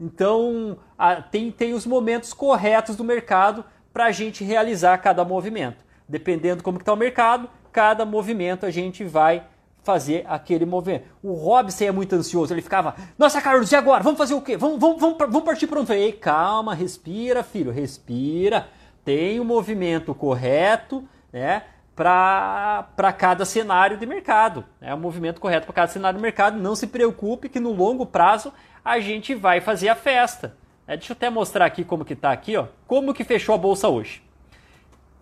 Então, 0.00 0.78
a, 0.96 1.16
tem, 1.16 1.50
tem 1.50 1.74
os 1.74 1.84
momentos 1.84 2.32
corretos 2.32 2.96
do 2.96 3.04
mercado 3.04 3.62
para 3.92 4.06
a 4.06 4.10
gente 4.10 4.42
realizar 4.42 4.96
cada 5.02 5.22
movimento. 5.22 5.84
Dependendo 6.08 6.62
como 6.62 6.78
está 6.78 6.94
o 6.94 6.96
mercado, 6.96 7.46
cada 7.70 8.06
movimento 8.06 8.64
a 8.64 8.70
gente 8.70 9.04
vai 9.04 9.44
fazer 9.82 10.24
aquele 10.26 10.64
movimento. 10.64 11.04
O 11.22 11.34
Robson 11.34 11.84
é 11.84 11.92
muito 11.92 12.14
ansioso, 12.14 12.54
ele 12.54 12.62
ficava, 12.62 12.96
nossa 13.18 13.38
Carlos, 13.42 13.70
e 13.70 13.76
agora? 13.76 14.02
Vamos 14.02 14.16
fazer 14.16 14.32
o 14.32 14.40
quê? 14.40 14.56
Vamos, 14.56 14.80
vamos, 14.80 14.98
vamos, 14.98 15.18
vamos 15.18 15.42
partir 15.42 15.68
um... 15.70 15.84
Falei, 15.84 16.12
calma, 16.12 16.74
respira, 16.74 17.42
filho, 17.42 17.70
respira. 17.70 18.77
Tem 19.08 19.40
o 19.40 19.44
movimento 19.44 20.14
correto, 20.14 21.02
né? 21.32 21.62
para 21.96 23.10
cada 23.16 23.46
cenário 23.46 23.96
de 23.96 24.04
mercado. 24.04 24.66
É 24.82 24.92
o 24.92 24.98
movimento 24.98 25.40
correto 25.40 25.64
para 25.64 25.74
cada 25.74 25.90
cenário 25.90 26.18
de 26.18 26.22
mercado. 26.22 26.58
Não 26.58 26.76
se 26.76 26.86
preocupe 26.86 27.48
que 27.48 27.58
no 27.58 27.72
longo 27.72 28.04
prazo 28.04 28.52
a 28.84 29.00
gente 29.00 29.34
vai 29.34 29.62
fazer 29.62 29.88
a 29.88 29.94
festa. 29.94 30.54
É, 30.86 30.94
deixa 30.94 31.14
eu 31.14 31.16
até 31.16 31.30
mostrar 31.30 31.64
aqui 31.64 31.84
como 31.84 32.04
que 32.04 32.12
está 32.12 32.30
aqui, 32.30 32.54
ó. 32.54 32.66
Como 32.86 33.14
que 33.14 33.24
fechou 33.24 33.54
a 33.54 33.58
bolsa 33.58 33.88
hoje. 33.88 34.22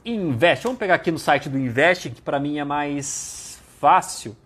Invest, 0.05 0.65
vamos 0.65 0.81
pegar 0.81 0.97
aqui 0.97 1.13
no 1.13 1.19
site 1.21 1.49
do 1.49 1.57
Invest, 1.57 2.11
que 2.11 2.21
para 2.21 2.41
mim 2.41 2.59
é 2.59 2.65
mais 2.65 3.63
fácil. 3.79 4.37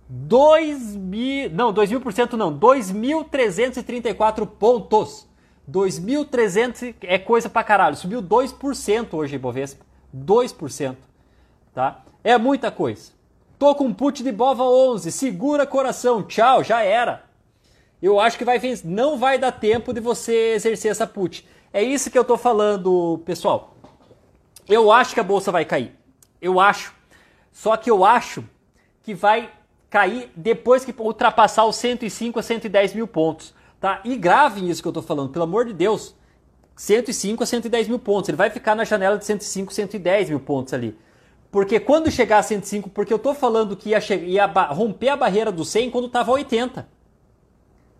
2 0.08 0.96
mil, 0.96 1.50
não, 1.50 1.70
2 1.72 1.90
mil 1.90 2.00
por 2.00 2.12
cento 2.12 2.36
não, 2.36 2.56
2.334 2.58 4.46
pontos. 4.46 5.28
2.300 5.70 6.94
é 7.02 7.18
coisa 7.18 7.50
pra 7.50 7.64
caralho. 7.64 7.96
Subiu 7.96 8.22
2% 8.22 9.14
hoje 9.14 9.36
Ibovespa. 9.36 9.84
2%. 10.14 10.96
Tá? 11.74 12.04
É 12.22 12.36
muita 12.38 12.70
coisa. 12.70 13.13
Tô 13.58 13.74
com 13.74 13.92
put 13.92 14.22
de 14.22 14.32
Bova 14.32 14.64
11, 14.64 15.12
segura 15.12 15.66
coração, 15.66 16.22
tchau, 16.22 16.64
já 16.64 16.82
era. 16.82 17.24
Eu 18.02 18.20
acho 18.20 18.36
que 18.36 18.44
vai 18.44 18.60
não 18.84 19.16
vai 19.16 19.38
dar 19.38 19.52
tempo 19.52 19.92
de 19.92 20.00
você 20.00 20.54
exercer 20.54 20.90
essa 20.90 21.06
put. 21.06 21.46
É 21.72 21.82
isso 21.82 22.10
que 22.10 22.18
eu 22.18 22.24
tô 22.24 22.36
falando, 22.36 23.22
pessoal. 23.24 23.74
Eu 24.68 24.90
acho 24.90 25.14
que 25.14 25.20
a 25.20 25.24
bolsa 25.24 25.50
vai 25.52 25.64
cair. 25.64 25.92
Eu 26.40 26.60
acho. 26.60 26.94
Só 27.52 27.76
que 27.76 27.90
eu 27.90 28.04
acho 28.04 28.44
que 29.02 29.14
vai 29.14 29.50
cair 29.88 30.30
depois 30.34 30.84
que 30.84 30.94
ultrapassar 30.98 31.64
os 31.64 31.76
105 31.76 32.38
a 32.38 32.42
110 32.42 32.94
mil 32.94 33.06
pontos. 33.06 33.54
Tá? 33.80 34.00
E 34.04 34.16
gravem 34.16 34.68
isso 34.68 34.82
que 34.82 34.88
eu 34.88 34.90
estou 34.90 35.02
falando, 35.02 35.30
pelo 35.30 35.44
amor 35.44 35.66
de 35.66 35.72
Deus. 35.72 36.14
105 36.76 37.42
a 37.42 37.46
110 37.46 37.88
mil 37.88 37.98
pontos. 37.98 38.28
Ele 38.28 38.36
vai 38.36 38.50
ficar 38.50 38.74
na 38.74 38.84
janela 38.84 39.16
de 39.16 39.24
105, 39.24 39.72
110 39.72 40.30
mil 40.30 40.40
pontos 40.40 40.74
ali. 40.74 40.98
Porque 41.54 41.78
quando 41.78 42.10
chegar 42.10 42.38
a 42.38 42.42
105, 42.42 42.90
porque 42.90 43.12
eu 43.12 43.16
estou 43.16 43.32
falando 43.32 43.76
que 43.76 43.90
ia, 43.90 44.00
ia 44.24 44.44
romper 44.44 45.10
a 45.10 45.16
barreira 45.16 45.52
do 45.52 45.64
100 45.64 45.88
quando 45.88 46.08
estava 46.08 46.32
80 46.32 46.84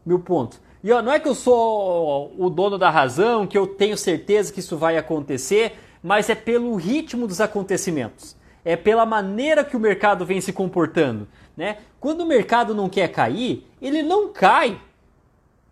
mil 0.04 0.18
pontos. 0.18 0.60
E 0.82 0.90
ó, 0.90 1.00
não 1.00 1.12
é 1.12 1.20
que 1.20 1.28
eu 1.28 1.36
sou 1.36 2.34
o 2.36 2.50
dono 2.50 2.76
da 2.76 2.90
razão, 2.90 3.46
que 3.46 3.56
eu 3.56 3.64
tenho 3.64 3.96
certeza 3.96 4.52
que 4.52 4.58
isso 4.58 4.76
vai 4.76 4.96
acontecer, 4.96 5.78
mas 6.02 6.28
é 6.28 6.34
pelo 6.34 6.74
ritmo 6.74 7.28
dos 7.28 7.40
acontecimentos. 7.40 8.34
É 8.64 8.74
pela 8.74 9.06
maneira 9.06 9.62
que 9.62 9.76
o 9.76 9.80
mercado 9.80 10.26
vem 10.26 10.40
se 10.40 10.52
comportando. 10.52 11.28
Né? 11.56 11.76
Quando 12.00 12.22
o 12.22 12.26
mercado 12.26 12.74
não 12.74 12.88
quer 12.88 13.06
cair, 13.06 13.64
ele 13.80 14.02
não 14.02 14.32
cai. 14.32 14.80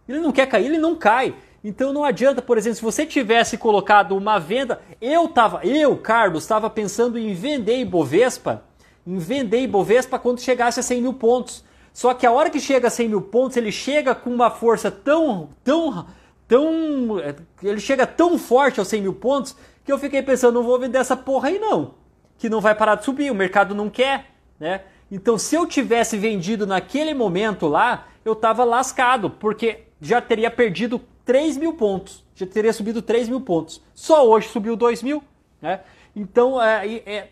Ele 0.08 0.20
não 0.20 0.30
quer 0.30 0.46
cair, 0.46 0.66
ele 0.66 0.78
não 0.78 0.94
cai. 0.94 1.34
Então 1.64 1.92
não 1.92 2.04
adianta, 2.04 2.42
por 2.42 2.58
exemplo, 2.58 2.76
se 2.76 2.82
você 2.82 3.06
tivesse 3.06 3.56
colocado 3.56 4.16
uma 4.16 4.38
venda, 4.38 4.80
eu 5.00 5.28
tava, 5.28 5.64
eu, 5.64 5.96
Carlos, 5.96 6.42
estava 6.42 6.68
pensando 6.68 7.16
em 7.18 7.32
vender 7.34 7.78
Ibovespa, 7.78 8.64
em 9.06 9.16
vender 9.18 9.62
Ibovespa 9.62 10.18
quando 10.18 10.40
chegasse 10.40 10.80
a 10.80 10.82
100 10.82 11.02
mil 11.02 11.14
pontos. 11.14 11.64
Só 11.92 12.14
que 12.14 12.26
a 12.26 12.32
hora 12.32 12.50
que 12.50 12.58
chega 12.58 12.88
a 12.88 12.90
100 12.90 13.08
mil 13.08 13.22
pontos, 13.22 13.56
ele 13.56 13.70
chega 13.70 14.14
com 14.14 14.30
uma 14.30 14.50
força 14.50 14.90
tão, 14.90 15.50
tão, 15.62 16.06
tão, 16.48 17.18
ele 17.62 17.80
chega 17.80 18.06
tão 18.06 18.38
forte 18.38 18.80
aos 18.80 18.88
100 18.88 19.02
mil 19.02 19.14
pontos 19.14 19.54
que 19.84 19.92
eu 19.92 19.98
fiquei 19.98 20.22
pensando, 20.22 20.54
não 20.54 20.62
vou 20.62 20.78
vender 20.78 20.98
essa 20.98 21.16
porra 21.16 21.48
aí 21.48 21.58
não, 21.58 21.94
que 22.38 22.48
não 22.48 22.60
vai 22.60 22.74
parar 22.74 22.96
de 22.96 23.04
subir, 23.04 23.30
o 23.30 23.34
mercado 23.34 23.74
não 23.74 23.90
quer, 23.90 24.30
né? 24.58 24.82
Então, 25.10 25.36
se 25.36 25.54
eu 25.54 25.66
tivesse 25.66 26.16
vendido 26.16 26.66
naquele 26.66 27.12
momento 27.12 27.68
lá, 27.68 28.06
eu 28.24 28.32
estava 28.32 28.64
lascado, 28.64 29.28
porque 29.28 29.80
já 30.00 30.22
teria 30.22 30.50
perdido 30.50 30.98
3 31.24 31.56
mil 31.56 31.74
pontos, 31.74 32.24
já 32.34 32.46
teria 32.46 32.72
subido 32.72 33.00
3 33.00 33.28
mil 33.28 33.40
pontos. 33.40 33.80
Só 33.94 34.26
hoje 34.28 34.48
subiu 34.48 34.76
2 34.76 35.02
mil, 35.02 35.22
né? 35.60 35.80
Então, 36.14 36.60
é, 36.60 37.02
é, 37.06 37.28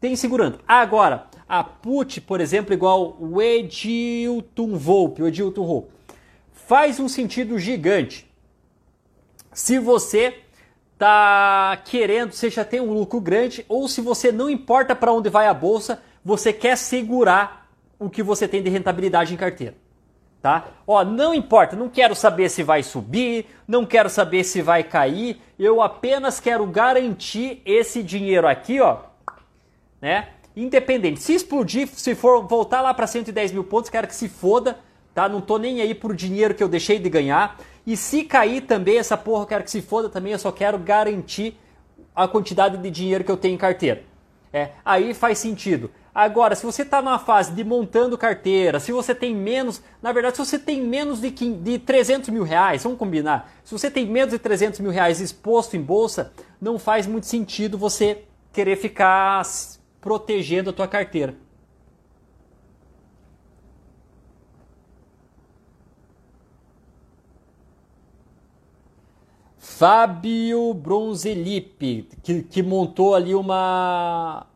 tem 0.00 0.16
segurando. 0.16 0.58
Agora, 0.66 1.26
a 1.48 1.62
put, 1.62 2.20
por 2.20 2.40
exemplo, 2.40 2.74
igual 2.74 3.16
o 3.20 3.40
Edilton 3.40 4.76
Volpe, 4.76 5.22
o 5.22 5.28
Edilton 5.28 5.66
Volpe, 5.66 5.92
faz 6.52 6.98
um 6.98 7.08
sentido 7.08 7.58
gigante. 7.58 8.30
Se 9.52 9.78
você 9.78 10.42
tá 10.98 11.80
querendo, 11.84 12.32
você 12.32 12.50
já 12.50 12.64
tem 12.64 12.80
um 12.80 12.92
lucro 12.92 13.20
grande, 13.20 13.64
ou 13.68 13.86
se 13.86 14.00
você 14.00 14.32
não 14.32 14.50
importa 14.50 14.94
para 14.94 15.12
onde 15.12 15.28
vai 15.28 15.46
a 15.46 15.54
bolsa, 15.54 16.02
você 16.24 16.52
quer 16.52 16.76
segurar 16.76 17.70
o 17.98 18.10
que 18.10 18.22
você 18.22 18.48
tem 18.48 18.62
de 18.62 18.70
rentabilidade 18.70 19.32
em 19.32 19.36
carteira. 19.36 19.74
Tá? 20.46 20.64
Ó, 20.86 21.04
não 21.04 21.34
importa, 21.34 21.74
não 21.74 21.88
quero 21.88 22.14
saber 22.14 22.48
se 22.48 22.62
vai 22.62 22.80
subir, 22.80 23.46
não 23.66 23.84
quero 23.84 24.08
saber 24.08 24.44
se 24.44 24.62
vai 24.62 24.84
cair, 24.84 25.42
eu 25.58 25.82
apenas 25.82 26.38
quero 26.38 26.64
garantir 26.66 27.60
esse 27.66 28.00
dinheiro 28.00 28.46
aqui, 28.46 28.80
ó, 28.80 28.98
né? 30.00 30.28
Independente. 30.54 31.20
Se 31.20 31.34
explodir, 31.34 31.88
se 31.88 32.14
for 32.14 32.46
voltar 32.46 32.80
lá 32.80 32.94
para 32.94 33.08
110 33.08 33.50
mil 33.50 33.64
pontos, 33.64 33.90
quero 33.90 34.06
que 34.06 34.14
se 34.14 34.28
foda, 34.28 34.78
tá? 35.12 35.28
Não 35.28 35.40
tô 35.40 35.58
nem 35.58 35.80
aí 35.80 35.96
por 35.96 36.14
dinheiro 36.14 36.54
que 36.54 36.62
eu 36.62 36.68
deixei 36.68 37.00
de 37.00 37.10
ganhar. 37.10 37.58
E 37.84 37.96
se 37.96 38.22
cair 38.22 38.60
também, 38.60 38.98
essa 38.98 39.16
porra 39.16 39.42
eu 39.42 39.46
quero 39.48 39.64
que 39.64 39.70
se 39.72 39.82
foda 39.82 40.08
também, 40.08 40.30
eu 40.30 40.38
só 40.38 40.52
quero 40.52 40.78
garantir 40.78 41.58
a 42.14 42.28
quantidade 42.28 42.76
de 42.76 42.88
dinheiro 42.88 43.24
que 43.24 43.32
eu 43.32 43.36
tenho 43.36 43.56
em 43.56 43.58
carteira. 43.58 44.04
É, 44.52 44.70
aí 44.84 45.12
faz 45.12 45.38
sentido. 45.38 45.90
Agora, 46.18 46.54
se 46.54 46.64
você 46.64 46.80
está 46.80 47.02
numa 47.02 47.18
fase 47.18 47.52
de 47.52 47.62
montando 47.62 48.16
carteira, 48.16 48.80
se 48.80 48.90
você 48.90 49.14
tem 49.14 49.34
menos, 49.34 49.82
na 50.00 50.12
verdade, 50.12 50.34
se 50.34 50.46
você 50.46 50.58
tem 50.58 50.80
menos 50.80 51.20
de, 51.20 51.28
de 51.30 51.78
300 51.78 52.30
mil 52.30 52.42
reais, 52.42 52.82
vamos 52.84 52.98
combinar, 52.98 53.52
se 53.62 53.70
você 53.70 53.90
tem 53.90 54.06
menos 54.06 54.32
de 54.32 54.38
300 54.38 54.80
mil 54.80 54.90
reais 54.90 55.20
exposto 55.20 55.76
em 55.76 55.82
bolsa, 55.82 56.32
não 56.58 56.78
faz 56.78 57.06
muito 57.06 57.26
sentido 57.26 57.76
você 57.76 58.24
querer 58.50 58.76
ficar 58.76 59.42
protegendo 60.00 60.70
a 60.70 60.72
tua 60.72 60.88
carteira. 60.88 61.34
Fábio 69.58 70.72
Bronzelipe, 70.72 72.08
que, 72.22 72.42
que 72.42 72.62
montou 72.62 73.14
ali 73.14 73.34
uma 73.34 74.46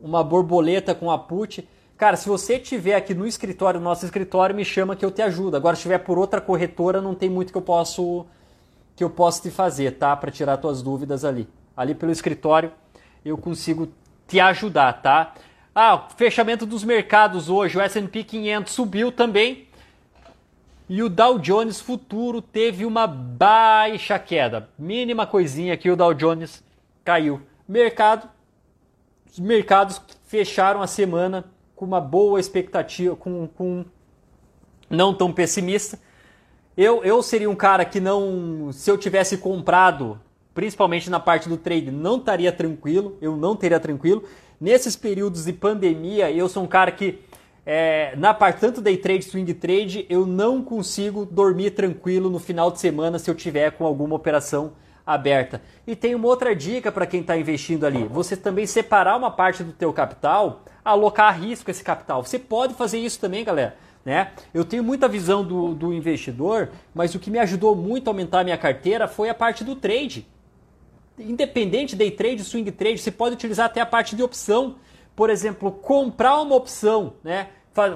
uma 0.00 0.24
borboleta 0.24 0.94
com 0.94 1.10
a 1.10 1.18
put. 1.18 1.66
Cara, 1.96 2.16
se 2.16 2.28
você 2.28 2.58
tiver 2.58 2.94
aqui 2.94 3.14
no 3.14 3.26
escritório, 3.26 3.78
no 3.78 3.84
nosso 3.84 4.04
escritório, 4.04 4.54
me 4.54 4.64
chama 4.64 4.96
que 4.96 5.04
eu 5.04 5.10
te 5.10 5.22
ajudo. 5.22 5.56
Agora, 5.56 5.76
se 5.76 5.82
tiver 5.82 5.98
por 5.98 6.18
outra 6.18 6.40
corretora, 6.40 7.00
não 7.00 7.14
tem 7.14 7.28
muito 7.28 7.52
que 7.52 7.58
eu 7.58 7.62
posso 7.62 8.26
que 8.96 9.04
eu 9.04 9.10
posso 9.10 9.40
te 9.40 9.50
fazer, 9.50 9.92
tá? 9.92 10.14
Para 10.14 10.30
tirar 10.30 10.58
tuas 10.58 10.82
dúvidas 10.82 11.24
ali. 11.24 11.48
Ali 11.74 11.94
pelo 11.94 12.12
escritório 12.12 12.70
eu 13.24 13.36
consigo 13.36 13.88
te 14.26 14.40
ajudar, 14.40 15.00
tá? 15.00 15.34
Ah, 15.74 16.06
fechamento 16.16 16.66
dos 16.66 16.84
mercados 16.84 17.48
hoje, 17.48 17.78
o 17.78 17.80
S&P 17.80 18.24
500 18.24 18.72
subiu 18.72 19.12
também. 19.12 19.68
E 20.88 21.02
o 21.02 21.08
Dow 21.08 21.38
Jones 21.38 21.80
futuro 21.80 22.42
teve 22.42 22.84
uma 22.84 23.06
baixa 23.06 24.18
queda. 24.18 24.68
Mínima 24.76 25.26
coisinha 25.26 25.76
que 25.76 25.88
o 25.88 25.96
Dow 25.96 26.12
Jones 26.12 26.64
caiu. 27.04 27.40
Mercado 27.68 28.28
os 29.32 29.38
mercados 29.38 30.00
fecharam 30.26 30.82
a 30.82 30.86
semana 30.86 31.44
com 31.76 31.84
uma 31.84 32.00
boa 32.00 32.40
expectativa, 32.40 33.14
com, 33.16 33.46
com 33.46 33.84
não 34.88 35.14
tão 35.14 35.32
pessimista. 35.32 35.98
Eu, 36.76 37.04
eu 37.04 37.22
seria 37.22 37.48
um 37.48 37.54
cara 37.54 37.84
que 37.84 38.00
não, 38.00 38.70
se 38.72 38.90
eu 38.90 38.98
tivesse 38.98 39.38
comprado, 39.38 40.20
principalmente 40.54 41.08
na 41.08 41.20
parte 41.20 41.48
do 41.48 41.56
trade, 41.56 41.90
não 41.90 42.16
estaria 42.16 42.52
tranquilo, 42.52 43.16
eu 43.20 43.36
não 43.36 43.54
teria 43.54 43.78
tranquilo. 43.78 44.24
Nesses 44.60 44.96
períodos 44.96 45.44
de 45.44 45.52
pandemia, 45.52 46.30
eu 46.30 46.48
sou 46.48 46.62
um 46.62 46.66
cara 46.66 46.90
que, 46.90 47.20
é, 47.64 48.14
na 48.16 48.34
parte 48.34 48.60
tanto 48.60 48.80
day 48.80 48.96
trade, 48.96 49.24
swing 49.24 49.54
trade, 49.54 50.06
eu 50.08 50.26
não 50.26 50.62
consigo 50.62 51.24
dormir 51.24 51.70
tranquilo 51.70 52.28
no 52.28 52.38
final 52.38 52.70
de 52.70 52.80
semana 52.80 53.18
se 53.18 53.30
eu 53.30 53.34
tiver 53.34 53.72
com 53.72 53.84
alguma 53.84 54.16
operação 54.16 54.72
aberta. 55.06 55.62
E 55.86 55.96
tem 55.96 56.14
uma 56.14 56.28
outra 56.28 56.54
dica 56.54 56.90
para 56.92 57.06
quem 57.06 57.20
está 57.20 57.36
investindo 57.36 57.84
ali. 57.84 58.04
Você 58.04 58.36
também 58.36 58.66
separar 58.66 59.16
uma 59.16 59.30
parte 59.30 59.64
do 59.64 59.72
teu 59.72 59.92
capital, 59.92 60.64
alocar 60.84 61.40
risco 61.40 61.70
esse 61.70 61.82
capital. 61.82 62.24
Você 62.24 62.38
pode 62.38 62.74
fazer 62.74 62.98
isso 62.98 63.18
também, 63.20 63.44
galera. 63.44 63.76
Né? 64.04 64.32
Eu 64.54 64.64
tenho 64.64 64.82
muita 64.82 65.06
visão 65.08 65.44
do, 65.44 65.74
do 65.74 65.92
investidor, 65.92 66.70
mas 66.94 67.14
o 67.14 67.18
que 67.18 67.30
me 67.30 67.38
ajudou 67.38 67.76
muito 67.76 68.08
a 68.08 68.10
aumentar 68.10 68.40
a 68.40 68.44
minha 68.44 68.56
carteira 68.56 69.06
foi 69.06 69.28
a 69.28 69.34
parte 69.34 69.62
do 69.62 69.76
trade. 69.76 70.26
Independente 71.18 71.94
day 71.94 72.10
trade, 72.10 72.42
swing 72.42 72.70
trade, 72.70 72.98
você 72.98 73.10
pode 73.10 73.34
utilizar 73.34 73.66
até 73.66 73.80
a 73.80 73.86
parte 73.86 74.16
de 74.16 74.22
opção. 74.22 74.76
Por 75.14 75.28
exemplo, 75.28 75.70
comprar 75.70 76.40
uma 76.40 76.54
opção, 76.54 77.14
né? 77.22 77.48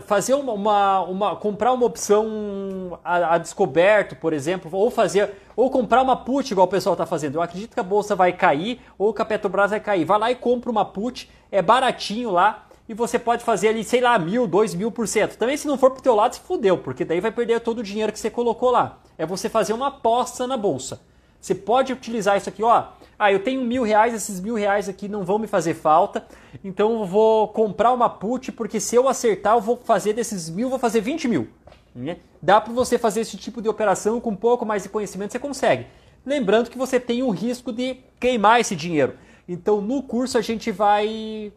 Fazer 0.07 0.35
uma, 0.35 0.53
uma, 0.53 1.01
uma, 1.03 1.37
comprar 1.37 1.73
uma 1.73 1.85
opção 1.85 2.99
a, 3.05 3.35
a, 3.35 3.39
descoberto, 3.39 4.15
por 4.17 4.33
exemplo, 4.33 4.71
ou 4.73 4.91
fazer 4.91 5.35
ou 5.57 5.71
comprar 5.71 6.03
uma 6.03 6.17
put 6.17 6.51
igual 6.53 6.67
o 6.67 6.71
pessoal 6.71 6.95
está 6.95 7.05
fazendo. 7.05 7.37
Eu 7.37 7.43
acredito 7.43 7.75
que 7.75 7.81
a 7.81 7.85
bolsa 7.85 8.15
vai 8.15 8.33
cair 8.33 8.81
ou 8.97 9.13
que 9.13 9.21
a 9.21 9.25
Petrobras 9.25 9.71
vai 9.71 9.81
cair. 9.81 10.05
Vai 10.05 10.19
lá 10.19 10.31
e 10.31 10.37
compra 10.37 10.71
uma 10.71 10.85
put, 10.85 11.31
é 11.51 11.61
baratinho 11.61 12.31
lá 12.31 12.67
e 12.89 12.95
você 12.95 13.19
pode 13.19 13.43
fazer 13.43 13.69
ali, 13.69 13.83
sei 13.83 14.01
lá, 14.01 14.19
mil, 14.19 14.47
dois 14.47 14.75
mil 14.75 14.91
por 14.91 15.09
cento. 15.09 15.37
Também 15.37 15.57
se 15.57 15.67
não 15.67 15.79
for 15.79 15.91
pro 15.91 16.03
teu 16.03 16.15
lado, 16.15 16.35
se 16.35 16.41
fudeu, 16.41 16.79
porque 16.79 17.05
daí 17.05 17.21
vai 17.21 17.33
perder 17.33 17.61
todo 17.61 17.79
o 17.79 17.83
dinheiro 17.83 18.13
que 18.13 18.19
você 18.19 18.31
colocou 18.31 18.71
lá. 18.71 18.99
É 19.17 19.25
você 19.27 19.49
fazer 19.49 19.73
uma 19.73 19.89
aposta 19.89 20.47
na 20.47 20.57
bolsa. 20.57 21.01
Você 21.45 21.55
pode 21.55 21.93
utilizar 21.93 22.39
isso 22.39 22.49
aqui, 22.49 22.63
ó. 22.63 22.85
Ah, 23.19 23.31
eu 23.31 23.39
tenho 23.39 23.61
mil 23.61 23.83
reais, 23.83 24.15
esses 24.15 24.41
mil 24.41 24.55
reais 24.55 24.89
aqui 24.89 25.09
não 25.09 25.27
vão 25.27 25.39
me 25.39 25.47
fazer 25.47 25.75
falta, 25.75 26.27
então 26.65 27.01
eu 27.01 27.05
vou 27.05 27.49
comprar 27.49 27.93
uma 27.93 28.09
put, 28.09 28.51
porque 28.51 28.81
se 28.81 28.97
eu 28.97 29.07
acertar, 29.07 29.55
eu 29.55 29.61
vou 29.61 29.77
fazer 29.77 30.15
desses 30.15 30.49
mil, 30.49 30.71
vou 30.71 30.79
fazer 30.79 31.03
20 31.03 31.29
mil. 31.29 31.47
Né? 31.95 32.17
Dá 32.41 32.63
para 32.63 32.73
você 32.73 32.97
fazer 32.97 33.21
esse 33.21 33.37
tipo 33.37 33.61
de 33.61 33.69
operação 33.69 34.23
com 34.23 34.31
um 34.31 34.37
pouco 34.37 34.65
mais 34.65 34.85
de 34.85 34.89
conhecimento, 34.89 35.33
você 35.33 35.39
consegue. 35.39 35.87
Lembrando 36.25 36.71
que 36.71 36.79
você 36.79 36.99
tem 36.99 37.23
o 37.23 37.29
risco 37.29 37.75
de 37.75 37.99
queimar 38.19 38.61
esse 38.61 38.75
dinheiro. 38.75 39.13
Então 39.47 39.83
no 39.83 40.03
curso 40.03 40.39
a 40.39 40.41
gente 40.41 40.73
vai, 40.73 41.53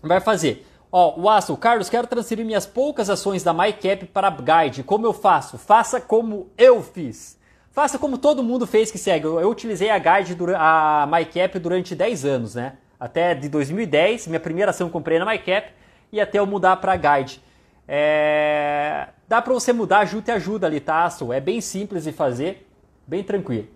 vai 0.00 0.20
fazer. 0.20 0.64
Ó, 0.92 1.20
o 1.20 1.28
Aço, 1.28 1.56
Carlos, 1.56 1.90
quero 1.90 2.06
transferir 2.06 2.46
minhas 2.46 2.66
poucas 2.66 3.10
ações 3.10 3.42
da 3.42 3.52
MyCap 3.52 4.06
para 4.06 4.28
a 4.28 4.30
Guide. 4.30 4.84
Como 4.84 5.04
eu 5.04 5.12
faço? 5.12 5.58
Faça 5.58 6.00
como 6.00 6.52
eu 6.56 6.80
fiz. 6.80 7.41
Faça 7.72 7.98
como 7.98 8.18
todo 8.18 8.42
mundo 8.42 8.66
fez 8.66 8.90
que 8.90 8.98
segue. 8.98 9.24
Eu, 9.24 9.40
eu 9.40 9.48
utilizei 9.48 9.88
a 9.88 9.98
Guide, 9.98 10.36
a 10.56 11.08
MyCap 11.10 11.58
durante 11.58 11.94
10 11.94 12.24
anos, 12.26 12.54
né? 12.54 12.74
Até 13.00 13.34
de 13.34 13.48
2010, 13.48 14.26
minha 14.28 14.38
primeira 14.38 14.70
ação 14.70 14.86
eu 14.88 14.90
comprei 14.92 15.18
na 15.18 15.24
MyCap 15.24 15.72
e 16.12 16.20
até 16.20 16.38
eu 16.38 16.46
mudar 16.46 16.76
para 16.76 16.94
Guide. 16.96 17.42
É... 17.88 19.08
Dá 19.26 19.40
para 19.40 19.54
você 19.54 19.72
mudar, 19.72 20.00
ajuda 20.00 20.30
e 20.30 20.34
ajuda 20.34 20.66
ali, 20.66 20.80
tá? 20.80 21.08
É 21.34 21.40
bem 21.40 21.62
simples 21.62 22.04
de 22.04 22.12
fazer. 22.12 22.68
bem 23.06 23.24
tranquilo. 23.24 23.68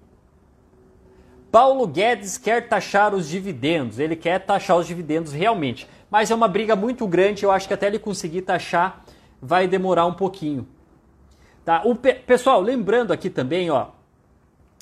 Paulo 1.50 1.86
Guedes 1.86 2.36
quer 2.36 2.68
taxar 2.68 3.14
os 3.14 3.26
dividendos, 3.26 3.98
ele 3.98 4.14
quer 4.14 4.40
taxar 4.40 4.76
os 4.76 4.86
dividendos 4.86 5.32
realmente, 5.32 5.88
mas 6.10 6.30
é 6.30 6.34
uma 6.34 6.48
briga 6.48 6.76
muito 6.76 7.06
grande, 7.06 7.44
eu 7.44 7.50
acho 7.50 7.66
que 7.66 7.72
até 7.72 7.86
ele 7.86 7.98
conseguir 7.98 8.42
taxar 8.42 9.02
vai 9.40 9.66
demorar 9.66 10.04
um 10.04 10.12
pouquinho. 10.12 10.68
Tá? 11.66 11.82
O 11.84 11.96
pe 11.96 12.14
pessoal, 12.14 12.60
lembrando 12.60 13.12
aqui 13.12 13.28
também, 13.28 13.70
ó, 13.70 13.88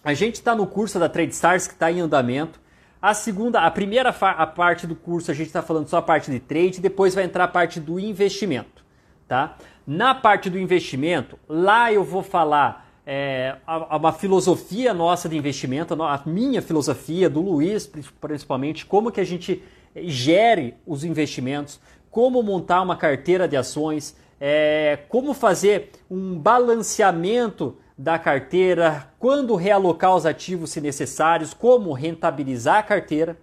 a 0.04 0.12
gente 0.12 0.34
está 0.34 0.54
no 0.54 0.66
curso 0.66 0.98
da 0.98 1.08
Trade 1.08 1.32
Stars 1.32 1.66
que 1.66 1.72
está 1.72 1.90
em 1.90 1.98
andamento. 1.98 2.60
A 3.00 3.14
segunda, 3.14 3.62
a 3.62 3.70
primeira 3.70 4.10
a 4.10 4.46
parte 4.46 4.86
do 4.86 4.94
curso 4.94 5.30
a 5.30 5.34
gente 5.34 5.46
está 5.46 5.62
falando 5.62 5.88
só 5.88 5.96
a 5.96 6.02
parte 6.02 6.30
de 6.30 6.38
trade, 6.38 6.82
depois 6.82 7.14
vai 7.14 7.24
entrar 7.24 7.44
a 7.44 7.48
parte 7.48 7.80
do 7.80 7.98
investimento, 7.98 8.84
tá? 9.26 9.56
Na 9.86 10.14
parte 10.14 10.50
do 10.50 10.58
investimento, 10.58 11.38
lá 11.48 11.90
eu 11.90 12.04
vou 12.04 12.22
falar 12.22 12.86
é, 13.06 13.56
uma 13.90 14.12
filosofia 14.12 14.92
nossa 14.92 15.26
de 15.26 15.38
investimento, 15.38 15.94
a 16.02 16.22
minha 16.26 16.60
filosofia 16.60 17.30
do 17.30 17.40
Luiz 17.40 17.90
principalmente, 18.20 18.84
como 18.84 19.10
que 19.10 19.20
a 19.20 19.24
gente 19.24 19.62
gere 19.96 20.74
os 20.86 21.02
investimentos, 21.02 21.80
como 22.10 22.42
montar 22.42 22.82
uma 22.82 22.96
carteira 22.96 23.48
de 23.48 23.56
ações, 23.56 24.14
é, 24.46 24.98
como 25.08 25.32
fazer 25.32 25.88
um 26.10 26.38
balanceamento 26.38 27.78
da 27.96 28.18
carteira, 28.18 29.08
quando 29.18 29.54
realocar 29.54 30.14
os 30.14 30.26
ativos 30.26 30.68
se 30.68 30.82
necessários, 30.82 31.54
como 31.54 31.94
rentabilizar 31.94 32.76
a 32.76 32.82
carteira 32.82 33.38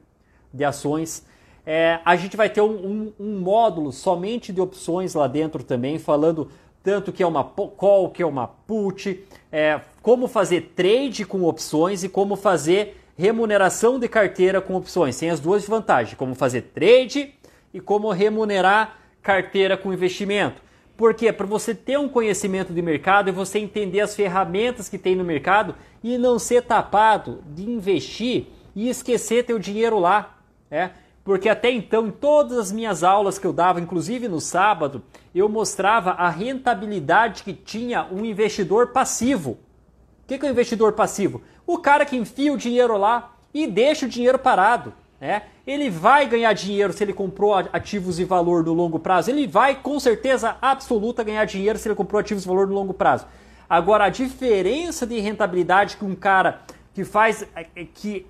de 0.53 0.63
ações. 0.63 1.25
É, 1.65 1.99
a 2.05 2.15
gente 2.15 2.37
vai 2.37 2.51
ter 2.51 2.61
um, 2.61 2.69
um, 2.69 3.13
um, 3.19 3.39
módulo 3.39 3.91
somente 3.91 4.53
de 4.53 4.61
opções 4.61 5.15
lá 5.15 5.25
dentro 5.25 5.63
também, 5.63 5.97
falando 5.97 6.51
tanto 6.83 7.11
que 7.11 7.23
é 7.23 7.25
uma 7.25 7.43
call, 7.43 8.11
que 8.11 8.21
é 8.21 8.25
uma 8.25 8.45
put, 8.45 9.25
é, 9.51 9.81
como 10.03 10.27
fazer 10.27 10.71
trade 10.75 11.25
com 11.25 11.45
opções 11.45 12.03
e 12.03 12.09
como 12.09 12.35
fazer 12.35 13.01
remuneração 13.17 13.97
de 13.97 14.07
carteira 14.07 14.61
com 14.61 14.75
opções. 14.75 15.17
Tem 15.17 15.31
as 15.31 15.39
duas 15.39 15.65
vantagens, 15.65 16.13
como 16.13 16.35
fazer 16.35 16.61
trade 16.75 17.33
e 17.73 17.79
como 17.79 18.11
remunerar 18.11 18.99
carteira 19.23 19.75
com 19.75 19.91
investimento. 19.91 20.69
Porque 20.97 21.31
para 21.31 21.45
você 21.45 21.73
ter 21.73 21.97
um 21.97 22.07
conhecimento 22.07 22.73
de 22.73 22.81
mercado 22.81 23.29
e 23.29 23.31
você 23.31 23.59
entender 23.59 24.01
as 24.01 24.15
ferramentas 24.15 24.87
que 24.87 24.97
tem 24.97 25.15
no 25.15 25.23
mercado 25.23 25.75
e 26.03 26.17
não 26.17 26.37
ser 26.37 26.63
tapado 26.63 27.43
de 27.47 27.69
investir 27.69 28.47
e 28.75 28.89
esquecer 28.89 29.45
teu 29.45 29.57
dinheiro 29.57 29.99
lá, 29.99 30.37
é? 30.69 30.91
Porque 31.23 31.49
até 31.49 31.69
então, 31.69 32.07
em 32.07 32.11
todas 32.11 32.57
as 32.57 32.71
minhas 32.71 33.03
aulas 33.03 33.37
que 33.37 33.45
eu 33.45 33.53
dava, 33.53 33.79
inclusive 33.79 34.27
no 34.27 34.41
sábado, 34.41 35.03
eu 35.33 35.47
mostrava 35.47 36.11
a 36.11 36.29
rentabilidade 36.29 37.43
que 37.43 37.53
tinha 37.53 38.07
um 38.11 38.25
investidor 38.25 38.87
passivo. 38.87 39.51
O 39.51 40.27
que 40.27 40.43
é 40.43 40.47
um 40.47 40.51
investidor 40.51 40.93
passivo? 40.93 41.41
O 41.65 41.77
cara 41.77 42.05
que 42.05 42.15
enfia 42.15 42.51
o 42.51 42.57
dinheiro 42.57 42.97
lá 42.97 43.35
e 43.53 43.67
deixa 43.67 44.05
o 44.05 44.09
dinheiro 44.09 44.39
parado. 44.39 44.93
Né? 45.19 45.43
Ele 45.71 45.89
vai 45.89 46.27
ganhar 46.27 46.51
dinheiro 46.53 46.91
se 46.91 47.03
ele 47.03 47.13
comprou 47.13 47.53
ativos 47.53 48.17
de 48.17 48.25
valor 48.25 48.63
no 48.65 48.73
longo 48.73 48.99
prazo. 48.99 49.29
Ele 49.29 49.47
vai, 49.47 49.75
com 49.75 49.99
certeza 49.99 50.57
absoluta, 50.61 51.23
ganhar 51.23 51.45
dinheiro 51.45 51.79
se 51.79 51.87
ele 51.87 51.95
comprou 51.95 52.19
ativos 52.19 52.43
de 52.43 52.49
valor 52.49 52.67
no 52.67 52.73
longo 52.73 52.93
prazo. 52.93 53.25
Agora, 53.69 54.05
a 54.05 54.09
diferença 54.09 55.07
de 55.07 55.19
rentabilidade 55.19 55.95
que 55.95 56.03
um 56.03 56.13
cara 56.13 56.61
que 56.93 57.05
faz, 57.05 57.47
que 57.93 58.27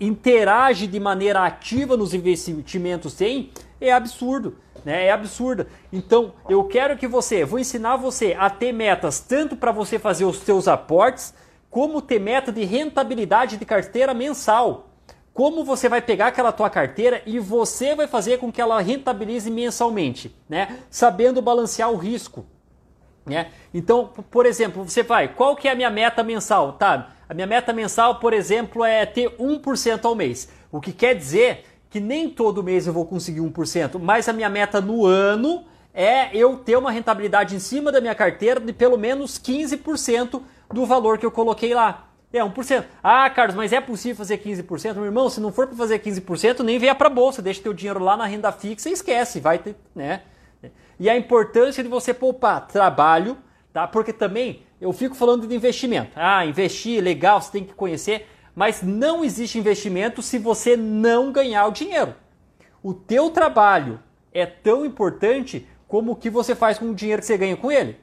interage 0.00 0.86
de 0.86 0.98
maneira 0.98 1.44
ativa 1.44 1.96
nos 1.96 2.14
investimentos 2.14 3.14
tem 3.14 3.50
é 3.80 3.92
absurdo. 3.92 4.56
Né? 4.84 5.06
É 5.06 5.12
absurda. 5.12 5.66
Então, 5.92 6.32
eu 6.48 6.64
quero 6.64 6.96
que 6.96 7.06
você, 7.06 7.44
vou 7.44 7.58
ensinar 7.58 7.96
você 7.96 8.34
a 8.38 8.48
ter 8.48 8.72
metas 8.72 9.20
tanto 9.20 9.54
para 9.54 9.70
você 9.70 9.98
fazer 9.98 10.24
os 10.24 10.38
seus 10.38 10.66
aportes, 10.66 11.34
como 11.70 12.00
ter 12.00 12.18
meta 12.18 12.50
de 12.50 12.64
rentabilidade 12.64 13.56
de 13.56 13.64
carteira 13.64 14.14
mensal 14.14 14.93
como 15.34 15.64
você 15.64 15.88
vai 15.88 16.00
pegar 16.00 16.28
aquela 16.28 16.52
tua 16.52 16.70
carteira 16.70 17.20
e 17.26 17.40
você 17.40 17.92
vai 17.96 18.06
fazer 18.06 18.38
com 18.38 18.52
que 18.52 18.60
ela 18.60 18.80
rentabilize 18.80 19.50
mensalmente, 19.50 20.34
né? 20.48 20.78
Sabendo 20.88 21.42
balancear 21.42 21.90
o 21.90 21.96
risco, 21.96 22.46
né? 23.26 23.50
Então, 23.74 24.10
por 24.30 24.46
exemplo, 24.46 24.88
você 24.88 25.02
vai, 25.02 25.26
qual 25.26 25.56
que 25.56 25.66
é 25.66 25.72
a 25.72 25.74
minha 25.74 25.90
meta 25.90 26.22
mensal? 26.22 26.74
Tá, 26.74 27.16
a 27.28 27.34
minha 27.34 27.48
meta 27.48 27.72
mensal, 27.72 28.20
por 28.20 28.32
exemplo, 28.32 28.84
é 28.84 29.04
ter 29.04 29.28
1% 29.36 30.04
ao 30.04 30.14
mês. 30.14 30.48
O 30.70 30.80
que 30.80 30.92
quer 30.92 31.16
dizer 31.16 31.64
que 31.90 31.98
nem 31.98 32.30
todo 32.30 32.62
mês 32.62 32.86
eu 32.86 32.92
vou 32.92 33.04
conseguir 33.04 33.40
1%, 33.40 33.98
mas 33.98 34.28
a 34.28 34.32
minha 34.32 34.48
meta 34.48 34.80
no 34.80 35.04
ano 35.04 35.64
é 35.92 36.36
eu 36.36 36.58
ter 36.58 36.76
uma 36.76 36.92
rentabilidade 36.92 37.56
em 37.56 37.60
cima 37.60 37.90
da 37.90 38.00
minha 38.00 38.14
carteira 38.14 38.60
de 38.60 38.72
pelo 38.72 38.96
menos 38.96 39.38
15% 39.38 40.40
do 40.72 40.86
valor 40.86 41.18
que 41.18 41.26
eu 41.26 41.30
coloquei 41.30 41.74
lá. 41.74 42.08
É 42.34 42.40
1%. 42.40 42.84
Ah, 43.00 43.30
Carlos, 43.30 43.54
mas 43.54 43.72
é 43.72 43.80
possível 43.80 44.16
fazer 44.16 44.38
15%? 44.38 44.94
Meu 44.94 45.04
irmão, 45.04 45.30
se 45.30 45.40
não 45.40 45.52
for 45.52 45.68
para 45.68 45.76
fazer 45.76 46.00
15%, 46.00 46.60
nem 46.60 46.80
venha 46.80 46.94
para 46.94 47.06
a 47.06 47.10
bolsa, 47.10 47.40
deixa 47.40 47.62
teu 47.62 47.72
dinheiro 47.72 48.02
lá 48.02 48.16
na 48.16 48.26
renda 48.26 48.50
fixa 48.50 48.90
e 48.90 48.92
esquece, 48.92 49.38
vai 49.38 49.58
ter, 49.58 49.76
né? 49.94 50.22
E 50.98 51.08
a 51.08 51.16
importância 51.16 51.80
de 51.80 51.88
você 51.88 52.12
poupar 52.12 52.66
trabalho, 52.66 53.38
tá? 53.72 53.86
Porque 53.86 54.12
também 54.12 54.62
eu 54.80 54.92
fico 54.92 55.14
falando 55.14 55.46
de 55.46 55.54
investimento. 55.54 56.10
Ah, 56.16 56.44
investir, 56.44 57.00
legal, 57.00 57.40
você 57.40 57.52
tem 57.52 57.64
que 57.64 57.72
conhecer, 57.72 58.26
mas 58.52 58.82
não 58.82 59.24
existe 59.24 59.56
investimento 59.56 60.20
se 60.20 60.36
você 60.36 60.76
não 60.76 61.30
ganhar 61.30 61.66
o 61.68 61.72
dinheiro. 61.72 62.16
O 62.82 62.92
teu 62.92 63.30
trabalho 63.30 64.00
é 64.32 64.44
tão 64.44 64.84
importante 64.84 65.68
como 65.86 66.12
o 66.12 66.16
que 66.16 66.28
você 66.28 66.56
faz 66.56 66.78
com 66.78 66.90
o 66.90 66.94
dinheiro 66.94 67.22
que 67.22 67.26
você 67.26 67.38
ganha 67.38 67.56
com 67.56 67.70
ele. 67.70 67.96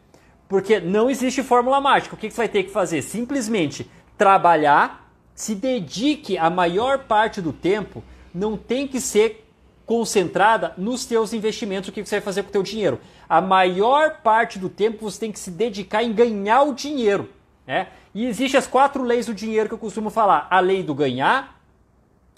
Porque 0.47 0.79
não 0.79 1.09
existe 1.09 1.43
fórmula 1.43 1.79
mágica. 1.79 2.15
O 2.15 2.17
que 2.17 2.29
você 2.29 2.37
vai 2.37 2.49
ter 2.49 2.63
que 2.63 2.71
fazer? 2.71 3.01
Simplesmente 3.01 3.89
trabalhar, 4.17 5.11
se 5.33 5.55
dedique 5.55 6.37
a 6.37 6.49
maior 6.49 6.99
parte 7.05 7.41
do 7.41 7.51
tempo, 7.51 8.03
não 8.33 8.55
tem 8.55 8.87
que 8.87 9.01
ser 9.01 9.47
concentrada 9.85 10.73
nos 10.77 11.05
teus 11.05 11.33
investimentos, 11.33 11.89
o 11.89 11.91
que 11.91 12.05
você 12.05 12.15
vai 12.15 12.21
fazer 12.21 12.43
com 12.43 12.49
o 12.49 12.51
teu 12.51 12.63
dinheiro. 12.63 12.99
A 13.27 13.41
maior 13.41 14.21
parte 14.21 14.57
do 14.57 14.69
tempo 14.69 15.09
você 15.09 15.19
tem 15.19 15.31
que 15.31 15.39
se 15.39 15.51
dedicar 15.51 16.03
em 16.03 16.13
ganhar 16.13 16.63
o 16.63 16.73
dinheiro. 16.73 17.29
Né? 17.65 17.87
E 18.13 18.25
existem 18.25 18.57
as 18.57 18.67
quatro 18.67 19.03
leis 19.03 19.25
do 19.25 19.33
dinheiro 19.33 19.67
que 19.67 19.73
eu 19.73 19.79
costumo 19.79 20.09
falar. 20.09 20.47
A 20.49 20.59
lei 20.59 20.83
do 20.83 20.93
ganhar, 20.93 21.59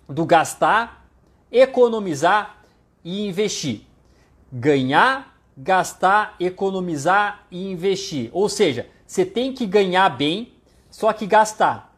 do 0.08 0.26
gastar, 0.26 1.06
economizar 1.52 2.58
e 3.04 3.28
investir. 3.28 3.82
Ganhar, 4.52 5.38
gastar, 5.58 6.36
economizar 6.40 7.46
e 7.52 7.72
investir. 7.72 8.30
Ou 8.34 8.50
seja, 8.50 8.88
você 9.06 9.26
tem 9.26 9.54
que 9.54 9.66
ganhar 9.66 10.10
bem, 10.10 10.53
só 10.94 11.12
que 11.12 11.26
gastar, 11.26 11.92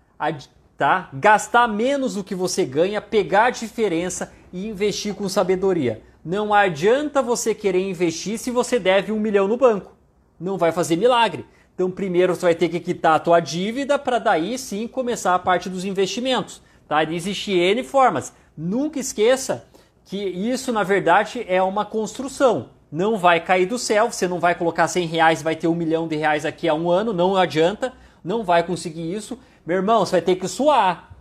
tá? 0.78 1.10
Gastar 1.14 1.68
menos 1.68 2.16
do 2.16 2.24
que 2.24 2.34
você 2.34 2.64
ganha, 2.64 3.02
pegar 3.02 3.48
a 3.48 3.50
diferença 3.50 4.32
e 4.54 4.70
investir 4.70 5.14
com 5.14 5.28
sabedoria. 5.28 6.02
Não 6.24 6.54
adianta 6.54 7.22
você 7.22 7.54
querer 7.54 7.82
investir 7.82 8.40
se 8.40 8.50
você 8.50 8.80
deve 8.80 9.12
um 9.12 9.20
milhão 9.20 9.50
no 9.50 9.58
banco. 9.58 9.92
Não 10.40 10.58
vai 10.58 10.72
fazer 10.72 10.96
milagre. 10.96 11.46
Então, 11.74 11.92
primeiro 11.92 12.34
você 12.34 12.44
vai 12.44 12.56
ter 12.56 12.70
que 12.70 12.80
quitar 12.80 13.16
a 13.16 13.20
tua 13.20 13.42
dívida 13.42 14.00
para 14.00 14.18
daí 14.18 14.58
sim 14.58 14.88
começar 14.88 15.36
a 15.36 15.40
parte 15.40 15.70
dos 15.70 15.84
investimentos. 15.84 16.62
Tá? 16.88 17.04
Existem 17.04 17.58
N 17.60 17.84
formas. 17.84 18.32
Nunca 18.58 18.98
esqueça 18.98 19.68
que 20.06 20.16
isso, 20.18 20.72
na 20.72 20.84
verdade, 20.84 21.46
é 21.50 21.62
uma 21.62 21.84
construção. 21.84 22.70
Não 22.90 23.18
vai 23.18 23.42
cair 23.42 23.66
do 23.66 23.78
céu, 23.78 24.10
você 24.10 24.26
não 24.26 24.40
vai 24.40 24.56
colocar 24.56 24.88
100 24.88 25.06
reais 25.06 25.42
vai 25.42 25.58
ter 25.58 25.68
um 25.68 25.76
milhão 25.76 26.08
de 26.08 26.16
reais 26.16 26.46
aqui 26.46 26.70
a 26.70 26.74
um 26.74 26.90
ano, 26.90 27.12
não 27.12 27.36
adianta 27.36 27.92
não 28.26 28.44
vai 28.44 28.64
conseguir 28.64 29.14
isso, 29.14 29.40
meu 29.64 29.78
irmão, 29.78 30.04
você 30.04 30.14
vai 30.14 30.22
ter 30.22 30.36
que 30.36 30.48
suar. 30.48 31.16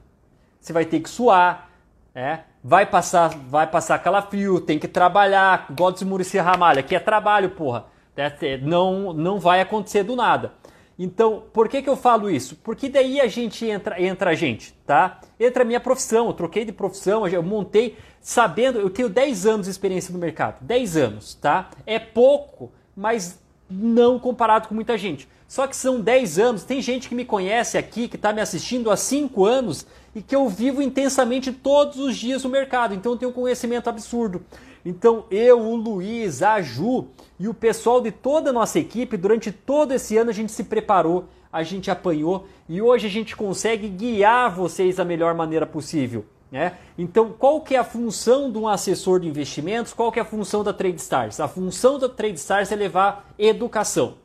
Você 0.59 0.73
vai 0.73 0.87
ter 0.87 1.01
que 1.01 1.11
suar, 1.11 1.71
né? 2.15 2.45
Vai 2.63 2.87
passar, 2.87 3.29
vai 3.29 3.67
passar 3.67 3.99
calafrio, 3.99 4.59
tem 4.59 4.79
que 4.79 4.89
trabalhar, 4.89 5.67
igual 5.69 5.93
de 5.93 6.03
Murici 6.03 6.39
Ramalho, 6.39 6.81
aqui 6.81 6.97
é 6.97 6.99
trabalho, 6.99 7.51
porra. 7.51 7.85
É, 8.17 8.57
não, 8.59 9.13
não 9.13 9.39
vai 9.39 9.61
acontecer 9.61 10.03
do 10.03 10.17
nada. 10.17 10.55
Então, 10.99 11.43
por 11.53 11.69
que, 11.69 11.83
que 11.83 11.91
eu 11.91 11.97
falo 11.97 12.31
isso? 12.31 12.57
Porque 12.57 12.89
daí 12.89 13.21
a 13.21 13.27
gente 13.27 13.67
entra, 13.67 14.01
entra 14.01 14.31
a 14.31 14.35
gente, 14.35 14.73
tá? 14.87 15.21
Entra 15.39 15.63
a 15.63 15.67
minha 15.67 15.81
profissão, 15.81 16.29
eu 16.29 16.33
troquei 16.33 16.65
de 16.65 16.73
profissão, 16.73 17.27
eu 17.27 17.43
montei 17.43 17.99
sabendo, 18.21 18.79
eu 18.79 18.89
tenho 18.89 19.09
10 19.09 19.45
anos 19.45 19.67
de 19.67 19.73
experiência 19.73 20.13
no 20.13 20.19
mercado, 20.19 20.65
10 20.65 20.97
anos, 20.97 21.35
tá? 21.35 21.69
É 21.85 21.99
pouco, 21.99 22.73
mas 22.97 23.43
não 23.69 24.19
comparado 24.19 24.69
com 24.69 24.75
muita 24.75 24.97
gente. 24.97 25.29
Só 25.55 25.69
que 25.69 25.77
são 25.77 26.01
10 26.01 26.41
anos, 26.41 26.65
tem 26.65 26.83
gente 26.83 27.09
que 27.09 27.15
me 27.15 27.25
conhece 27.25 27.79
aqui, 27.79 28.09
que 28.09 28.17
está 28.17 28.33
me 28.33 28.41
assistindo 28.41 28.91
há 28.91 28.97
5 28.97 29.45
anos 29.45 29.87
e 30.13 30.21
que 30.21 30.35
eu 30.35 30.49
vivo 30.49 30.83
intensamente 30.83 31.53
todos 31.53 31.97
os 31.97 32.17
dias 32.17 32.43
no 32.43 32.51
mercado, 32.51 32.93
então 32.93 33.13
eu 33.13 33.19
tenho 33.19 33.31
um 33.31 33.35
conhecimento 33.35 33.89
absurdo. 33.89 34.43
Então 34.85 35.27
eu, 35.31 35.61
o 35.61 35.77
Luiz, 35.77 36.43
a 36.43 36.61
Ju 36.61 37.07
e 37.39 37.47
o 37.47 37.55
pessoal 37.55 38.01
de 38.01 38.11
toda 38.11 38.51
a 38.51 38.53
nossa 38.53 38.81
equipe, 38.81 39.17
durante 39.17 39.53
todo 39.53 39.93
esse 39.93 40.17
ano 40.17 40.31
a 40.31 40.35
gente 40.35 40.51
se 40.51 40.65
preparou, 40.65 41.29
a 41.53 41.63
gente 41.63 41.89
apanhou 41.89 42.49
e 42.69 42.83
hoje 42.83 43.07
a 43.07 43.11
gente 43.11 43.37
consegue 43.37 43.87
guiar 43.87 44.53
vocês 44.53 44.97
da 44.97 45.05
melhor 45.05 45.35
maneira 45.35 45.65
possível. 45.65 46.25
Né? 46.51 46.77
Então, 46.99 47.33
qual 47.33 47.61
que 47.61 47.77
é 47.77 47.79
a 47.79 47.85
função 47.85 48.51
de 48.51 48.59
um 48.59 48.67
assessor 48.67 49.21
de 49.21 49.29
investimentos? 49.29 49.93
Qual 49.93 50.11
que 50.11 50.19
é 50.19 50.23
a 50.23 50.25
função 50.25 50.65
da 50.65 50.73
TradeStars? 50.73 51.39
A 51.39 51.47
função 51.47 51.97
da 51.97 52.09
TradeStars 52.09 52.73
é 52.73 52.75
levar 52.75 53.33
educação 53.39 54.24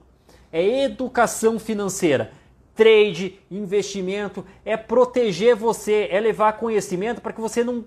é 0.52 0.84
educação 0.84 1.60
financeira. 1.60 2.32
trade, 2.76 3.38
investimento, 3.52 4.46
é 4.64 4.78
proteger 4.78 5.54
você, 5.54 6.08
é 6.10 6.18
levar 6.18 6.54
conhecimento 6.54 7.20
para 7.20 7.34
que 7.34 7.42
você 7.42 7.62
não 7.62 7.84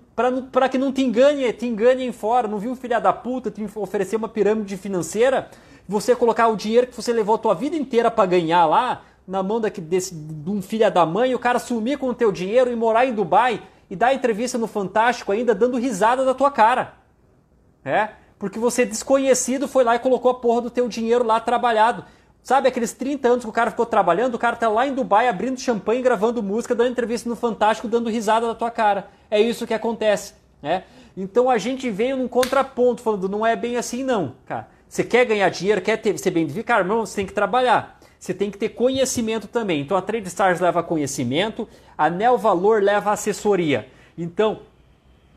para 0.51 0.69
que 0.69 0.77
não 0.77 0.93
te 0.93 1.01
engane, 1.01 1.51
te 1.51 1.65
engane 1.65 2.05
em 2.05 2.11
fora, 2.11 2.47
não 2.47 2.59
viu 2.59 2.75
filha 2.75 3.01
da 3.01 3.11
puta 3.11 3.49
te 3.49 3.67
oferecer 3.75 4.17
uma 4.17 4.29
pirâmide 4.29 4.77
financeira, 4.77 5.49
você 5.87 6.15
colocar 6.15 6.47
o 6.47 6.55
dinheiro 6.55 6.85
que 6.85 6.95
você 6.95 7.11
levou 7.11 7.33
a 7.33 7.39
tua 7.39 7.55
vida 7.55 7.75
inteira 7.75 8.11
para 8.11 8.27
ganhar 8.27 8.67
lá 8.67 9.01
na 9.27 9.41
mão 9.41 9.59
daqui, 9.59 9.81
desse, 9.81 10.13
de 10.13 10.49
um 10.49 10.61
filho 10.61 10.91
da 10.91 11.05
mãe, 11.05 11.33
o 11.33 11.39
cara 11.39 11.57
sumir 11.57 11.97
com 11.97 12.09
o 12.09 12.13
teu 12.13 12.31
dinheiro 12.31 12.71
e 12.71 12.75
morar 12.75 13.05
em 13.05 13.13
Dubai 13.13 13.63
e 13.89 13.95
dar 13.95 14.13
entrevista 14.13 14.57
no 14.57 14.67
Fantástico 14.67 15.31
ainda 15.31 15.55
dando 15.55 15.77
risada 15.77 16.23
da 16.25 16.33
tua 16.33 16.51
cara. 16.51 16.95
É? 17.83 18.09
Porque 18.37 18.59
você 18.59 18.85
desconhecido 18.85 19.67
foi 19.67 19.83
lá 19.83 19.95
e 19.95 19.99
colocou 19.99 20.31
a 20.31 20.35
porra 20.35 20.61
do 20.61 20.69
teu 20.69 20.87
dinheiro 20.87 21.23
lá 21.23 21.39
trabalhado. 21.39 22.05
Sabe 22.43 22.67
aqueles 22.67 22.91
30 22.91 23.25
anos 23.25 23.43
que 23.45 23.49
o 23.49 23.53
cara 23.53 23.71
ficou 23.71 23.85
trabalhando, 23.85 24.35
o 24.35 24.39
cara 24.39 24.57
tá 24.57 24.67
lá 24.67 24.85
em 24.85 24.93
Dubai 24.93 25.29
abrindo 25.29 25.57
champanhe, 25.57 26.01
gravando 26.01 26.43
música, 26.43 26.75
dando 26.75 26.91
entrevista 26.91 27.29
no 27.29 27.37
Fantástico, 27.37 27.87
dando 27.87 28.09
risada 28.09 28.45
da 28.45 28.53
tua 28.53 28.69
cara. 28.69 29.07
É 29.31 29.39
isso 29.39 29.65
que 29.65 29.73
acontece, 29.73 30.33
né? 30.61 30.83
Então 31.15 31.49
a 31.49 31.57
gente 31.57 31.89
veio 31.89 32.17
num 32.17 32.27
contraponto, 32.27 33.01
falando, 33.01 33.29
não 33.29 33.45
é 33.45 33.55
bem 33.55 33.77
assim 33.77 34.03
não, 34.03 34.35
cara. 34.45 34.67
Você 34.89 35.05
quer 35.05 35.25
ganhar 35.25 35.47
dinheiro, 35.47 35.81
quer 35.81 35.95
ter, 35.97 36.17
ser 36.19 36.31
bem 36.31 36.45
cara, 36.63 36.81
irmão, 36.81 37.05
você 37.05 37.15
tem 37.15 37.25
que 37.25 37.33
trabalhar. 37.33 37.97
Você 38.19 38.33
tem 38.33 38.51
que 38.51 38.57
ter 38.57 38.69
conhecimento 38.69 39.47
também. 39.47 39.79
Então 39.79 39.95
a 39.95 40.01
Trade 40.01 40.27
Stars 40.27 40.59
leva 40.59 40.83
conhecimento, 40.83 41.67
a 41.97 42.09
Neo 42.09 42.37
Valor 42.37 42.83
leva 42.83 43.11
assessoria. 43.11 43.87
Então, 44.17 44.59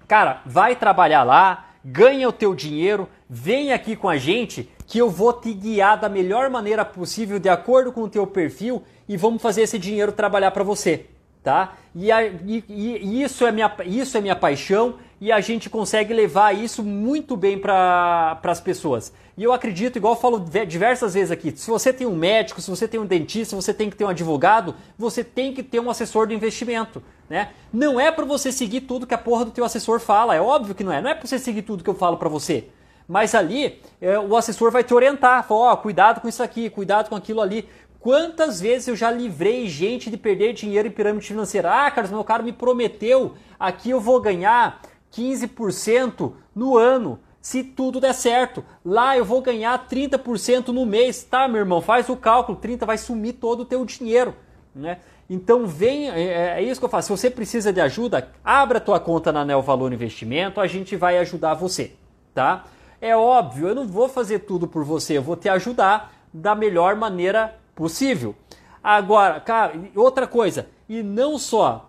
cara, 0.09 0.43
vai 0.45 0.75
trabalhar 0.75 1.23
lá, 1.23 1.71
ganha 1.85 2.29
o 2.29 2.33
teu 2.33 2.55
dinheiro, 2.55 3.09
vem 3.31 3.73
aqui 3.73 3.95
com 3.95 4.09
a 4.09 4.17
gente 4.17 4.69
que 4.87 4.99
eu 4.99 5.11
vou 5.11 5.33
te 5.33 5.53
guiar 5.53 5.99
da 5.99 6.09
melhor 6.09 6.49
maneira 6.49 6.85
possível, 6.85 7.39
de 7.39 7.49
acordo 7.49 7.93
com 7.93 8.03
o 8.03 8.09
teu 8.09 8.27
perfil, 8.27 8.83
e 9.09 9.17
vamos 9.17 9.43
fazer 9.43 9.63
esse 9.63 9.79
dinheiro 9.79 10.13
trabalhar 10.13 10.53
para 10.53 10.63
você, 10.63 11.07
tá? 11.43 11.77
E, 11.95 12.13
a, 12.13 12.25
e, 12.25 12.65
e, 12.69 13.23
isso, 13.23 13.45
é 13.47 13.53
minha, 13.53 13.75
isso 13.85 14.17
é 14.17 14.21
minha 14.21 14.37
paixão 14.37 14.95
e 15.21 15.33
a 15.33 15.41
gente 15.41 15.71
consegue 15.71 16.13
levar 16.13 16.55
isso 16.55 16.83
muito 16.83 17.37
bem 17.37 17.59
para 17.59 18.39
as 18.43 18.61
pessoas. 18.61 19.13
E 19.37 19.43
eu 19.43 19.53
acredito, 19.53 19.97
igual 19.97 20.15
eu 20.15 20.21
falo 20.21 20.39
diversas 20.39 21.15
vezes 21.15 21.31
aqui, 21.31 21.53
se 21.57 21.71
você 21.71 21.93
tem 21.93 22.07
um 22.07 22.15
médico, 22.15 22.61
se 22.61 22.71
você 22.71 22.87
tem 22.87 23.01
um 23.01 23.07
dentista, 23.07 23.51
se 23.51 23.55
você 23.55 23.75
tem 23.75 23.91
que 23.91 23.97
ter 23.97 24.05
um 24.05 24.09
advogado, 24.09 24.75
você 24.97 25.25
tem 25.25 25.53
que 25.53 25.63
ter 25.63 25.81
um 25.81 25.91
assessor 25.91 26.27
de 26.27 26.35
investimento, 26.35 27.03
né? 27.29 27.51
Não 27.73 27.99
é 27.99 28.11
para 28.11 28.25
você 28.25 28.53
seguir 28.53 28.83
tudo 28.83 29.07
que 29.07 29.15
a 29.15 29.19
porra 29.19 29.45
do 29.45 29.51
teu 29.51 29.65
assessor 29.65 30.01
fala, 30.01 30.35
é 30.35 30.41
óbvio 30.41 30.75
que 30.75 30.85
não 30.85 30.93
é. 30.93 31.01
Não 31.01 31.11
é 31.11 31.15
para 31.15 31.27
você 31.27 31.39
seguir 31.39 31.63
tudo 31.63 31.83
que 31.83 31.91
eu 31.91 31.95
falo 31.95 32.17
para 32.17 32.29
você. 32.29 32.69
Mas 33.09 33.35
ali 33.35 33.81
é, 34.01 34.19
o 34.19 34.37
assessor 34.37 34.71
vai 34.71 34.83
te 34.83 34.93
orientar, 34.93 35.47
ó, 35.49 35.77
cuidado 35.77 36.21
com 36.21 36.29
isso 36.29 36.43
aqui, 36.43 36.69
cuidado 36.69 37.09
com 37.09 37.17
aquilo 37.17 37.41
ali. 37.41 37.69
Quantas 38.01 38.61
vezes 38.61 38.89
eu 38.89 38.97
já 38.97 39.11
livrei 39.11 39.69
gente 39.69 40.11
de 40.11 40.17
perder 40.17 40.53
dinheiro 40.53 40.89
em 40.89 40.91
pirâmide 40.91 41.27
financeira? 41.27 41.73
Ah, 41.73 41.91
Carlos, 41.91 42.13
meu 42.13 42.23
cara 42.25 42.43
me 42.43 42.53
prometeu, 42.53 43.35
aqui 43.59 43.91
eu 43.91 44.01
vou 44.01 44.21
ganhar 44.21 44.81
15% 45.13 46.33
no 46.55 46.77
ano, 46.77 47.19
se 47.41 47.63
tudo 47.63 48.01
der 48.01 48.13
certo. 48.13 48.65
Lá 48.85 49.17
eu 49.17 49.25
vou 49.25 49.41
ganhar 49.41 49.89
30% 49.89 50.69
no 50.69 50.85
mês. 50.85 51.23
Tá, 51.25 51.49
meu 51.49 51.61
irmão, 51.61 51.81
faz 51.81 52.09
o 52.09 52.17
cálculo, 52.17 52.59
30 52.59 52.87
vai 52.87 52.99
sumir 52.99 53.35
todo 53.35 53.61
o 53.61 53.65
teu 53.65 53.85
dinheiro, 53.85 54.35
né? 54.75 54.99
Então 55.29 55.67
vem, 55.67 56.09
é, 56.09 56.59
é, 56.59 56.63
isso 56.63 56.81
que 56.81 56.85
eu 56.85 56.89
faço. 56.89 57.09
Se 57.09 57.23
você 57.23 57.31
precisa 57.31 57.73
de 57.73 57.81
ajuda, 57.81 58.31
abra 58.45 58.79
tua 58.79 59.01
conta 59.01 59.33
na 59.33 59.45
Neo 59.45 59.63
Valor 59.63 59.93
Investimento, 59.93 60.61
a 60.61 60.67
gente 60.69 60.95
vai 60.95 61.19
ajudar 61.19 61.55
você, 61.55 61.93
tá? 62.33 62.65
É 63.07 63.15
óbvio, 63.15 63.69
eu 63.69 63.75
não 63.77 63.87
vou 63.87 64.09
fazer 64.09 64.41
tudo 64.41 64.67
por 64.67 64.83
você, 64.83 65.17
eu 65.17 65.23
vou 65.23 65.37
te 65.37 65.49
ajudar 65.49 66.13
da 66.35 66.57
melhor 66.57 66.97
maneira 66.97 67.57
possível. 67.73 68.35
Agora, 68.83 69.39
cara, 69.39 69.75
outra 69.95 70.27
coisa, 70.27 70.67
e 70.89 71.05
não 71.05 71.39
só, 71.39 71.89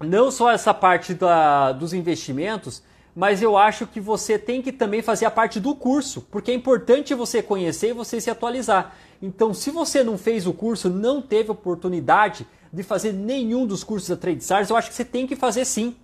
não 0.00 0.30
só 0.30 0.50
essa 0.50 0.72
parte 0.72 1.12
da, 1.12 1.72
dos 1.72 1.92
investimentos, 1.92 2.82
mas 3.14 3.42
eu 3.42 3.58
acho 3.58 3.86
que 3.86 4.00
você 4.00 4.38
tem 4.38 4.62
que 4.62 4.72
também 4.72 5.02
fazer 5.02 5.26
a 5.26 5.30
parte 5.30 5.60
do 5.60 5.74
curso, 5.74 6.26
porque 6.30 6.50
é 6.50 6.54
importante 6.54 7.12
você 7.12 7.42
conhecer 7.42 7.90
e 7.90 7.92
você 7.92 8.18
se 8.18 8.30
atualizar. 8.30 8.96
Então, 9.20 9.52
se 9.52 9.70
você 9.70 10.02
não 10.02 10.16
fez 10.16 10.46
o 10.46 10.54
curso, 10.54 10.88
não 10.88 11.20
teve 11.20 11.50
oportunidade 11.50 12.46
de 12.72 12.82
fazer 12.82 13.12
nenhum 13.12 13.66
dos 13.66 13.84
cursos 13.84 14.08
da 14.08 14.16
Trade 14.16 14.40
Stars, 14.40 14.70
eu 14.70 14.76
acho 14.76 14.88
que 14.88 14.94
você 14.94 15.04
tem 15.04 15.26
que 15.26 15.36
fazer 15.36 15.66
sim. 15.66 15.94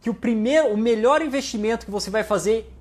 Que 0.00 0.08
o 0.08 0.14
primeiro, 0.14 0.68
o 0.68 0.76
melhor 0.76 1.20
investimento 1.20 1.84
que 1.84 1.90
você 1.90 2.10
vai 2.10 2.22
fazer 2.22 2.71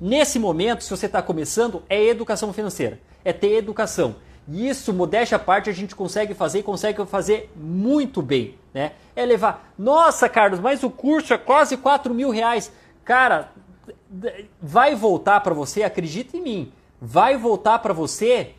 Nesse 0.00 0.38
momento, 0.38 0.84
se 0.84 0.90
você 0.90 1.06
está 1.06 1.22
começando, 1.22 1.82
é 1.88 2.02
educação 2.04 2.52
financeira, 2.52 3.00
é 3.24 3.32
ter 3.32 3.52
educação. 3.54 4.16
E 4.48 4.68
isso, 4.68 4.92
modéstia 4.92 5.36
à 5.36 5.38
parte, 5.38 5.70
a 5.70 5.72
gente 5.72 5.94
consegue 5.94 6.34
fazer 6.34 6.58
e 6.58 6.62
consegue 6.62 7.04
fazer 7.06 7.50
muito 7.56 8.20
bem. 8.20 8.58
Né? 8.72 8.92
É 9.16 9.24
levar, 9.24 9.72
nossa 9.78 10.28
Carlos, 10.28 10.60
mas 10.60 10.82
o 10.82 10.90
curso 10.90 11.32
é 11.32 11.38
quase 11.38 11.76
4 11.76 12.12
mil 12.12 12.30
reais. 12.30 12.70
Cara, 13.04 13.52
vai 14.60 14.94
voltar 14.94 15.40
para 15.40 15.54
você, 15.54 15.82
acredita 15.82 16.36
em 16.36 16.42
mim, 16.42 16.72
vai 17.00 17.36
voltar 17.36 17.78
para 17.78 17.92
você 17.92 18.54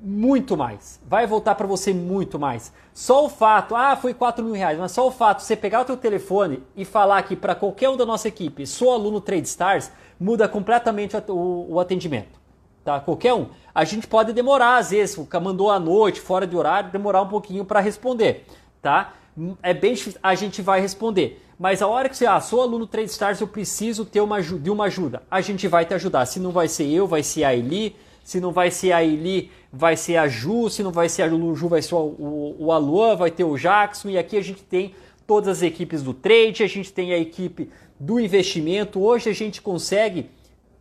muito 0.00 0.56
mais. 0.56 1.00
Vai 1.08 1.26
voltar 1.26 1.54
para 1.54 1.66
você 1.66 1.92
muito 1.92 2.38
mais. 2.38 2.72
Só 2.92 3.24
o 3.24 3.28
fato, 3.28 3.74
ah, 3.74 3.96
foi 3.96 4.12
4 4.12 4.44
mil 4.44 4.54
reais, 4.54 4.78
mas 4.78 4.92
só 4.92 5.06
o 5.06 5.10
fato 5.10 5.38
de 5.38 5.44
você 5.44 5.56
pegar 5.56 5.80
o 5.80 5.84
teu 5.84 5.96
telefone 5.96 6.62
e 6.76 6.84
falar 6.84 7.18
aqui 7.18 7.34
para 7.34 7.54
qualquer 7.54 7.88
um 7.88 7.96
da 7.96 8.04
nossa 8.04 8.28
equipe, 8.28 8.66
sou 8.66 8.92
aluno 8.92 9.20
Trade 9.20 9.48
Stars, 9.48 9.90
muda 10.18 10.48
completamente 10.48 11.16
o, 11.28 11.78
atendimento. 11.80 12.40
Tá? 12.84 13.00
Qualquer 13.00 13.34
um. 13.34 13.48
A 13.74 13.84
gente 13.84 14.06
pode 14.06 14.32
demorar, 14.32 14.76
às 14.76 14.90
vezes, 14.90 15.18
o 15.18 15.26
cara 15.26 15.42
mandou 15.42 15.70
à 15.70 15.78
noite, 15.78 16.20
fora 16.20 16.46
de 16.46 16.56
horário, 16.56 16.90
demorar 16.90 17.22
um 17.22 17.28
pouquinho 17.28 17.64
para 17.64 17.80
responder. 17.80 18.46
Tá? 18.80 19.14
É 19.62 19.74
bem 19.74 19.94
difícil, 19.94 20.18
a 20.22 20.34
gente 20.34 20.62
vai 20.62 20.80
responder. 20.80 21.42
Mas 21.58 21.80
a 21.80 21.86
hora 21.86 22.08
que 22.08 22.16
você, 22.16 22.26
ah, 22.26 22.40
sou 22.40 22.60
aluno 22.60 22.86
Trade 22.86 23.10
Stars, 23.10 23.40
eu 23.40 23.48
preciso 23.48 24.04
ter 24.04 24.20
uma, 24.20 24.40
de 24.42 24.70
uma 24.70 24.84
ajuda. 24.84 25.22
A 25.30 25.40
gente 25.40 25.66
vai 25.66 25.84
te 25.84 25.94
ajudar. 25.94 26.26
Se 26.26 26.38
não 26.38 26.50
vai 26.50 26.68
ser 26.68 26.86
eu, 26.86 27.06
vai 27.06 27.22
ser 27.22 27.44
a 27.44 27.54
Eli. 27.54 27.96
Se 28.22 28.40
não 28.40 28.52
vai 28.52 28.70
ser 28.70 28.92
a 28.92 29.02
Eli, 29.02 29.50
vai 29.72 29.96
ser 29.96 30.16
a 30.16 30.28
Ju. 30.28 30.68
Se 30.68 30.82
não 30.82 30.92
vai 30.92 31.08
ser 31.08 31.22
a 31.22 31.28
Ju, 31.28 31.68
vai 31.68 31.80
ser 31.80 31.94
o, 31.94 31.98
o, 31.98 32.68
o 32.68 33.16
vai 33.16 33.30
ter 33.30 33.44
o 33.44 33.56
Jackson. 33.56 34.10
E 34.10 34.18
aqui 34.18 34.36
a 34.36 34.42
gente 34.42 34.62
tem 34.62 34.94
todas 35.26 35.48
as 35.48 35.62
equipes 35.62 36.02
do 36.02 36.14
trade, 36.14 36.62
a 36.62 36.68
gente 36.68 36.92
tem 36.92 37.12
a 37.12 37.18
equipe 37.18 37.70
do 37.98 38.20
investimento. 38.20 39.00
Hoje 39.00 39.30
a 39.30 39.34
gente 39.34 39.60
consegue 39.60 40.30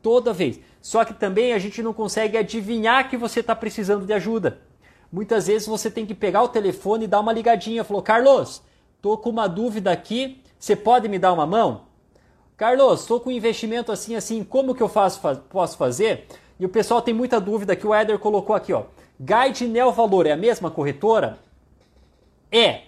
toda 0.01 0.33
vez. 0.33 0.59
Só 0.81 1.03
que 1.03 1.13
também 1.13 1.53
a 1.53 1.59
gente 1.59 1.81
não 1.81 1.93
consegue 1.93 2.37
adivinhar 2.37 3.09
que 3.09 3.17
você 3.17 3.39
está 3.39 3.55
precisando 3.55 4.05
de 4.05 4.13
ajuda. 4.13 4.59
Muitas 5.11 5.47
vezes 5.47 5.67
você 5.67 5.89
tem 5.89 6.05
que 6.05 6.13
pegar 6.13 6.43
o 6.43 6.49
telefone 6.49 7.05
e 7.05 7.07
dar 7.07 7.19
uma 7.19 7.33
ligadinha. 7.33 7.83
Falou, 7.83 8.03
Carlos, 8.03 8.61
tô 9.01 9.17
com 9.17 9.29
uma 9.29 9.47
dúvida 9.47 9.91
aqui, 9.91 10.41
você 10.59 10.75
pode 10.75 11.07
me 11.07 11.17
dar 11.17 11.33
uma 11.33 11.45
mão? 11.45 11.85
Carlos, 12.57 13.01
estou 13.01 13.19
com 13.19 13.29
um 13.29 13.33
investimento 13.33 13.91
assim, 13.91 14.15
assim, 14.15 14.43
como 14.43 14.75
que 14.75 14.83
eu 14.83 14.87
faço, 14.87 15.19
posso 15.49 15.77
fazer? 15.77 16.27
E 16.59 16.65
o 16.65 16.69
pessoal 16.69 17.01
tem 17.01 17.13
muita 17.13 17.39
dúvida 17.39 17.75
que 17.75 17.85
o 17.85 17.93
Eder 17.93 18.17
colocou 18.19 18.55
aqui, 18.55 18.71
ó. 18.71 18.83
Guide 19.19 19.67
Neo 19.67 19.91
Valor 19.91 20.25
é 20.25 20.31
a 20.31 20.37
mesma 20.37 20.69
corretora? 20.69 21.37
É, 22.51 22.83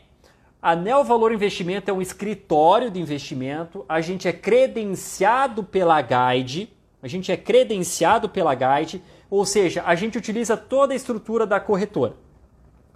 a 0.62 0.76
Neo 0.76 1.04
Valor 1.04 1.32
Investimento 1.32 1.90
é 1.90 1.94
um 1.94 2.02
escritório 2.02 2.90
de 2.90 3.00
investimento. 3.00 3.86
A 3.88 4.02
gente 4.02 4.28
é 4.28 4.34
credenciado 4.34 5.64
pela 5.64 6.02
Guide. 6.02 6.70
A 7.02 7.08
gente 7.08 7.32
é 7.32 7.38
credenciado 7.38 8.28
pela 8.28 8.56
Guide, 8.56 9.02
ou 9.30 9.46
seja, 9.46 9.84
a 9.86 9.94
gente 9.94 10.18
utiliza 10.18 10.58
toda 10.58 10.94
a 10.94 10.96
estrutura 10.96 11.46
da 11.46 11.60
corretora, 11.60 12.16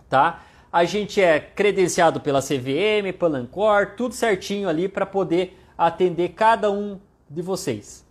tá? 0.09 0.43
A 0.72 0.84
gente 0.86 1.22
é 1.22 1.39
credenciado 1.39 2.20
pela 2.20 2.41
CVM, 2.41 3.14
pela 3.18 3.38
Ancor, 3.38 3.93
tudo 3.95 4.16
certinho 4.16 4.68
ali 4.68 4.88
para 4.88 5.05
poder 5.05 5.57
atender 5.78 6.30
cada 6.30 6.72
um 6.72 6.99
de 7.30 7.41
vocês. 7.41 8.05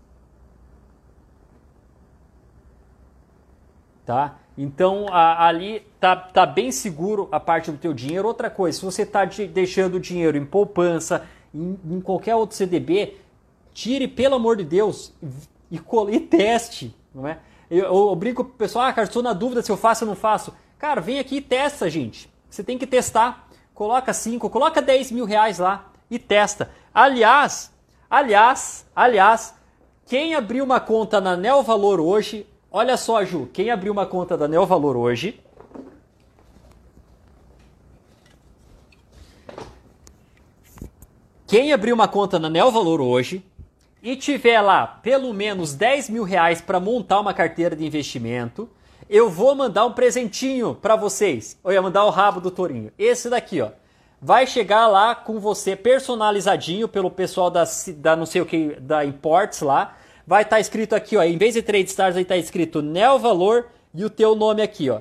Tá? 4.06 4.38
Então 4.62 5.06
a, 5.08 5.46
ali 5.46 5.86
tá, 5.98 6.14
tá 6.14 6.44
bem 6.44 6.70
seguro 6.70 7.30
a 7.32 7.40
parte 7.40 7.70
do 7.70 7.78
teu 7.78 7.94
dinheiro. 7.94 8.28
Outra 8.28 8.50
coisa, 8.50 8.78
se 8.78 8.84
você 8.84 9.02
está 9.02 9.24
de, 9.24 9.46
deixando 9.46 9.94
o 9.94 10.00
dinheiro 10.00 10.36
em 10.36 10.44
poupança, 10.44 11.26
em, 11.54 11.78
em, 11.82 11.98
qualquer 11.98 12.36
outro 12.36 12.54
CDB, 12.54 13.16
tire 13.72 14.06
pelo 14.06 14.34
amor 14.34 14.58
de 14.58 14.64
Deus 14.64 15.14
e, 15.72 15.80
e, 16.12 16.20
teste, 16.20 16.94
não 17.14 17.26
é? 17.26 17.38
Eu, 17.70 17.84
eu, 17.86 18.08
eu 18.10 18.14
brinco 18.14 18.44
pessoal, 18.44 18.84
ah, 18.84 18.92
cara, 18.92 19.06
estou 19.06 19.22
na 19.22 19.32
dúvida 19.32 19.62
se 19.62 19.72
eu 19.72 19.78
faço 19.78 20.04
ou 20.04 20.08
não 20.10 20.14
faço. 20.14 20.54
Cara, 20.78 21.00
vem 21.00 21.18
aqui 21.18 21.36
e 21.36 21.40
testa, 21.40 21.88
gente. 21.88 22.28
Você 22.50 22.62
tem 22.62 22.76
que 22.76 22.86
testar. 22.86 23.48
Coloca 23.72 24.12
5, 24.12 24.50
coloca 24.50 24.82
10 24.82 25.10
mil 25.10 25.24
reais 25.24 25.58
lá 25.58 25.90
e 26.10 26.18
testa. 26.18 26.70
Aliás, 26.92 27.72
aliás, 28.10 28.86
aliás, 28.94 29.54
quem 30.04 30.34
abriu 30.34 30.64
uma 30.64 30.80
conta 30.80 31.18
na 31.18 31.34
Neo 31.34 31.62
Valor 31.62 31.98
hoje, 31.98 32.46
Olha 32.70 32.96
só, 32.96 33.24
Ju, 33.24 33.48
quem 33.52 33.70
abriu 33.70 33.92
uma 33.92 34.06
conta 34.06 34.36
da 34.36 34.46
Neo 34.46 34.64
Valor 34.64 34.96
hoje, 34.96 35.40
Quem 41.50 41.72
abriu 41.72 41.96
uma 41.96 42.06
conta 42.06 42.38
na 42.38 42.48
Neo 42.48 42.70
Valor 42.70 43.00
hoje 43.00 43.44
e 44.00 44.14
tiver 44.14 44.60
lá 44.60 44.86
pelo 44.86 45.34
menos 45.34 45.74
10 45.74 46.08
mil 46.08 46.22
reais 46.22 46.60
para 46.60 46.78
montar 46.78 47.18
uma 47.18 47.34
carteira 47.34 47.74
de 47.74 47.84
investimento, 47.84 48.70
eu 49.08 49.28
vou 49.28 49.52
mandar 49.56 49.84
um 49.84 49.92
presentinho 49.92 50.76
para 50.76 50.94
vocês. 50.94 51.58
Eu 51.64 51.72
ia 51.72 51.82
mandar 51.82 52.04
o 52.04 52.10
rabo 52.10 52.40
do 52.40 52.52
Torinho. 52.52 52.92
Esse 52.96 53.28
daqui, 53.28 53.60
ó. 53.60 53.70
Vai 54.22 54.46
chegar 54.46 54.86
lá 54.86 55.12
com 55.12 55.40
você 55.40 55.74
personalizadinho 55.74 56.86
pelo 56.86 57.10
pessoal 57.10 57.50
da, 57.50 57.64
da 57.96 58.14
não 58.14 58.26
sei 58.26 58.40
o 58.40 58.46
que, 58.46 58.76
da 58.78 59.04
Imports 59.04 59.60
lá. 59.60 59.96
Vai 60.30 60.42
estar 60.42 60.54
tá 60.54 60.60
escrito 60.60 60.94
aqui, 60.94 61.16
ó. 61.16 61.24
Em 61.24 61.36
vez 61.36 61.54
de 61.54 61.60
Trade 61.60 61.88
Stars, 61.88 62.16
aí 62.16 62.24
tá 62.24 62.36
escrito 62.36 62.80
Neo 62.80 63.18
Valor 63.18 63.66
e 63.92 64.04
o 64.04 64.08
teu 64.08 64.36
nome 64.36 64.62
aqui, 64.62 64.88
ó. 64.88 65.00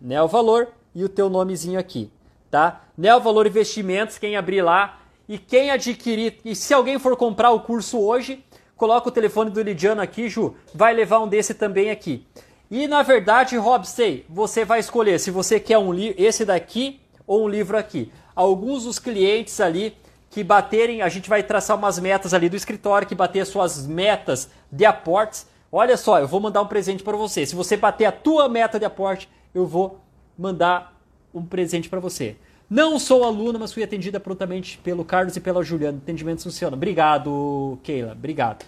Neo 0.00 0.28
Valor 0.28 0.68
e 0.94 1.02
o 1.02 1.08
teu 1.08 1.28
nomezinho 1.28 1.80
aqui, 1.80 2.12
tá? 2.48 2.84
Neo 2.96 3.18
Valor 3.18 3.48
Investimentos, 3.48 4.18
quem 4.18 4.36
abrir 4.36 4.62
lá 4.62 5.00
e 5.28 5.36
quem 5.36 5.72
adquirir, 5.72 6.38
e 6.44 6.54
se 6.54 6.72
alguém 6.72 6.96
for 6.96 7.16
comprar 7.16 7.50
o 7.50 7.58
curso 7.58 7.98
hoje, 7.98 8.44
coloca 8.76 9.08
o 9.08 9.10
telefone 9.10 9.50
do 9.50 9.60
Lidiano 9.60 10.00
aqui, 10.00 10.28
Ju, 10.28 10.54
vai 10.72 10.94
levar 10.94 11.18
um 11.18 11.26
desse 11.26 11.52
também 11.52 11.90
aqui. 11.90 12.24
E 12.70 12.86
na 12.86 13.02
verdade, 13.02 13.56
Robsey, 13.56 14.24
você 14.28 14.64
vai 14.64 14.78
escolher 14.78 15.18
se 15.18 15.32
você 15.32 15.58
quer 15.58 15.78
um 15.78 15.92
esse 15.92 16.44
daqui 16.44 17.00
ou 17.26 17.46
um 17.46 17.48
livro 17.48 17.76
aqui. 17.76 18.12
Alguns 18.32 18.84
dos 18.84 19.00
clientes 19.00 19.60
ali 19.60 19.96
que 20.36 20.44
baterem, 20.44 21.00
a 21.00 21.08
gente 21.08 21.30
vai 21.30 21.42
traçar 21.42 21.78
umas 21.78 21.98
metas 21.98 22.34
ali 22.34 22.50
do 22.50 22.56
escritório, 22.56 23.08
que 23.08 23.14
bater 23.14 23.40
as 23.40 23.48
suas 23.48 23.86
metas 23.86 24.50
de 24.70 24.84
aportes. 24.84 25.46
Olha 25.72 25.96
só, 25.96 26.18
eu 26.18 26.28
vou 26.28 26.38
mandar 26.40 26.60
um 26.60 26.66
presente 26.66 27.02
para 27.02 27.16
você. 27.16 27.46
Se 27.46 27.54
você 27.54 27.74
bater 27.74 28.04
a 28.04 28.12
tua 28.12 28.46
meta 28.46 28.78
de 28.78 28.84
aporte, 28.84 29.30
eu 29.54 29.66
vou 29.66 29.98
mandar 30.36 30.94
um 31.32 31.42
presente 31.42 31.88
para 31.88 32.00
você. 32.00 32.36
Não 32.68 32.98
sou 32.98 33.24
aluna, 33.24 33.58
mas 33.58 33.72
fui 33.72 33.82
atendida 33.82 34.20
prontamente 34.20 34.76
pelo 34.76 35.06
Carlos 35.06 35.34
e 35.36 35.40
pela 35.40 35.62
Juliana. 35.62 35.96
Atendimento 35.96 36.42
funciona. 36.42 36.76
Obrigado, 36.76 37.78
Keila. 37.82 38.12
Obrigado. 38.12 38.66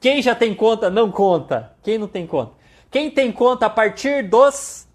Quem 0.00 0.22
já 0.22 0.34
tem 0.34 0.54
conta, 0.54 0.88
não 0.88 1.10
conta. 1.12 1.76
Quem 1.82 1.98
não 1.98 2.08
tem 2.08 2.26
conta? 2.26 2.52
Quem 2.90 3.10
tem 3.10 3.30
conta 3.30 3.66
a 3.66 3.70
partir 3.70 4.26
dos. 4.30 4.88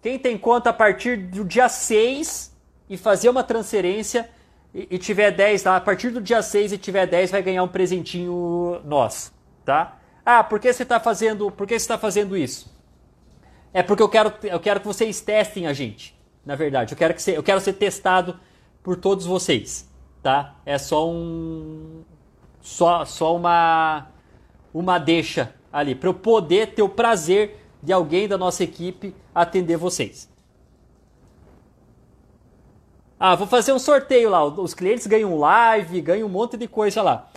Quem 0.00 0.20
tem 0.20 0.38
conta 0.38 0.70
a 0.70 0.72
partir 0.72 1.16
do 1.16 1.44
dia 1.44 1.68
6 1.68 2.56
e 2.88 2.96
fazer 2.96 3.28
uma 3.28 3.42
transferência 3.42 4.28
e, 4.74 4.88
e 4.90 4.98
tiver 4.98 5.30
10 5.30 5.64
lá, 5.64 5.76
a 5.76 5.80
partir 5.80 6.10
do 6.10 6.20
dia 6.20 6.42
6 6.42 6.72
e 6.72 6.78
tiver 6.78 7.06
10, 7.06 7.30
vai 7.30 7.42
ganhar 7.42 7.62
um 7.62 7.68
presentinho 7.68 8.80
nosso, 8.84 9.32
tá? 9.64 9.98
Ah, 10.24 10.44
por 10.44 10.60
que 10.60 10.72
você 10.72 10.82
está 10.82 11.00
fazendo, 11.00 11.50
por 11.50 11.66
que 11.66 11.74
você 11.74 11.84
está 11.84 11.96
fazendo 11.98 12.36
isso? 12.36 12.70
É 13.72 13.82
porque 13.82 14.02
eu 14.02 14.08
quero, 14.08 14.32
eu 14.42 14.60
quero 14.60 14.80
que 14.80 14.86
vocês 14.86 15.20
testem 15.20 15.66
a 15.66 15.72
gente, 15.72 16.18
na 16.44 16.54
verdade. 16.54 16.92
Eu 16.92 16.98
quero, 16.98 17.14
que 17.14 17.30
eu 17.30 17.42
quero 17.42 17.60
ser 17.60 17.74
testado 17.74 18.38
por 18.82 18.96
todos 18.96 19.26
vocês, 19.26 19.88
tá? 20.22 20.56
É 20.64 20.78
só 20.78 21.08
um, 21.08 22.02
só, 22.60 23.04
só 23.04 23.36
uma 23.36 24.08
uma 24.72 24.98
deixa 24.98 25.54
ali, 25.72 25.94
para 25.94 26.08
eu 26.08 26.14
poder 26.14 26.74
ter 26.74 26.82
o 26.82 26.88
prazer 26.88 27.58
de 27.82 27.92
alguém 27.92 28.28
da 28.28 28.36
nossa 28.36 28.64
equipe 28.64 29.14
atender 29.34 29.76
vocês. 29.76 30.28
Ah, 33.20 33.34
vou 33.34 33.46
fazer 33.46 33.72
um 33.72 33.78
sorteio 33.78 34.30
lá. 34.30 34.44
Os 34.44 34.74
clientes 34.74 35.06
ganham 35.06 35.36
live, 35.36 36.00
ganham 36.00 36.28
um 36.28 36.30
monte 36.30 36.56
de 36.56 36.68
coisa 36.68 37.02
lá. 37.02 37.28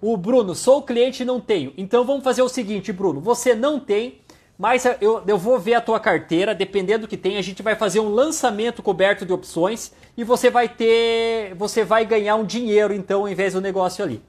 O 0.00 0.16
Bruno, 0.16 0.54
sou 0.54 0.82
cliente 0.82 1.22
e 1.22 1.26
não 1.26 1.40
tenho. 1.40 1.72
Então 1.76 2.04
vamos 2.04 2.24
fazer 2.24 2.42
o 2.42 2.48
seguinte, 2.48 2.92
Bruno. 2.92 3.20
Você 3.20 3.54
não 3.54 3.78
tem, 3.78 4.20
mas 4.58 4.84
eu, 5.00 5.22
eu 5.26 5.38
vou 5.38 5.58
ver 5.58 5.74
a 5.74 5.80
tua 5.80 6.00
carteira. 6.00 6.54
Dependendo 6.54 7.06
do 7.06 7.08
que 7.08 7.16
tem, 7.16 7.36
a 7.36 7.42
gente 7.42 7.62
vai 7.62 7.76
fazer 7.76 8.00
um 8.00 8.08
lançamento 8.08 8.82
coberto 8.82 9.24
de 9.24 9.32
opções 9.32 9.92
e 10.16 10.24
você 10.24 10.50
vai 10.50 10.68
ter, 10.68 11.54
você 11.54 11.84
vai 11.84 12.04
ganhar 12.04 12.34
um 12.34 12.44
dinheiro 12.44 12.92
então, 12.92 13.20
ao 13.20 13.28
invés 13.28 13.52
do 13.52 13.60
negócio 13.60 14.04
ali, 14.04 14.20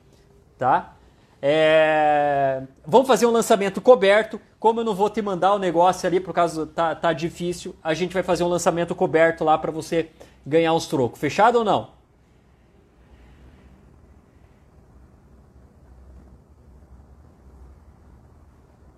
tá? 0.57 0.93
É... 1.41 2.61
Vamos 2.85 3.07
fazer 3.07 3.25
um 3.25 3.31
lançamento 3.31 3.81
coberto. 3.81 4.39
Como 4.59 4.79
eu 4.79 4.83
não 4.83 4.95
vou 4.95 5.09
te 5.09 5.21
mandar 5.21 5.53
o 5.53 5.59
negócio 5.59 6.07
ali 6.07 6.19
por 6.19 6.33
causa 6.33 6.65
tá, 6.65 6.95
tá 6.95 7.11
difícil, 7.11 7.75
a 7.83 7.93
gente 7.93 8.13
vai 8.13 8.23
fazer 8.23 8.43
um 8.43 8.47
lançamento 8.47 8.95
coberto 8.95 9.43
lá 9.43 9.57
para 9.57 9.71
você 9.71 10.09
ganhar 10.45 10.73
uns 10.73 10.87
trocos. 10.87 11.19
Fechado 11.19 11.59
ou 11.59 11.63
não? 11.63 11.95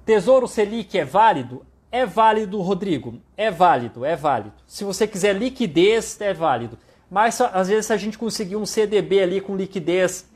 Tesouro 0.06 0.48
Selic 0.48 0.98
é 0.98 1.04
válido? 1.04 1.66
É 1.91 2.06
válido, 2.06 2.62
Rodrigo. 2.62 3.22
É 3.36 3.52
válido, 3.52 4.06
é 4.06 4.16
válido. 4.16 4.54
Se 4.66 4.84
você 4.84 5.06
quiser 5.06 5.36
liquidez, 5.36 6.20
é 6.22 6.34
válido. 6.34 6.78
Mas 7.10 7.39
às 7.41 7.68
vezes 7.68 7.88
se 7.88 7.93
a 7.93 7.98
gente 7.98 8.18
conseguir 8.18 8.56
um 8.56 8.66
CDB 8.66 9.22
ali 9.22 9.41
com 9.41 9.56
liquidez 9.56 10.30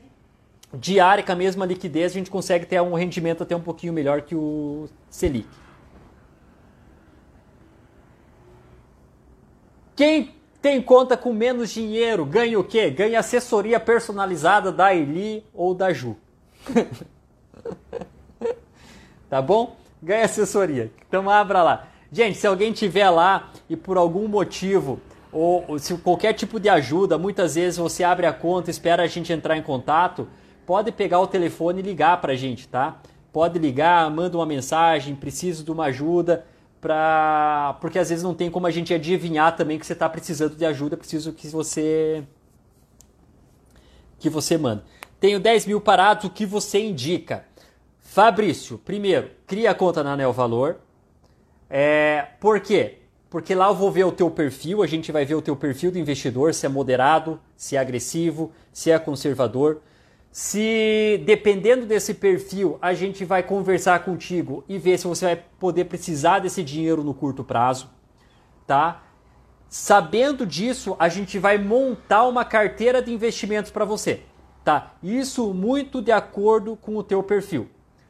diária, 0.74 1.22
com 1.22 1.32
a 1.32 1.36
mesma 1.36 1.66
liquidez, 1.66 2.12
a 2.12 2.14
gente 2.14 2.30
consegue 2.30 2.66
ter 2.66 2.80
um 2.80 2.94
rendimento 2.94 3.42
até 3.42 3.54
um 3.54 3.60
pouquinho 3.60 3.92
melhor 3.92 4.22
que 4.22 4.34
o 4.34 4.88
Selic. 5.10 5.48
Quem 9.94 10.34
tem 10.62 10.80
conta 10.80 11.16
com 11.16 11.32
menos 11.32 11.70
dinheiro 11.70 12.24
ganha 12.24 12.58
o 12.58 12.62
quê? 12.62 12.88
Ganha 12.88 13.18
assessoria 13.18 13.80
personalizada 13.80 14.70
da 14.70 14.94
Eli 14.94 15.44
ou 15.52 15.74
da 15.74 15.92
Ju. 15.92 16.16
tá 19.28 19.42
bom? 19.42 19.76
Ganha 20.00 20.24
assessoria. 20.24 20.92
Então 21.08 21.28
abra 21.28 21.64
lá. 21.64 21.88
Gente, 22.12 22.38
se 22.38 22.46
alguém 22.46 22.72
tiver 22.72 23.10
lá 23.10 23.50
e 23.68 23.76
por 23.76 23.96
algum 23.96 24.28
motivo 24.28 25.00
ou, 25.32 25.64
ou 25.66 25.78
se 25.80 25.96
qualquer 25.96 26.32
tipo 26.34 26.60
de 26.60 26.68
ajuda, 26.68 27.18
muitas 27.18 27.56
vezes 27.56 27.78
você 27.78 28.04
abre 28.04 28.26
a 28.26 28.32
conta, 28.32 28.70
espera 28.70 29.02
a 29.02 29.06
gente 29.08 29.32
entrar 29.32 29.56
em 29.56 29.62
contato, 29.62 30.28
pode 30.64 30.92
pegar 30.92 31.18
o 31.18 31.26
telefone 31.26 31.80
e 31.80 31.82
ligar 31.82 32.20
para 32.20 32.34
a 32.34 32.36
gente, 32.36 32.68
tá? 32.68 33.00
Pode 33.32 33.58
ligar, 33.58 34.08
manda 34.10 34.36
uma 34.36 34.46
mensagem, 34.46 35.16
preciso 35.16 35.64
de 35.64 35.72
uma 35.72 35.86
ajuda, 35.86 36.44
pra... 36.82 37.78
porque 37.80 37.98
às 37.98 38.10
vezes 38.10 38.24
não 38.24 38.34
tem 38.34 38.50
como 38.50 38.66
a 38.66 38.70
gente 38.70 38.92
adivinhar 38.92 39.56
também 39.56 39.78
que 39.78 39.86
você 39.86 39.94
está 39.94 40.08
precisando 40.08 40.56
de 40.56 40.66
ajuda, 40.66 40.96
preciso 40.96 41.32
que 41.32 41.48
você 41.48 42.24
que 44.18 44.28
você 44.28 44.58
manda. 44.58 44.84
Tenho 45.18 45.40
10 45.40 45.66
mil 45.66 45.80
parados, 45.80 46.24
o 46.24 46.30
que 46.30 46.44
você 46.44 46.80
indica? 46.80 47.44
Fabrício, 48.00 48.78
primeiro, 48.78 49.30
cria 49.46 49.70
a 49.70 49.74
conta 49.74 50.02
na 50.02 50.12
Anel 50.12 50.32
Valor. 50.32 50.76
É, 51.70 52.26
por 52.38 52.60
quê? 52.60 52.98
Porque 53.30 53.54
lá 53.54 53.68
eu 53.68 53.74
vou 53.74 53.90
ver 53.90 54.04
o 54.04 54.12
teu 54.12 54.30
perfil, 54.30 54.82
a 54.82 54.86
gente 54.86 55.10
vai 55.10 55.24
ver 55.24 55.34
o 55.34 55.42
teu 55.42 55.56
perfil 55.56 55.90
do 55.90 55.98
investidor, 55.98 56.52
se 56.52 56.66
é 56.66 56.68
moderado, 56.68 57.40
se 57.56 57.76
é 57.76 57.78
agressivo, 57.78 58.52
se 58.72 58.90
é 58.90 58.98
conservador. 58.98 59.80
Se 60.32 61.22
dependendo 61.26 61.84
desse 61.84 62.14
perfil, 62.14 62.78
a 62.80 62.94
gente 62.94 63.22
vai 63.22 63.42
conversar 63.42 64.02
contigo 64.02 64.64
e 64.66 64.78
ver 64.78 64.98
se 64.98 65.06
você 65.06 65.26
vai 65.26 65.44
poder 65.60 65.84
precisar 65.84 66.38
desse 66.38 66.62
dinheiro 66.62 67.04
no 67.04 67.12
curto 67.12 67.44
prazo, 67.44 67.90
tá? 68.66 69.02
Sabendo 69.68 70.46
disso, 70.46 70.96
a 70.98 71.10
gente 71.10 71.38
vai 71.38 71.58
montar 71.58 72.24
uma 72.24 72.46
carteira 72.46 73.02
de 73.02 73.12
investimentos 73.12 73.70
para 73.70 73.84
você, 73.84 74.22
tá? 74.64 74.94
Isso 75.02 75.52
muito 75.52 76.00
de 76.00 76.10
acordo 76.10 76.76
com 76.76 76.96
o 76.96 77.02
teu 77.02 77.22
perfil. 77.22 77.68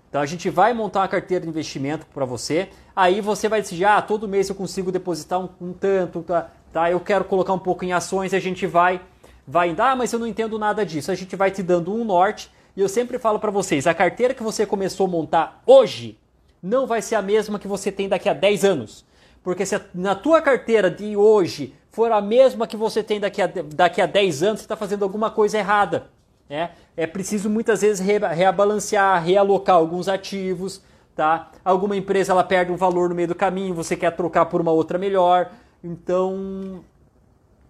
Então 0.08 0.20
a 0.20 0.26
gente 0.26 0.48
vai 0.48 0.72
montar 0.72 1.00
uma 1.00 1.08
carteira 1.08 1.42
de 1.42 1.48
investimento 1.48 2.06
para 2.06 2.24
você. 2.24 2.68
Aí 2.94 3.20
você 3.20 3.48
vai 3.48 3.62
decidir, 3.62 3.84
ah, 3.84 4.00
todo 4.00 4.28
mês 4.28 4.48
eu 4.48 4.54
consigo 4.54 4.92
depositar 4.92 5.40
um, 5.40 5.48
um 5.60 5.72
tanto, 5.72 6.22
tá? 6.22 6.50
tá? 6.72 6.88
Eu 6.88 7.00
quero 7.00 7.24
colocar 7.24 7.52
um 7.52 7.58
pouco 7.58 7.84
em 7.84 7.92
ações, 7.92 8.32
a 8.32 8.38
gente 8.38 8.64
vai 8.64 9.00
vai 9.47 9.70
indo, 9.70 9.80
ah, 9.80 9.97
mas 9.97 10.12
eu 10.12 10.18
não 10.18 10.26
entendo 10.26 10.59
nada 10.59 10.84
disso. 10.84 11.11
A 11.11 11.14
gente 11.14 11.36
vai 11.36 11.51
te 11.51 11.62
dando 11.62 11.95
um 11.95 12.05
norte 12.05 12.51
e 12.76 12.80
eu 12.80 12.88
sempre 12.88 13.18
falo 13.18 13.38
para 13.38 13.51
vocês, 13.51 13.86
a 13.86 13.95
carteira 13.95 14.32
que 14.32 14.43
você 14.43 14.64
começou 14.64 15.07
a 15.07 15.11
montar 15.11 15.62
hoje 15.66 16.18
não 16.62 16.86
vai 16.86 17.03
ser 17.03 17.16
a 17.16 17.22
mesma 17.22 17.59
que 17.59 17.68
você 17.68 17.90
tem 17.90 18.09
daqui 18.09 18.28
a 18.28 18.32
10 18.32 18.64
anos. 18.64 19.05
Porque 19.43 19.66
se 19.66 19.78
na 19.95 20.14
tua 20.14 20.40
carteira 20.40 20.90
de 20.90 21.16
hoje 21.16 21.74
for 21.90 22.12
a 22.12 22.20
mesma 22.20 22.66
que 22.66 22.76
você 22.76 23.03
tem 23.03 23.18
daqui 23.18 23.43
a, 23.43 23.47
daqui 23.47 24.01
a 24.01 24.07
10 24.07 24.43
anos, 24.43 24.61
você 24.61 24.64
está 24.64 24.76
fazendo 24.76 25.03
alguma 25.03 25.30
coisa 25.30 25.59
errada. 25.59 26.07
É, 26.49 26.70
é 26.97 27.07
preciso 27.07 27.51
muitas 27.51 27.82
vezes 27.82 28.05
re, 28.05 28.18
rebalancear, 28.18 29.22
realocar 29.22 29.76
alguns 29.76 30.09
ativos. 30.09 30.80
Tá? 31.14 31.51
Alguma 31.64 31.97
empresa 31.97 32.32
ela 32.32 32.45
perde 32.45 32.72
um 32.72 32.76
valor 32.76 33.09
no 33.09 33.14
meio 33.14 33.28
do 33.28 33.34
caminho, 33.34 33.74
você 33.74 33.97
quer 33.97 34.12
trocar 34.12 34.47
por 34.47 34.61
uma 34.61 34.70
outra 34.70 34.97
melhor. 34.99 35.51
Então 35.84 36.82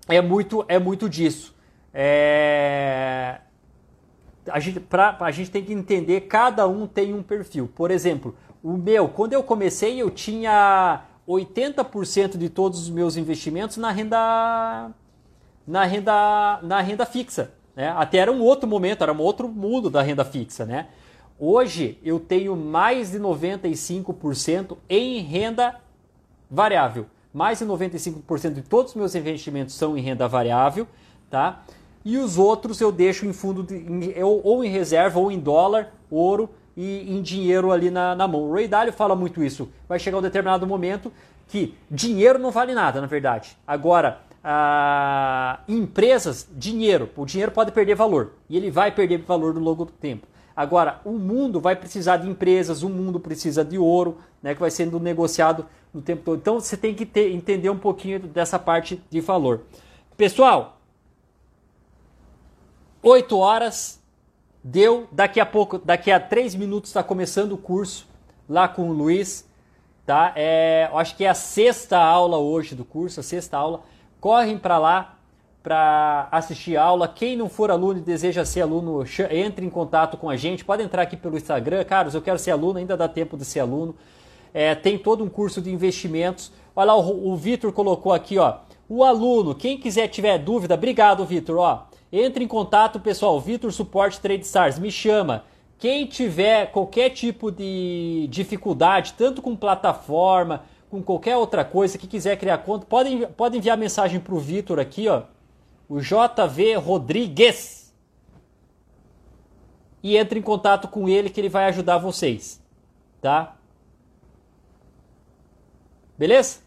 é 0.07 0.21
muito, 0.21 0.65
é 0.69 0.79
muito 0.79 1.09
disso. 1.09 1.52
É... 1.93 3.39
A, 4.51 4.59
gente, 4.59 4.81
pra, 4.81 5.17
a 5.21 5.31
gente 5.31 5.51
tem 5.51 5.65
que 5.65 5.73
entender, 5.73 6.23
cada 6.23 6.67
um 6.67 6.87
tem 6.87 7.15
um 7.15 7.23
perfil. 7.23 7.71
Por 7.75 7.91
exemplo, 7.91 8.35
o 8.63 8.77
meu, 8.77 9.09
quando 9.09 9.33
eu 9.33 9.43
comecei, 9.43 10.01
eu 10.01 10.11
tinha 10.11 11.03
80% 11.29 12.37
de 12.37 12.49
todos 12.49 12.81
os 12.81 12.91
meus 12.91 13.17
investimentos 13.17 13.77
na 13.77 13.91
renda 13.91 14.91
na 15.67 15.85
renda 15.85 16.59
na 16.63 16.81
renda 16.81 17.07
fixa, 17.07 17.53
né? 17.77 17.91
Até 17.97 18.19
era 18.19 18.33
um 18.33 18.41
outro 18.41 18.69
momento, 18.69 19.03
era 19.03 19.13
um 19.13 19.21
outro 19.21 19.49
mundo 19.49 19.89
da 19.89 20.03
renda 20.03 20.25
fixa, 20.25 20.67
né? 20.67 20.89
Hoje 21.39 21.99
eu 22.05 22.21
tenho 22.21 22.57
mais 22.57 23.13
de 23.13 23.19
95% 23.19 24.77
em 24.89 25.21
renda 25.21 25.81
variável. 26.51 27.07
Mais 27.33 27.61
de 27.61 27.65
95% 27.65 28.53
de 28.53 28.63
todos 28.63 28.93
os 28.93 28.97
meus 28.97 29.15
investimentos 29.15 29.75
são 29.75 29.97
em 29.97 30.03
renda 30.03 30.29
variável, 30.29 30.87
tá? 31.31 31.63
E 32.05 32.19
os 32.19 32.39
outros 32.39 32.81
eu 32.81 32.91
deixo 32.91 33.27
em 33.27 33.33
fundo 33.33 33.63
de, 33.63 33.77
em, 33.77 34.15
ou 34.23 34.65
em 34.65 34.69
reserva 34.69 35.19
ou 35.19 35.31
em 35.31 35.39
dólar, 35.39 35.93
ouro, 36.11 36.51
e 36.77 37.15
em 37.15 37.21
dinheiro 37.21 37.71
ali 37.71 37.91
na, 37.91 38.15
na 38.15 38.27
mão. 38.27 38.49
O 38.49 38.53
Ray 38.53 38.67
Dalio 38.67 38.93
fala 38.93 39.15
muito 39.15 39.43
isso. 39.43 39.69
Vai 39.89 39.99
chegar 39.99 40.19
um 40.19 40.23
determinado 40.23 40.67
momento 40.67 41.13
que 41.49 41.75
dinheiro 41.91 42.39
não 42.39 42.51
vale 42.51 42.75
nada, 42.75 43.01
na 43.01 43.07
verdade. 43.07 43.57
Agora, 43.67 44.21
empresas, 45.69 46.49
dinheiro, 46.51 47.11
o 47.17 47.25
dinheiro 47.27 47.53
pode 47.53 47.73
perder 47.73 47.95
valor 47.95 48.33
e 48.49 48.57
ele 48.57 48.71
vai 48.71 48.91
perder 48.91 49.19
valor 49.19 49.55
no 49.55 49.61
longo 49.61 49.85
do 49.85 49.93
tempo. 49.93 50.27
Agora, 50.55 51.01
o 51.05 51.13
mundo 51.13 51.61
vai 51.61 51.75
precisar 51.75 52.19
de 52.19 52.29
empresas, 52.29 52.83
o 52.83 52.89
mundo 52.89 53.19
precisa 53.19 53.65
de 53.65 53.79
ouro, 53.79 54.19
né, 54.43 54.55
que 54.55 54.61
vai 54.61 54.71
sendo 54.71 55.01
negociado 55.01 55.65
no 55.95 56.03
tempo 56.03 56.23
todo. 56.25 56.39
Então 56.39 56.61
você 56.61 56.77
tem 56.77 56.95
que 56.95 57.07
ter, 57.07 57.33
entender 57.33 57.71
um 57.71 57.79
pouquinho 57.79 58.19
dessa 58.21 58.59
parte 58.59 59.03
de 59.09 59.21
valor. 59.21 59.63
Pessoal, 60.15 60.79
8 63.03 63.37
horas 63.37 64.01
deu. 64.63 65.09
Daqui 65.11 65.41
a 65.41 65.47
pouco, 65.47 65.79
daqui 65.79 66.11
a 66.11 66.21
3 66.21 66.55
minutos 66.55 66.91
está 66.91 67.03
começando 67.03 67.53
o 67.53 67.59
curso 67.59 68.07
lá 68.49 68.69
com 68.69 68.89
o 68.89 68.93
Luiz. 68.93 69.49
Tá? 70.07 70.33
É, 70.37 70.89
acho 70.95 71.17
que 71.17 71.25
é 71.25 71.29
a 71.29 71.35
sexta 71.35 71.99
aula 71.99 72.39
hoje 72.39 72.75
do 72.75 72.85
curso, 72.85 73.21
a 73.21 73.23
sexta 73.23 73.57
aula. 73.57 73.83
Correm 74.21 74.57
para 74.57 74.79
lá 74.79 75.19
para 75.63 76.29
assistir 76.31 76.77
a 76.77 76.83
aula. 76.83 77.09
Quem 77.09 77.37
não 77.37 77.49
for 77.49 77.71
aluno 77.71 77.99
e 77.99 78.03
deseja 78.03 78.45
ser 78.45 78.63
aluno, 78.63 79.05
entre 79.31 79.65
em 79.65 79.71
contato 79.71 80.17
com 80.17 80.29
a 80.29 80.37
gente. 80.37 80.65
Pode 80.65 80.83
entrar 80.83 81.03
aqui 81.03 81.17
pelo 81.17 81.37
Instagram. 81.37 81.85
Carlos, 81.85 82.15
eu 82.15 82.23
quero 82.23 82.39
ser 82.39 82.51
aluno, 82.51 82.79
ainda 82.79 82.97
dá 82.97 83.09
tempo 83.09 83.37
de 83.37 83.45
ser 83.45 83.61
aluno. 83.61 83.95
É, 84.53 84.75
tem 84.75 84.99
todo 84.99 85.25
um 85.25 85.29
curso 85.29 85.61
de 85.61 85.73
investimentos. 85.73 86.53
Olha 86.75 86.87
lá, 86.93 86.97
o, 86.97 87.33
o 87.33 87.37
Vitor 87.37 87.73
colocou 87.73 88.13
aqui, 88.13 88.39
ó. 88.39 88.59
O 88.89 89.05
aluno, 89.05 89.55
quem 89.55 89.79
quiser 89.79 90.09
tiver 90.09 90.37
dúvida, 90.39 90.75
obrigado, 90.75 91.25
Vitor, 91.25 91.59
ó. 91.59 91.85
Entre 92.13 92.45
em 92.45 92.49
contato, 92.49 93.01
pessoal. 93.01 93.41
Vitor 93.41 93.73
Suporte 93.73 94.21
Trade 94.21 94.45
Stars, 94.45 94.79
me 94.79 94.91
chama. 94.91 95.45
Quem 95.79 96.07
tiver 96.07 96.71
qualquer 96.71 97.11
tipo 97.11 97.51
de 97.51 98.29
dificuldade, 98.31 99.15
tanto 99.15 99.41
com 99.41 99.57
plataforma, 99.57 100.63
com 100.91 101.03
qualquer 101.03 101.37
outra 101.39 101.65
coisa, 101.65 101.97
que 101.97 102.07
quiser 102.07 102.37
criar 102.37 102.59
conta, 102.59 102.85
pode, 102.85 103.27
pode 103.29 103.57
enviar 103.57 103.79
mensagem 103.79 104.21
para 104.21 104.35
o 104.35 104.39
Vitor 104.39 104.79
aqui, 104.79 105.09
ó, 105.09 105.23
o 105.89 106.01
JV 106.01 106.75
Rodrigues. 106.75 107.93
E 110.03 110.17
entre 110.17 110.39
em 110.39 110.43
contato 110.43 110.87
com 110.87 111.09
ele 111.09 111.31
que 111.31 111.41
ele 111.41 111.49
vai 111.49 111.65
ajudar 111.65 111.97
vocês, 111.97 112.63
tá? 113.21 113.57
Beleza? 116.17 116.61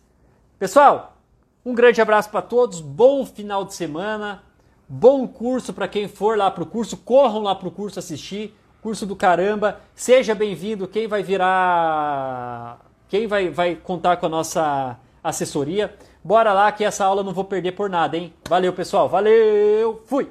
Pessoal, 0.57 1.17
um 1.63 1.73
grande 1.73 2.01
abraço 2.01 2.29
para 2.29 2.41
todos, 2.41 2.81
bom 2.81 3.25
final 3.25 3.63
de 3.63 3.75
semana, 3.75 4.43
bom 4.87 5.27
curso 5.27 5.73
para 5.73 5.87
quem 5.87 6.07
for 6.07 6.37
lá 6.37 6.49
para 6.49 6.63
o 6.63 6.67
curso, 6.67 6.97
corram 6.97 7.41
lá 7.41 7.55
para 7.55 7.67
o 7.67 7.71
curso 7.71 7.99
assistir, 7.99 8.55
curso 8.81 9.05
do 9.05 9.15
caramba, 9.15 9.79
seja 9.95 10.35
bem-vindo, 10.35 10.87
quem 10.87 11.07
vai 11.07 11.23
virar 11.23 12.79
quem 13.07 13.27
vai, 13.27 13.49
vai 13.49 13.75
contar 13.75 14.17
com 14.17 14.25
a 14.25 14.29
nossa 14.29 14.97
assessoria. 15.23 15.93
Bora 16.23 16.53
lá 16.53 16.71
que 16.71 16.83
essa 16.83 17.05
aula 17.05 17.21
eu 17.21 17.25
não 17.25 17.33
vou 17.33 17.45
perder 17.45 17.73
por 17.73 17.89
nada, 17.89 18.17
hein? 18.17 18.33
Valeu, 18.49 18.73
pessoal. 18.73 19.07
Valeu! 19.07 20.01
Fui! 20.05 20.29